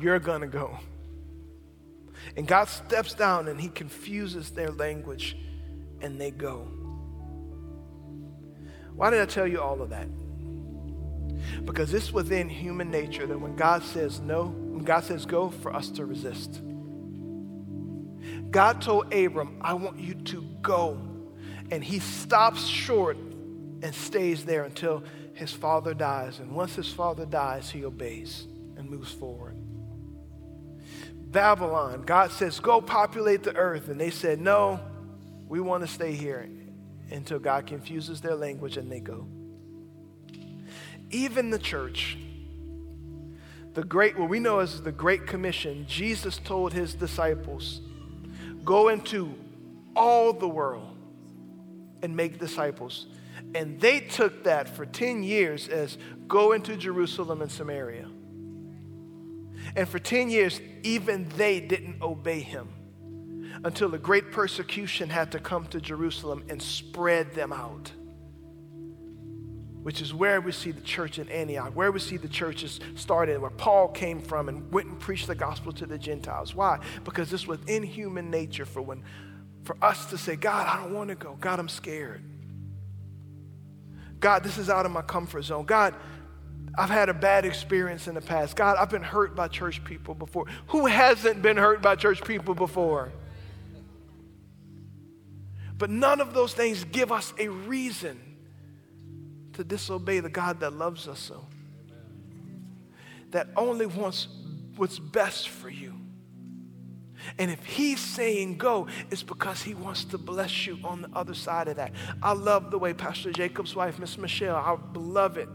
you're 0.00 0.18
going 0.18 0.40
to 0.40 0.46
go. 0.46 0.78
And 2.36 2.46
God 2.46 2.68
steps 2.68 3.14
down 3.14 3.48
and 3.48 3.60
he 3.60 3.68
confuses 3.68 4.50
their 4.50 4.70
language 4.70 5.36
and 6.00 6.20
they 6.20 6.30
go. 6.30 6.68
Why 8.94 9.10
did 9.10 9.20
I 9.20 9.26
tell 9.26 9.46
you 9.46 9.60
all 9.60 9.80
of 9.80 9.90
that? 9.90 10.08
Because 11.64 11.92
it's 11.94 12.12
within 12.12 12.48
human 12.48 12.90
nature 12.90 13.26
that 13.26 13.38
when 13.38 13.56
God 13.56 13.82
says 13.82 14.20
no, 14.20 14.46
when 14.46 14.84
God 14.84 15.04
says 15.04 15.26
go, 15.26 15.50
for 15.50 15.74
us 15.74 15.90
to 15.90 16.04
resist. 16.04 16.60
God 18.50 18.80
told 18.80 19.12
Abram, 19.12 19.58
I 19.60 19.74
want 19.74 19.98
you 19.98 20.14
to 20.14 20.42
go. 20.62 21.00
And 21.70 21.84
he 21.84 21.98
stops 21.98 22.64
short 22.64 23.16
and 23.16 23.94
stays 23.94 24.44
there 24.44 24.64
until 24.64 25.04
his 25.34 25.52
father 25.52 25.94
dies. 25.94 26.38
And 26.38 26.52
once 26.52 26.74
his 26.74 26.90
father 26.90 27.26
dies, 27.26 27.70
he 27.70 27.84
obeys 27.84 28.46
and 28.76 28.88
moves 28.88 29.12
forward. 29.12 29.56
Babylon, 31.30 32.02
God 32.02 32.30
says, 32.30 32.58
Go 32.58 32.80
populate 32.80 33.42
the 33.42 33.54
earth. 33.54 33.88
And 33.88 34.00
they 34.00 34.10
said, 34.10 34.40
No, 34.40 34.80
we 35.46 35.60
want 35.60 35.82
to 35.82 35.88
stay 35.88 36.12
here 36.12 36.48
until 37.10 37.38
God 37.38 37.66
confuses 37.66 38.20
their 38.20 38.34
language 38.34 38.76
and 38.76 38.90
they 38.90 39.00
go. 39.00 39.26
Even 41.10 41.50
the 41.50 41.58
church, 41.58 42.18
the 43.74 43.84
great, 43.84 44.18
what 44.18 44.28
we 44.28 44.40
know 44.40 44.58
as 44.58 44.82
the 44.82 44.92
Great 44.92 45.26
Commission, 45.26 45.86
Jesus 45.88 46.38
told 46.38 46.72
his 46.72 46.94
disciples, 46.94 47.80
Go 48.64 48.88
into 48.88 49.34
all 49.96 50.32
the 50.32 50.48
world 50.48 50.96
and 52.02 52.14
make 52.14 52.38
disciples. 52.38 53.06
And 53.54 53.80
they 53.80 54.00
took 54.00 54.44
that 54.44 54.68
for 54.68 54.84
10 54.84 55.22
years 55.22 55.68
as 55.68 55.96
go 56.26 56.52
into 56.52 56.76
Jerusalem 56.76 57.40
and 57.40 57.50
Samaria. 57.50 58.08
And 59.74 59.88
for 59.88 59.98
10 59.98 60.30
years, 60.30 60.60
even 60.82 61.28
they 61.36 61.60
didn't 61.60 62.02
obey 62.02 62.40
him 62.40 62.68
until 63.64 63.88
the 63.88 63.98
great 63.98 64.30
persecution 64.30 65.08
had 65.08 65.32
to 65.32 65.38
come 65.38 65.66
to 65.66 65.80
Jerusalem 65.80 66.44
and 66.48 66.60
spread 66.62 67.34
them 67.34 67.52
out. 67.52 67.92
Which 69.88 70.02
is 70.02 70.12
where 70.12 70.42
we 70.42 70.52
see 70.52 70.70
the 70.70 70.82
church 70.82 71.18
in 71.18 71.30
Antioch, 71.30 71.74
where 71.74 71.90
we 71.90 71.98
see 71.98 72.18
the 72.18 72.28
churches 72.28 72.78
started, 72.94 73.40
where 73.40 73.48
Paul 73.48 73.88
came 73.88 74.20
from 74.20 74.50
and 74.50 74.70
went 74.70 74.86
and 74.86 75.00
preached 75.00 75.28
the 75.28 75.34
gospel 75.34 75.72
to 75.72 75.86
the 75.86 75.96
Gentiles. 75.96 76.54
Why? 76.54 76.80
Because 77.04 77.30
this 77.30 77.46
was 77.46 77.58
in 77.66 77.82
human 77.84 78.30
nature 78.30 78.66
for 78.66 78.82
when 78.82 79.02
for 79.64 79.78
us 79.80 80.04
to 80.10 80.18
say, 80.18 80.36
God, 80.36 80.66
I 80.66 80.82
don't 80.82 80.92
want 80.92 81.08
to 81.08 81.14
go. 81.14 81.38
God, 81.40 81.58
I'm 81.58 81.70
scared. 81.70 82.22
God, 84.20 84.44
this 84.44 84.58
is 84.58 84.68
out 84.68 84.84
of 84.84 84.92
my 84.92 85.00
comfort 85.00 85.44
zone. 85.44 85.64
God, 85.64 85.94
I've 86.76 86.90
had 86.90 87.08
a 87.08 87.14
bad 87.14 87.46
experience 87.46 88.08
in 88.08 88.14
the 88.14 88.20
past. 88.20 88.56
God, 88.56 88.76
I've 88.78 88.90
been 88.90 89.02
hurt 89.02 89.34
by 89.34 89.48
church 89.48 89.82
people 89.84 90.14
before. 90.14 90.48
Who 90.66 90.84
hasn't 90.84 91.40
been 91.40 91.56
hurt 91.56 91.80
by 91.80 91.96
church 91.96 92.22
people 92.26 92.54
before? 92.54 93.10
But 95.78 95.88
none 95.88 96.20
of 96.20 96.34
those 96.34 96.52
things 96.52 96.84
give 96.84 97.10
us 97.10 97.32
a 97.38 97.48
reason 97.48 98.28
to 99.58 99.64
disobey 99.64 100.20
the 100.20 100.28
God 100.30 100.60
that 100.60 100.72
loves 100.72 101.08
us 101.08 101.18
so, 101.18 101.44
that 103.32 103.48
only 103.56 103.86
wants 103.86 104.28
what's 104.76 105.00
best 105.00 105.48
for 105.48 105.68
you. 105.68 105.94
And 107.40 107.50
if 107.50 107.64
he's 107.64 107.98
saying 107.98 108.58
go, 108.58 108.86
it's 109.10 109.24
because 109.24 109.60
he 109.60 109.74
wants 109.74 110.04
to 110.04 110.16
bless 110.16 110.64
you 110.64 110.78
on 110.84 111.02
the 111.02 111.10
other 111.12 111.34
side 111.34 111.66
of 111.66 111.74
that. 111.74 111.90
I 112.22 112.34
love 112.34 112.70
the 112.70 112.78
way 112.78 112.94
Pastor 112.94 113.32
Jacob's 113.32 113.74
wife, 113.74 113.98
Miss 113.98 114.16
Michelle, 114.16 114.54
our 114.54 114.76
beloved 114.76 115.48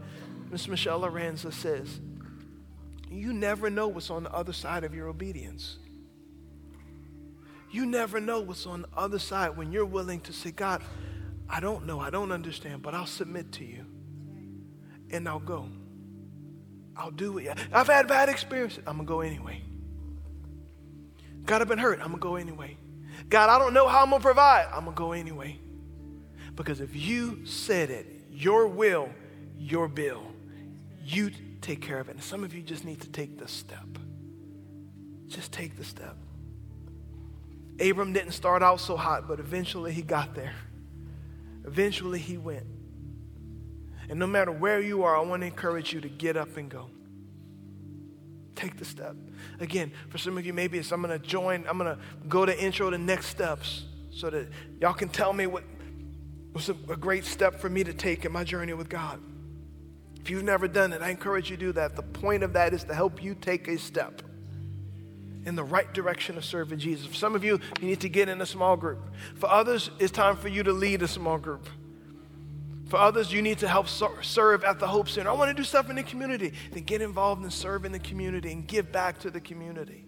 Miss 0.50 0.68
Michelle 0.68 1.00
Lorenza 1.00 1.50
says, 1.50 1.98
You 3.10 3.32
never 3.32 3.70
know 3.70 3.88
what's 3.88 4.10
on 4.10 4.24
the 4.24 4.32
other 4.34 4.52
side 4.52 4.84
of 4.84 4.94
your 4.94 5.08
obedience. 5.08 5.78
You 7.72 7.86
never 7.86 8.20
know 8.20 8.40
what's 8.40 8.66
on 8.66 8.82
the 8.82 8.88
other 8.94 9.18
side 9.18 9.56
when 9.56 9.72
you're 9.72 9.86
willing 9.86 10.20
to 10.20 10.32
say, 10.34 10.50
God, 10.50 10.82
I 11.48 11.60
don't 11.60 11.86
know, 11.86 12.00
I 12.00 12.10
don't 12.10 12.32
understand, 12.32 12.82
but 12.82 12.94
I'll 12.94 13.06
submit 13.06 13.50
to 13.52 13.64
you 13.64 13.86
and 15.14 15.28
I'll 15.28 15.38
go. 15.38 15.68
I'll 16.96 17.10
do 17.10 17.38
it. 17.38 17.58
I've 17.72 17.86
had 17.86 18.06
bad 18.08 18.28
experiences. 18.28 18.82
I'm 18.86 18.96
going 18.96 19.06
to 19.06 19.12
go 19.12 19.20
anyway. 19.20 19.62
God, 21.44 21.60
I've 21.60 21.68
been 21.68 21.78
hurt. 21.78 22.00
I'm 22.00 22.08
going 22.08 22.20
to 22.20 22.22
go 22.22 22.36
anyway. 22.36 22.76
God, 23.28 23.50
I 23.50 23.58
don't 23.58 23.74
know 23.74 23.88
how 23.88 24.02
I'm 24.02 24.10
going 24.10 24.20
to 24.20 24.24
provide. 24.24 24.66
I'm 24.66 24.84
going 24.84 24.94
to 24.94 24.98
go 24.98 25.12
anyway. 25.12 25.58
Because 26.54 26.80
if 26.80 26.94
you 26.94 27.44
said 27.46 27.90
it, 27.90 28.06
your 28.30 28.68
will, 28.68 29.08
your 29.58 29.88
bill, 29.88 30.22
you 31.04 31.30
take 31.60 31.80
care 31.80 31.98
of 31.98 32.08
it. 32.08 32.12
And 32.12 32.22
some 32.22 32.44
of 32.44 32.54
you 32.54 32.62
just 32.62 32.84
need 32.84 33.00
to 33.00 33.08
take 33.08 33.38
the 33.38 33.48
step. 33.48 33.86
Just 35.26 35.52
take 35.52 35.76
the 35.76 35.84
step. 35.84 36.16
Abram 37.80 38.12
didn't 38.12 38.32
start 38.32 38.62
out 38.62 38.80
so 38.80 38.96
hot, 38.96 39.26
but 39.26 39.40
eventually 39.40 39.92
he 39.92 40.02
got 40.02 40.34
there. 40.34 40.54
Eventually 41.64 42.20
he 42.20 42.38
went. 42.38 42.66
And 44.08 44.18
no 44.18 44.26
matter 44.26 44.52
where 44.52 44.80
you 44.80 45.04
are, 45.04 45.16
I 45.16 45.20
want 45.20 45.42
to 45.42 45.46
encourage 45.46 45.92
you 45.92 46.00
to 46.00 46.08
get 46.08 46.36
up 46.36 46.56
and 46.56 46.68
go. 46.68 46.90
Take 48.54 48.76
the 48.76 48.84
step. 48.84 49.16
Again, 49.60 49.92
for 50.10 50.18
some 50.18 50.38
of 50.38 50.46
you, 50.46 50.52
maybe 50.52 50.78
it's 50.78 50.92
I'm 50.92 51.02
going 51.02 51.18
to 51.18 51.26
join, 51.26 51.64
I'm 51.68 51.78
going 51.78 51.96
to 51.96 52.00
go 52.28 52.46
to 52.46 52.62
intro 52.62 52.90
to 52.90 52.98
next 52.98 53.26
steps 53.26 53.84
so 54.12 54.30
that 54.30 54.48
y'all 54.80 54.92
can 54.92 55.08
tell 55.08 55.32
me 55.32 55.46
what 55.46 55.64
was 56.52 56.68
a, 56.68 56.76
a 56.88 56.96
great 56.96 57.24
step 57.24 57.60
for 57.60 57.68
me 57.68 57.82
to 57.82 57.92
take 57.92 58.24
in 58.24 58.32
my 58.32 58.44
journey 58.44 58.72
with 58.72 58.88
God. 58.88 59.20
If 60.20 60.30
you've 60.30 60.44
never 60.44 60.68
done 60.68 60.92
it, 60.92 61.02
I 61.02 61.10
encourage 61.10 61.50
you 61.50 61.56
to 61.56 61.60
do 61.66 61.72
that. 61.72 61.96
The 61.96 62.02
point 62.02 62.42
of 62.42 62.54
that 62.54 62.72
is 62.72 62.84
to 62.84 62.94
help 62.94 63.22
you 63.22 63.34
take 63.34 63.68
a 63.68 63.76
step 63.76 64.22
in 65.44 65.56
the 65.56 65.64
right 65.64 65.92
direction 65.92 66.38
of 66.38 66.44
serving 66.44 66.78
Jesus. 66.78 67.06
For 67.06 67.14
some 67.14 67.34
of 67.34 67.44
you, 67.44 67.60
you 67.80 67.88
need 67.88 68.00
to 68.00 68.08
get 68.08 68.28
in 68.28 68.40
a 68.40 68.46
small 68.46 68.76
group. 68.76 69.00
For 69.34 69.50
others, 69.50 69.90
it's 69.98 70.12
time 70.12 70.36
for 70.36 70.48
you 70.48 70.62
to 70.62 70.72
lead 70.72 71.02
a 71.02 71.08
small 71.08 71.36
group. 71.36 71.68
For 72.86 72.98
others, 72.98 73.32
you 73.32 73.40
need 73.40 73.58
to 73.58 73.68
help 73.68 73.88
serve 73.88 74.62
at 74.62 74.78
the 74.78 74.86
Hope 74.86 75.08
Center. 75.08 75.30
I 75.30 75.32
want 75.32 75.48
to 75.48 75.54
do 75.54 75.64
stuff 75.64 75.88
in 75.88 75.96
the 75.96 76.02
community. 76.02 76.52
Then 76.72 76.82
get 76.82 77.00
involved 77.00 77.42
and 77.42 77.52
serve 77.52 77.84
in 77.84 77.92
the 77.92 77.98
community 77.98 78.52
and 78.52 78.66
give 78.66 78.92
back 78.92 79.20
to 79.20 79.30
the 79.30 79.40
community. 79.40 80.04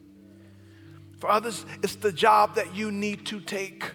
For 1.19 1.31
others, 1.31 1.65
it's 1.83 1.97
the 1.97 2.13
job 2.13 2.57
that 2.57 2.75
you 2.75 2.93
need 2.93 3.25
to 3.27 3.41
take. 3.41 3.91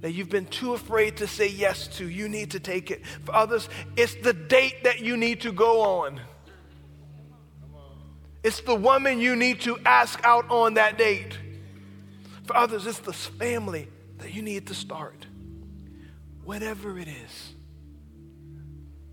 That 0.00 0.12
you've 0.12 0.30
been 0.30 0.46
too 0.46 0.72
afraid 0.72 1.18
to 1.18 1.26
say 1.26 1.48
yes 1.48 1.86
to. 1.98 2.08
You 2.08 2.28
need 2.28 2.52
to 2.52 2.60
take 2.60 2.90
it. 2.90 3.06
For 3.24 3.34
others, 3.34 3.68
it's 3.96 4.14
the 4.14 4.32
date 4.32 4.84
that 4.84 5.00
you 5.00 5.16
need 5.16 5.42
to 5.42 5.52
go 5.52 5.82
on. 5.82 6.20
It's 8.42 8.60
the 8.60 8.74
woman 8.74 9.20
you 9.20 9.36
need 9.36 9.60
to 9.62 9.78
ask 9.84 10.20
out 10.24 10.50
on 10.50 10.74
that 10.74 10.98
date. 10.98 11.38
For 12.44 12.56
others, 12.56 12.86
it's 12.86 12.98
the 12.98 13.12
family 13.12 13.88
that 14.18 14.34
you 14.34 14.42
need 14.42 14.66
to 14.68 14.74
start. 14.74 15.26
Whatever 16.44 16.98
it 16.98 17.08
is, 17.08 17.54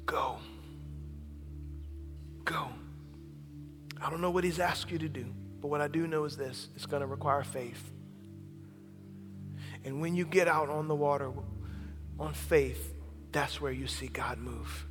go. 0.05 0.38
Go. 2.43 2.67
I 4.01 4.09
don't 4.09 4.21
know 4.21 4.32
what 4.32 4.43
he's 4.43 4.59
asked 4.59 4.91
you 4.91 4.97
to 4.97 5.07
do, 5.07 5.25
but 5.61 5.69
what 5.69 5.79
I 5.79 5.88
do 5.88 6.07
know 6.07 6.25
is 6.25 6.36
this 6.36 6.67
it's 6.75 6.86
going 6.86 7.01
to 7.01 7.07
require 7.07 7.43
faith. 7.43 7.91
And 9.84 10.01
when 10.01 10.15
you 10.15 10.25
get 10.25 10.47
out 10.47 10.69
on 10.69 10.88
the 10.88 10.95
water 10.95 11.32
on 12.19 12.34
faith, 12.34 12.93
that's 13.32 13.61
where 13.61 13.71
you 13.71 13.88
see 13.88 14.07
God 14.07 14.38
move. 14.38 14.86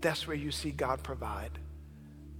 That's 0.00 0.26
where 0.26 0.36
you 0.36 0.50
see 0.50 0.70
God 0.70 1.02
provide. 1.02 1.58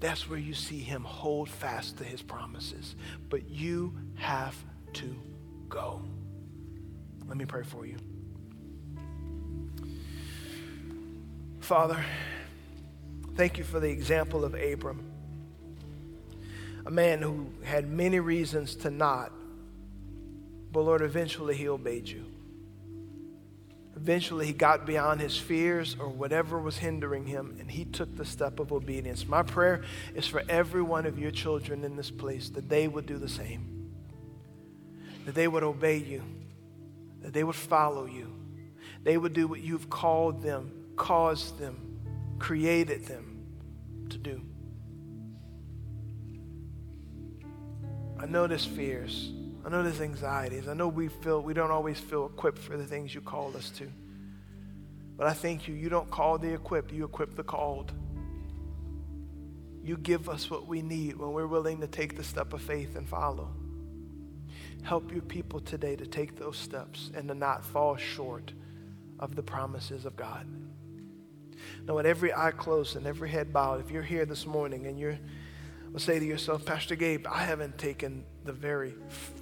That's 0.01 0.29
where 0.29 0.39
you 0.39 0.53
see 0.53 0.81
him 0.81 1.03
hold 1.03 1.49
fast 1.49 1.97
to 1.99 2.05
his 2.05 2.21
promises. 2.21 2.95
But 3.31 3.49
you 3.49 3.97
have 4.17 4.55
to 4.95 5.17
go. 5.69 6.03
Let 7.27 7.39
me 7.39 7.47
pray 7.47 7.63
for 7.63 7.87
you. 7.87 7.97
Father, 11.65 12.05
thank 13.37 13.57
you 13.57 13.65
for 13.65 13.81
the 13.81 13.89
example 13.89 14.45
of 14.45 14.55
Abram, 14.55 15.03
a 16.85 16.91
man 16.91 17.23
who 17.23 17.47
had 17.65 17.89
many 17.89 18.21
reasons 18.21 18.75
to 18.75 18.91
not, 18.91 19.33
but 20.71 20.83
Lord, 20.83 21.01
eventually 21.01 21.57
he 21.57 21.67
obeyed 21.67 22.07
you. 22.07 22.27
Eventually, 23.97 24.45
he 24.45 24.53
got 24.53 24.85
beyond 24.85 25.23
his 25.23 25.39
fears 25.39 25.97
or 25.99 26.11
whatever 26.11 26.59
was 26.59 26.77
hindering 26.77 27.25
him, 27.25 27.57
and 27.59 27.71
he 27.71 27.87
took 27.87 28.15
the 28.15 28.27
step 28.27 28.61
of 28.61 28.71
obedience. 28.71 29.27
My 29.27 29.43
prayer 29.43 29.85
is 30.15 30.27
for 30.27 30.43
every 30.51 30.83
one 30.83 31.07
of 31.07 31.19
your 31.19 31.31
children 31.31 31.83
in 31.83 31.97
this 31.97 32.11
place 32.11 32.51
that 32.51 32.69
they 32.69 32.89
would 32.89 33.07
do 33.07 33.17
the 33.17 33.27
same, 33.27 33.91
that 35.25 35.35
they 35.35 35.49
would 35.49 35.63
obey 35.63 35.97
you, 35.97 36.23
that 37.23 37.33
they 37.33 37.43
would 37.43 37.57
follow 37.57 38.05
you, 38.05 38.31
they 39.03 39.17
would 39.17 39.33
do 39.33 39.49
what 39.49 39.61
you've 39.61 39.89
called 39.89 40.43
them, 40.43 40.84
caused 40.97 41.59
them, 41.59 41.99
created 42.39 43.07
them 43.07 43.47
to 44.11 44.19
do. 44.19 44.41
I 48.19 48.27
know 48.27 48.47
there's 48.47 48.65
fears. 48.65 49.33
I 49.65 49.71
know 49.71 49.83
there's 49.83 50.01
anxieties. 50.01 50.69
I 50.69 50.75
know 50.75 50.89
we 50.89 51.09
feel 51.09 51.41
we 51.43 51.55
don't 51.55 51.71
always 51.71 51.99
feel 51.99 52.27
equipped 52.27 52.59
for 52.59 52.77
the 52.77 52.85
things 52.85 53.15
you 53.15 53.21
call 53.21 53.57
us 53.57 53.71
to. 53.71 53.91
But 55.17 55.27
I 55.27 55.33
thank 55.33 55.69
you. 55.69 55.75
You 55.75 55.89
don't 55.89 56.11
call 56.11 56.39
the 56.39 56.53
equipped, 56.53 56.93
you 56.93 57.05
equip 57.05 57.35
the 57.35 57.45
called. 57.45 57.93
You 59.83 59.97
give 59.97 60.29
us 60.29 60.51
what 60.51 60.67
we 60.67 60.81
need 60.83 61.17
when 61.17 61.33
we're 61.33 61.47
willing 61.47 61.81
to 61.81 61.87
take 61.87 62.17
the 62.17 62.25
step 62.25 62.53
of 62.53 62.63
faith 62.63 62.97
and 62.97 63.09
follow. 63.09 63.51
Help 64.83 65.13
your 65.13 65.23
people 65.23 65.61
today 65.61 65.97
to 65.97 66.07
take 66.07 66.37
those 66.37 66.57
steps 66.57 67.11
and 67.15 67.29
to 67.29 67.35
not 67.35 67.65
fall 67.65 67.97
short 67.97 68.53
of 69.19 69.37
the 69.37 69.43
promises 69.43 70.05
of 70.05 70.17
God. 70.17 70.47
Now, 71.87 71.95
with 71.97 72.07
every 72.07 72.33
eye 72.33 72.53
closed 72.53 72.97
and 72.97 73.07
every 73.07 73.29
head 73.29 73.53
bowed, 73.53 73.81
if 73.81 73.91
you're 73.91 74.03
here 74.03 74.25
this 74.25 74.47
morning 74.47 74.87
and 74.87 74.99
you're, 74.99 75.19
say 75.97 76.19
to 76.19 76.25
yourself, 76.25 76.65
Pastor 76.65 76.97
Gabe, 76.97 77.27
I 77.27 77.45
haven't 77.45 77.79
taken 77.79 78.25
the 78.45 78.53
very 78.53 78.95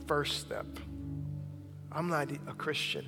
first 0.07 0.41
step. 0.41 0.67
I'm 1.91 2.09
not 2.09 2.31
a 2.33 2.55
Christian. 2.55 3.07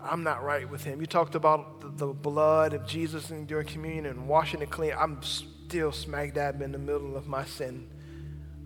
I'm 0.00 0.22
not 0.22 0.44
right 0.44 0.68
with 0.68 0.84
him. 0.84 1.00
You 1.00 1.06
talked 1.06 1.34
about 1.34 1.80
the, 1.80 2.06
the 2.06 2.12
blood 2.12 2.72
of 2.72 2.86
Jesus 2.86 3.28
during 3.46 3.66
communion 3.66 4.06
and 4.06 4.28
washing 4.28 4.62
it 4.62 4.70
clean. 4.70 4.92
I'm 4.98 5.22
still 5.22 5.92
smack 5.92 6.34
dab 6.34 6.62
in 6.62 6.72
the 6.72 6.78
middle 6.78 7.16
of 7.16 7.26
my 7.26 7.44
sin. 7.44 7.88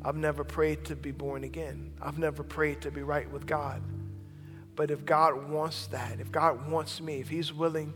I've 0.05 0.17
never 0.17 0.45
prayed 0.45 0.85
to 0.87 0.97
be 0.97 1.13
born 1.13 1.45
again. 1.45 1.93
I've 2.01 2.19
never 2.19 2.43
prayed 2.43 2.83
to 2.83 2.91
be 2.91 3.03
right 3.03 3.31
with 3.31 3.47
God. 3.47 3.83
But 4.75 4.91
if 4.91 5.05
God 5.05 5.49
wants 5.51 5.87
that, 5.89 6.21
if 6.21 6.33
God 6.33 6.71
wants 6.71 7.01
me, 7.01 7.21
if 7.21 7.29
He's 7.29 7.53
willing 7.53 7.95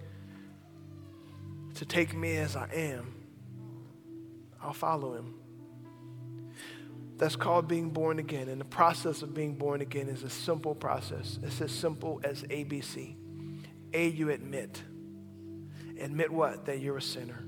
to 1.76 1.84
take 1.84 2.14
me 2.14 2.36
as 2.36 2.56
I 2.56 2.68
am, 2.72 3.14
I'll 4.60 4.72
follow 4.72 5.14
Him. 5.14 5.34
That's 7.18 7.36
called 7.36 7.68
being 7.68 7.90
born 7.90 8.18
again. 8.18 8.48
And 8.48 8.60
the 8.60 8.66
process 8.66 9.22
of 9.22 9.34
being 9.34 9.54
born 9.54 9.80
again 9.80 10.08
is 10.08 10.22
a 10.22 10.30
simple 10.30 10.74
process. 10.74 11.38
It's 11.42 11.60
as 11.60 11.72
simple 11.72 12.20
as 12.24 12.42
ABC. 12.42 13.14
A, 13.94 14.08
you 14.08 14.30
admit. 14.30 14.82
Admit 15.98 16.30
what? 16.30 16.66
That 16.66 16.80
you're 16.80 16.98
a 16.98 17.02
sinner. 17.02 17.42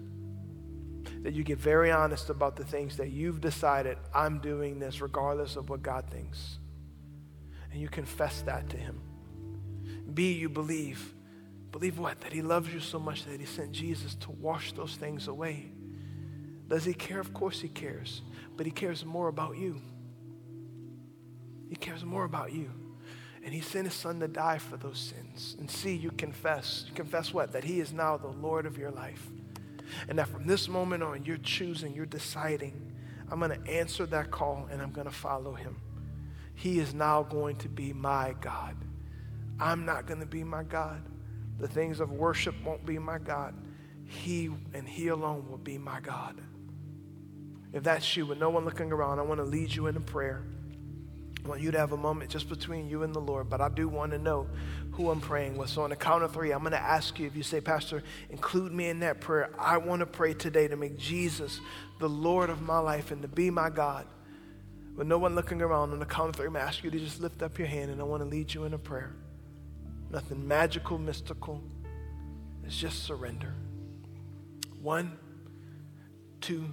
That 1.23 1.35
you 1.35 1.45
get 1.45 1.59
very 1.59 1.91
honest 1.91 2.31
about 2.31 2.57
the 2.57 2.65
things 2.65 2.97
that 2.97 3.11
you've 3.11 3.41
decided, 3.41 3.99
I'm 4.15 4.39
doing 4.39 4.79
this 4.79 5.01
regardless 5.01 5.57
of 5.57 5.69
what 5.69 5.83
God 5.83 6.09
thinks. 6.11 6.59
And 7.71 7.81
you 7.81 7.89
confess 7.89 8.43
that 8.43 8.71
to 8.71 8.77
Him. 8.77 9.01
B, 10.15 10.33
you 10.33 10.49
believe. 10.49 11.15
Believe 11.79 11.99
what? 11.99 12.21
That 12.23 12.33
He 12.33 12.43
loves 12.43 12.73
you 12.73 12.81
so 12.81 12.99
much 12.99 13.25
that 13.27 13.39
He 13.39 13.47
sent 13.47 13.73
Jesus 13.73 14.15
to 14.17 14.33
wash 14.33 14.73
those 14.73 14.97
things 14.97 15.29
away. 15.29 15.71
Does 16.67 16.85
He 16.85 16.95
care? 16.95 17.21
Of 17.21 17.33
course 17.33 17.61
He 17.61 17.69
cares 17.69 18.23
but 18.59 18.67
He 18.67 18.73
cares 18.73 19.07
more 19.07 19.29
about 19.29 19.57
you. 19.57 19.81
He 21.71 21.77
cares 21.77 22.05
more 22.05 22.25
about 22.25 22.53
you. 22.53 22.71
And 23.45 23.55
He 23.55 23.61
sent 23.61 23.87
His 23.87 23.95
Son 23.95 24.19
to 24.19 24.27
die 24.27 24.59
for 24.59 24.77
those 24.77 24.99
sins. 24.99 25.57
And 25.61 25.71
C, 25.71 25.95
you 25.95 26.11
confess. 26.11 26.85
You 26.89 26.95
confess 26.95 27.33
what? 27.33 27.53
That 27.53 27.63
He 27.63 27.79
is 27.79 27.93
now 27.93 28.17
the 28.17 28.27
Lord 28.27 28.67
of 28.67 28.77
your 28.77 28.91
life. 28.91 29.25
And 30.09 30.19
that 30.19 30.27
from 30.27 30.47
this 30.47 30.69
moment 30.69 31.05
on, 31.05 31.25
you're 31.25 31.37
choosing, 31.37 31.95
you're 31.95 32.05
deciding, 32.05 32.93
I'm 33.31 33.39
going 33.39 33.53
to 33.63 33.71
answer 33.71 34.05
that 34.07 34.33
call 34.33 34.69
and 34.73 34.83
I'm 34.83 34.91
going 34.91 35.07
to 35.07 35.15
follow 35.15 35.55
Him. 35.55 35.81
He 36.57 36.81
is 36.81 36.93
now 36.93 37.23
going 37.23 37.57
to 37.59 37.69
be 37.69 37.93
my 37.93 38.35
God. 38.41 38.75
I'm 39.61 39.87
not 39.87 40.07
going 40.07 40.21
to 40.21 40.27
be 40.27 40.43
my 40.43 40.65
God. 40.65 41.01
The 41.59 41.69
things 41.69 42.01
of 42.01 42.13
worship 42.13 42.55
won't 42.65 42.87
be 42.87 42.99
my 42.99 43.19
God. 43.19 43.55
He 44.05 44.51
and 44.75 44.89
He 44.89 45.09
alone 45.09 45.49
will 45.51 45.59
be 45.59 45.79
my 45.79 46.01
God. 46.01 46.41
If 47.73 47.83
that's 47.83 48.17
you, 48.17 48.25
with 48.27 48.39
no 48.39 48.49
one 48.49 48.65
looking 48.65 48.91
around, 48.93 49.19
I 49.19 49.23
want 49.23 49.41
to 49.41 49.45
lead 49.45 49.75
you 49.75 49.87
in 49.89 49.97
a 49.97 50.01
prayer. 50.01 50.43
I 51.45 51.49
want 51.49 51.61
you 51.61 51.71
to 51.71 51.79
have 51.79 51.93
a 51.93 51.97
moment 51.97 52.31
just 52.31 52.49
between 52.49 52.89
you 52.89 53.03
and 53.03 53.15
the 53.15 53.21
Lord, 53.21 53.49
but 53.51 53.61
I 53.61 53.69
do 53.69 53.89
want 53.89 54.13
to 54.13 54.19
know 54.19 54.49
who 54.93 55.11
I'm 55.11 55.21
praying 55.21 55.57
with. 55.57 55.71
So, 55.71 55.83
on 55.83 55.91
the 55.91 55.97
count 55.97 56.25
of 56.25 56.33
three, 56.33 56.53
I'm 56.53 56.61
going 56.61 56.73
to 56.73 56.79
ask 56.79 57.19
you 57.19 57.27
if 57.27 57.37
you 57.37 57.43
say, 57.43 57.61
Pastor, 57.61 58.03
include 58.31 58.73
me 58.73 58.89
in 58.89 59.01
that 59.01 59.21
prayer. 59.21 59.51
I 59.59 59.77
want 59.79 60.01
to 60.01 60.07
pray 60.07 60.35
today 60.35 60.69
to 60.69 60.77
make 60.77 60.99
Jesus 60.99 61.61
the 61.99 62.09
Lord 62.09 62.51
of 62.51 62.63
my 62.63 62.79
life 62.79 63.11
and 63.11 63.23
to 63.23 63.29
be 63.29 63.51
my 63.51 63.71
God. 63.71 64.07
With 64.97 65.07
no 65.07 65.19
one 65.19 65.35
looking 65.35 65.63
around, 65.63 65.93
on 65.93 66.01
the 66.01 66.07
count 66.07 66.31
of 66.31 66.37
three, 66.37 66.47
I'm 66.47 66.53
going 66.53 66.65
to 66.65 66.69
ask 66.69 66.83
you 66.83 66.91
to 66.91 66.99
just 66.99 67.21
lift 67.21 67.43
up 67.43 67.59
your 67.59 67.69
hand 67.69 67.91
and 67.91 68.01
I 68.01 68.05
want 68.05 68.23
to 68.23 68.29
lead 68.29 68.53
you 68.53 68.65
in 68.65 68.75
a 68.75 68.79
prayer. 68.79 69.15
Nothing 70.11 70.47
magical, 70.47 70.99
mystical. 70.99 71.63
It's 72.65 72.77
just 72.77 73.05
surrender. 73.05 73.55
One, 74.81 75.19
two, 76.41 76.67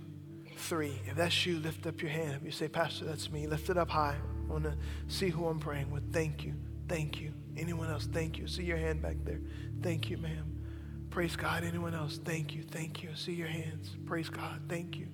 three. 0.58 1.00
If 1.06 1.16
that's 1.16 1.46
you, 1.46 1.60
lift 1.60 1.86
up 1.88 2.02
your 2.02 2.12
hand. 2.12 2.36
If 2.36 2.44
you 2.44 2.52
say, 2.52 2.68
Pastor, 2.68 3.06
that's 3.06 3.30
me, 3.30 3.48
lift 3.48 3.70
it 3.70 3.78
up 3.78 3.90
high. 3.90 4.16
I 4.48 4.52
want 4.52 4.64
to 4.64 4.76
see 5.08 5.30
who 5.30 5.48
I'm 5.48 5.60
praying 5.60 5.92
with. 5.92 6.14
Thank 6.14 6.44
you. 6.44 6.54
Thank 6.88 7.20
you. 7.20 7.34
Anyone 7.58 7.90
else? 7.90 8.08
Thank 8.12 8.38
you. 8.38 8.48
See 8.48 8.64
your 8.64 8.78
hand 8.78 9.02
back 9.02 9.18
there. 9.24 9.42
Thank 9.82 10.10
you, 10.10 10.18
ma'am. 10.18 10.56
Praise 11.10 11.36
God. 11.36 11.64
Anyone 11.64 11.96
else? 11.96 12.20
Thank 12.24 12.54
you. 12.54 12.64
Thank 12.64 13.02
you. 13.02 13.16
See 13.16 13.34
your 13.34 13.48
hands. 13.48 13.96
Praise 14.06 14.30
God. 14.30 14.62
Thank 14.68 14.98
you. 14.98 15.08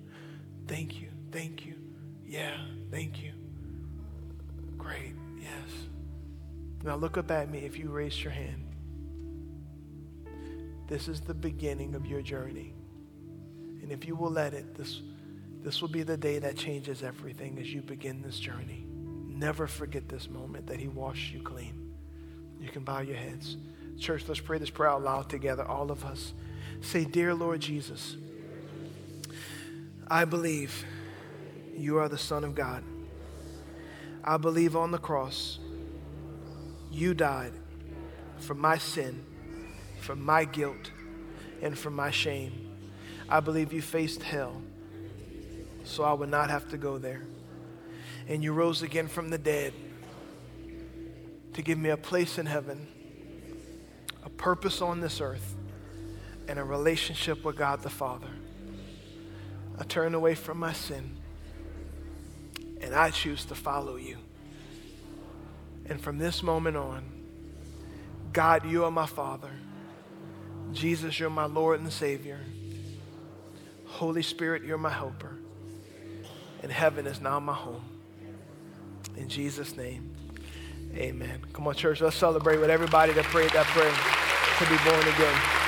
Thank 0.66 1.00
you. 1.00 1.08
Thank 1.30 1.64
you. 1.64 1.76
Yeah. 2.26 2.56
Thank 2.90 3.22
you. 3.22 3.32
Great. 4.76 5.14
Now 6.82 6.96
look 6.96 7.16
up 7.16 7.30
at 7.30 7.50
me 7.50 7.60
if 7.60 7.78
you 7.78 7.90
raised 7.90 8.22
your 8.22 8.32
hand. 8.32 8.66
This 10.88 11.08
is 11.08 11.20
the 11.20 11.34
beginning 11.34 11.94
of 11.94 12.06
your 12.06 12.22
journey. 12.22 12.74
And 13.82 13.90
if 13.90 14.06
you 14.06 14.14
will 14.14 14.30
let 14.30 14.52
it, 14.54 14.74
this 14.74 15.00
this 15.62 15.80
will 15.80 15.88
be 15.88 16.02
the 16.02 16.16
day 16.16 16.40
that 16.40 16.56
changes 16.56 17.04
everything 17.04 17.58
as 17.60 17.72
you 17.72 17.82
begin 17.82 18.20
this 18.20 18.38
journey. 18.40 18.84
Never 19.28 19.68
forget 19.68 20.08
this 20.08 20.28
moment 20.28 20.66
that 20.66 20.80
He 20.80 20.88
washed 20.88 21.32
you 21.32 21.40
clean. 21.40 21.92
You 22.60 22.68
can 22.68 22.82
bow 22.82 23.00
your 23.00 23.16
heads. 23.16 23.56
Church, 23.98 24.24
let's 24.26 24.40
pray 24.40 24.58
this 24.58 24.70
prayer 24.70 24.90
out 24.90 25.02
loud 25.02 25.28
together, 25.28 25.64
all 25.64 25.92
of 25.92 26.04
us. 26.04 26.32
Say, 26.80 27.04
Dear 27.04 27.32
Lord 27.32 27.60
Jesus, 27.60 28.16
I 30.08 30.24
believe 30.24 30.84
you 31.76 31.98
are 31.98 32.08
the 32.08 32.18
Son 32.18 32.42
of 32.42 32.56
God. 32.56 32.82
I 34.24 34.36
believe 34.36 34.76
on 34.76 34.90
the 34.90 34.98
cross 34.98 35.58
you 36.92 37.14
died 37.14 37.52
for 38.38 38.54
my 38.54 38.78
sin, 38.78 39.24
for 40.00 40.16
my 40.16 40.44
guilt, 40.44 40.90
and 41.60 41.78
for 41.78 41.90
my 41.90 42.10
shame. 42.10 42.70
I 43.28 43.40
believe 43.40 43.72
you 43.72 43.80
faced 43.80 44.22
hell 44.22 44.62
so 45.84 46.04
I 46.04 46.12
would 46.12 46.28
not 46.28 46.50
have 46.50 46.68
to 46.70 46.76
go 46.76 46.98
there. 46.98 47.22
And 48.28 48.42
you 48.42 48.52
rose 48.52 48.82
again 48.82 49.08
from 49.08 49.30
the 49.30 49.38
dead 49.38 49.72
to 51.54 51.62
give 51.62 51.78
me 51.78 51.90
a 51.90 51.96
place 51.96 52.38
in 52.38 52.46
heaven, 52.46 52.86
a 54.24 54.30
purpose 54.30 54.80
on 54.80 55.00
this 55.00 55.20
earth, 55.20 55.56
and 56.48 56.58
a 56.58 56.64
relationship 56.64 57.44
with 57.44 57.56
God 57.56 57.82
the 57.82 57.90
Father. 57.90 58.28
I 59.78 59.84
turn 59.84 60.14
away 60.14 60.34
from 60.34 60.58
my 60.58 60.72
sin 60.72 61.16
and 62.80 62.94
I 62.94 63.10
choose 63.10 63.44
to 63.46 63.54
follow 63.54 63.96
you. 63.96 64.18
And 65.86 66.00
from 66.00 66.18
this 66.18 66.42
moment 66.42 66.76
on, 66.76 67.04
God, 68.32 68.64
you 68.64 68.84
are 68.84 68.90
my 68.90 69.06
Father. 69.06 69.50
Jesus, 70.72 71.18
you're 71.18 71.30
my 71.30 71.44
Lord 71.46 71.80
and 71.80 71.92
Savior. 71.92 72.40
Holy 73.86 74.22
Spirit, 74.22 74.64
you're 74.64 74.78
my 74.78 74.90
helper. 74.90 75.36
And 76.62 76.72
heaven 76.72 77.06
is 77.06 77.20
now 77.20 77.40
my 77.40 77.52
home. 77.52 77.84
In 79.16 79.28
Jesus' 79.28 79.76
name, 79.76 80.10
amen. 80.94 81.44
Come 81.52 81.66
on, 81.66 81.74
church, 81.74 82.00
let's 82.00 82.16
celebrate 82.16 82.58
with 82.58 82.70
everybody 82.70 83.12
that 83.12 83.24
prayed 83.24 83.50
that 83.50 83.66
prayer 83.66 83.92
to 84.58 84.64
be 84.70 84.76
born 84.88 85.06
again. 85.14 85.62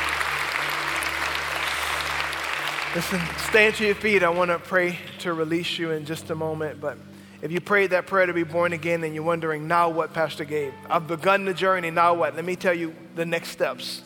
Listen, 2.94 3.20
stand 3.50 3.74
to 3.74 3.84
your 3.84 3.96
feet. 3.96 4.22
I 4.22 4.30
want 4.30 4.50
to 4.52 4.58
pray 4.58 4.98
to 5.18 5.34
release 5.34 5.78
you 5.78 5.90
in 5.90 6.04
just 6.06 6.30
a 6.30 6.34
moment, 6.34 6.80
but 6.80 6.96
if 7.44 7.52
you 7.52 7.60
prayed 7.60 7.90
that 7.90 8.06
prayer 8.06 8.24
to 8.24 8.32
be 8.32 8.42
born 8.42 8.72
again 8.72 9.04
and 9.04 9.14
you're 9.14 9.22
wondering, 9.22 9.68
now 9.68 9.90
what, 9.90 10.14
Pastor 10.14 10.46
Gabe? 10.46 10.72
I've 10.88 11.06
begun 11.06 11.44
the 11.44 11.52
journey, 11.52 11.90
now 11.90 12.14
what? 12.14 12.34
Let 12.34 12.44
me 12.46 12.56
tell 12.56 12.72
you 12.72 12.94
the 13.16 13.26
next 13.26 13.50
steps. 13.50 14.00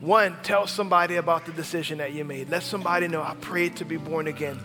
One, 0.00 0.36
tell 0.42 0.66
somebody 0.66 1.16
about 1.16 1.46
the 1.46 1.52
decision 1.52 1.96
that 1.98 2.12
you 2.12 2.22
made. 2.22 2.50
Let 2.50 2.62
somebody 2.62 3.08
know 3.08 3.22
I 3.22 3.34
prayed 3.40 3.76
to 3.76 3.86
be 3.86 3.96
born 3.96 4.26
again. 4.26 4.60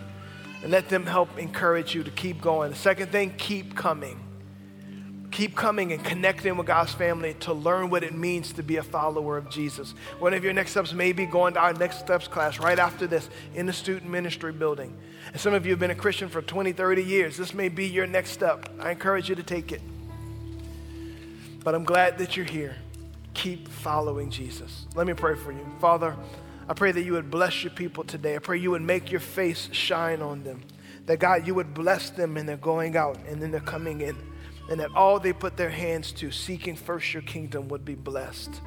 And 0.62 0.70
let 0.70 0.90
them 0.90 1.06
help 1.06 1.38
encourage 1.38 1.94
you 1.94 2.04
to 2.04 2.10
keep 2.10 2.42
going. 2.42 2.70
The 2.70 2.76
second 2.76 3.12
thing, 3.12 3.32
keep 3.38 3.74
coming. 3.74 4.20
Keep 5.30 5.54
coming 5.54 5.92
and 5.92 6.04
connecting 6.04 6.56
with 6.56 6.66
God's 6.66 6.92
family 6.92 7.34
to 7.40 7.52
learn 7.52 7.88
what 7.88 8.02
it 8.02 8.14
means 8.14 8.52
to 8.54 8.62
be 8.62 8.76
a 8.76 8.82
follower 8.82 9.36
of 9.36 9.48
Jesus. 9.48 9.92
One 10.18 10.34
of 10.34 10.42
your 10.42 10.52
next 10.52 10.72
steps 10.72 10.92
may 10.92 11.12
be 11.12 11.24
going 11.24 11.54
to 11.54 11.60
our 11.60 11.72
next 11.72 12.00
steps 12.00 12.26
class 12.26 12.58
right 12.58 12.78
after 12.78 13.06
this 13.06 13.30
in 13.54 13.66
the 13.66 13.72
student 13.72 14.10
ministry 14.10 14.52
building. 14.52 14.96
And 15.32 15.40
some 15.40 15.54
of 15.54 15.64
you 15.64 15.70
have 15.70 15.78
been 15.78 15.92
a 15.92 15.94
Christian 15.94 16.28
for 16.28 16.42
20, 16.42 16.72
30 16.72 17.04
years. 17.04 17.36
This 17.36 17.54
may 17.54 17.68
be 17.68 17.86
your 17.86 18.06
next 18.06 18.30
step. 18.30 18.68
I 18.80 18.90
encourage 18.90 19.28
you 19.28 19.36
to 19.36 19.42
take 19.42 19.70
it. 19.70 19.80
But 21.62 21.74
I'm 21.74 21.84
glad 21.84 22.18
that 22.18 22.36
you're 22.36 22.46
here 22.46 22.76
keep 23.34 23.68
following 23.68 24.30
Jesus. 24.30 24.86
Let 24.94 25.06
me 25.06 25.14
pray 25.14 25.34
for 25.34 25.52
you. 25.52 25.64
Father, 25.80 26.14
I 26.68 26.74
pray 26.74 26.92
that 26.92 27.02
you 27.02 27.12
would 27.12 27.30
bless 27.30 27.64
your 27.64 27.72
people 27.72 28.04
today. 28.04 28.36
I 28.36 28.38
pray 28.38 28.58
you 28.58 28.70
would 28.72 28.82
make 28.82 29.10
your 29.10 29.20
face 29.20 29.68
shine 29.72 30.20
on 30.20 30.42
them. 30.44 30.60
That 31.06 31.18
God, 31.20 31.46
you 31.46 31.54
would 31.54 31.72
bless 31.72 32.10
them 32.10 32.36
in 32.36 32.46
their 32.46 32.58
going 32.58 32.96
out 32.96 33.18
and 33.26 33.42
in 33.42 33.50
their 33.50 33.60
coming 33.60 34.02
in. 34.02 34.16
And 34.70 34.80
that 34.80 34.94
all 34.94 35.18
they 35.18 35.32
put 35.32 35.56
their 35.56 35.70
hands 35.70 36.12
to, 36.12 36.30
seeking 36.30 36.76
first 36.76 37.12
your 37.12 37.22
kingdom, 37.22 37.68
would 37.68 37.84
be 37.84 37.96
blessed. 37.96 38.60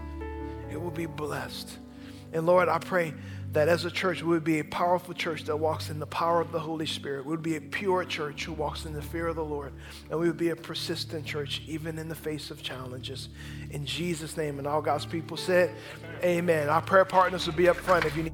It 0.69 0.81
will 0.81 0.91
be 0.91 1.05
blessed. 1.05 1.77
And 2.33 2.45
Lord, 2.45 2.67
I 2.67 2.79
pray 2.79 3.13
that 3.53 3.69
as 3.69 3.85
a 3.85 3.91
church, 3.91 4.23
we 4.23 4.29
would 4.29 4.43
be 4.43 4.59
a 4.59 4.63
powerful 4.63 5.13
church 5.13 5.43
that 5.43 5.55
walks 5.55 5.91
in 5.91 5.99
the 5.99 6.07
power 6.07 6.41
of 6.41 6.51
the 6.51 6.59
Holy 6.59 6.87
Spirit. 6.87 7.25
We 7.25 7.31
would 7.31 7.43
be 7.43 7.55
a 7.55 7.61
pure 7.61 8.03
church 8.03 8.45
who 8.45 8.53
walks 8.53 8.85
in 8.85 8.93
the 8.93 9.01
fear 9.01 9.27
of 9.27 9.35
the 9.35 9.45
Lord. 9.45 9.71
And 10.09 10.19
we 10.19 10.27
would 10.27 10.37
be 10.37 10.49
a 10.49 10.55
persistent 10.55 11.25
church, 11.25 11.61
even 11.67 11.99
in 11.99 12.09
the 12.09 12.15
face 12.15 12.49
of 12.49 12.63
challenges. 12.63 13.29
In 13.69 13.85
Jesus' 13.85 14.35
name, 14.35 14.57
and 14.57 14.67
all 14.67 14.81
God's 14.81 15.05
people 15.05 15.37
said, 15.37 15.75
Amen. 16.23 16.67
Our 16.67 16.81
prayer 16.81 17.05
partners 17.05 17.45
will 17.45 17.53
be 17.53 17.69
up 17.69 17.77
front 17.77 18.05
if 18.05 18.17
you 18.17 18.23
need. 18.23 18.33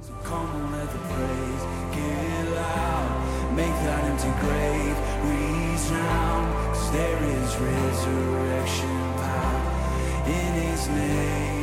So 0.00 0.14
come 0.24 0.46
on, 0.46 0.72
let 0.72 0.90
the 0.90 0.98
praise 0.98 1.94
get 1.94 2.54
loud. 2.54 3.54
Make 3.54 3.66
that 3.66 4.08
drown, 5.88 6.52
cause 6.52 6.92
there 6.92 7.24
is 7.24 7.56
resurrection 7.56 8.88
power 9.16 10.26
in 10.26 10.52
his 10.62 10.88
name. 10.88 11.57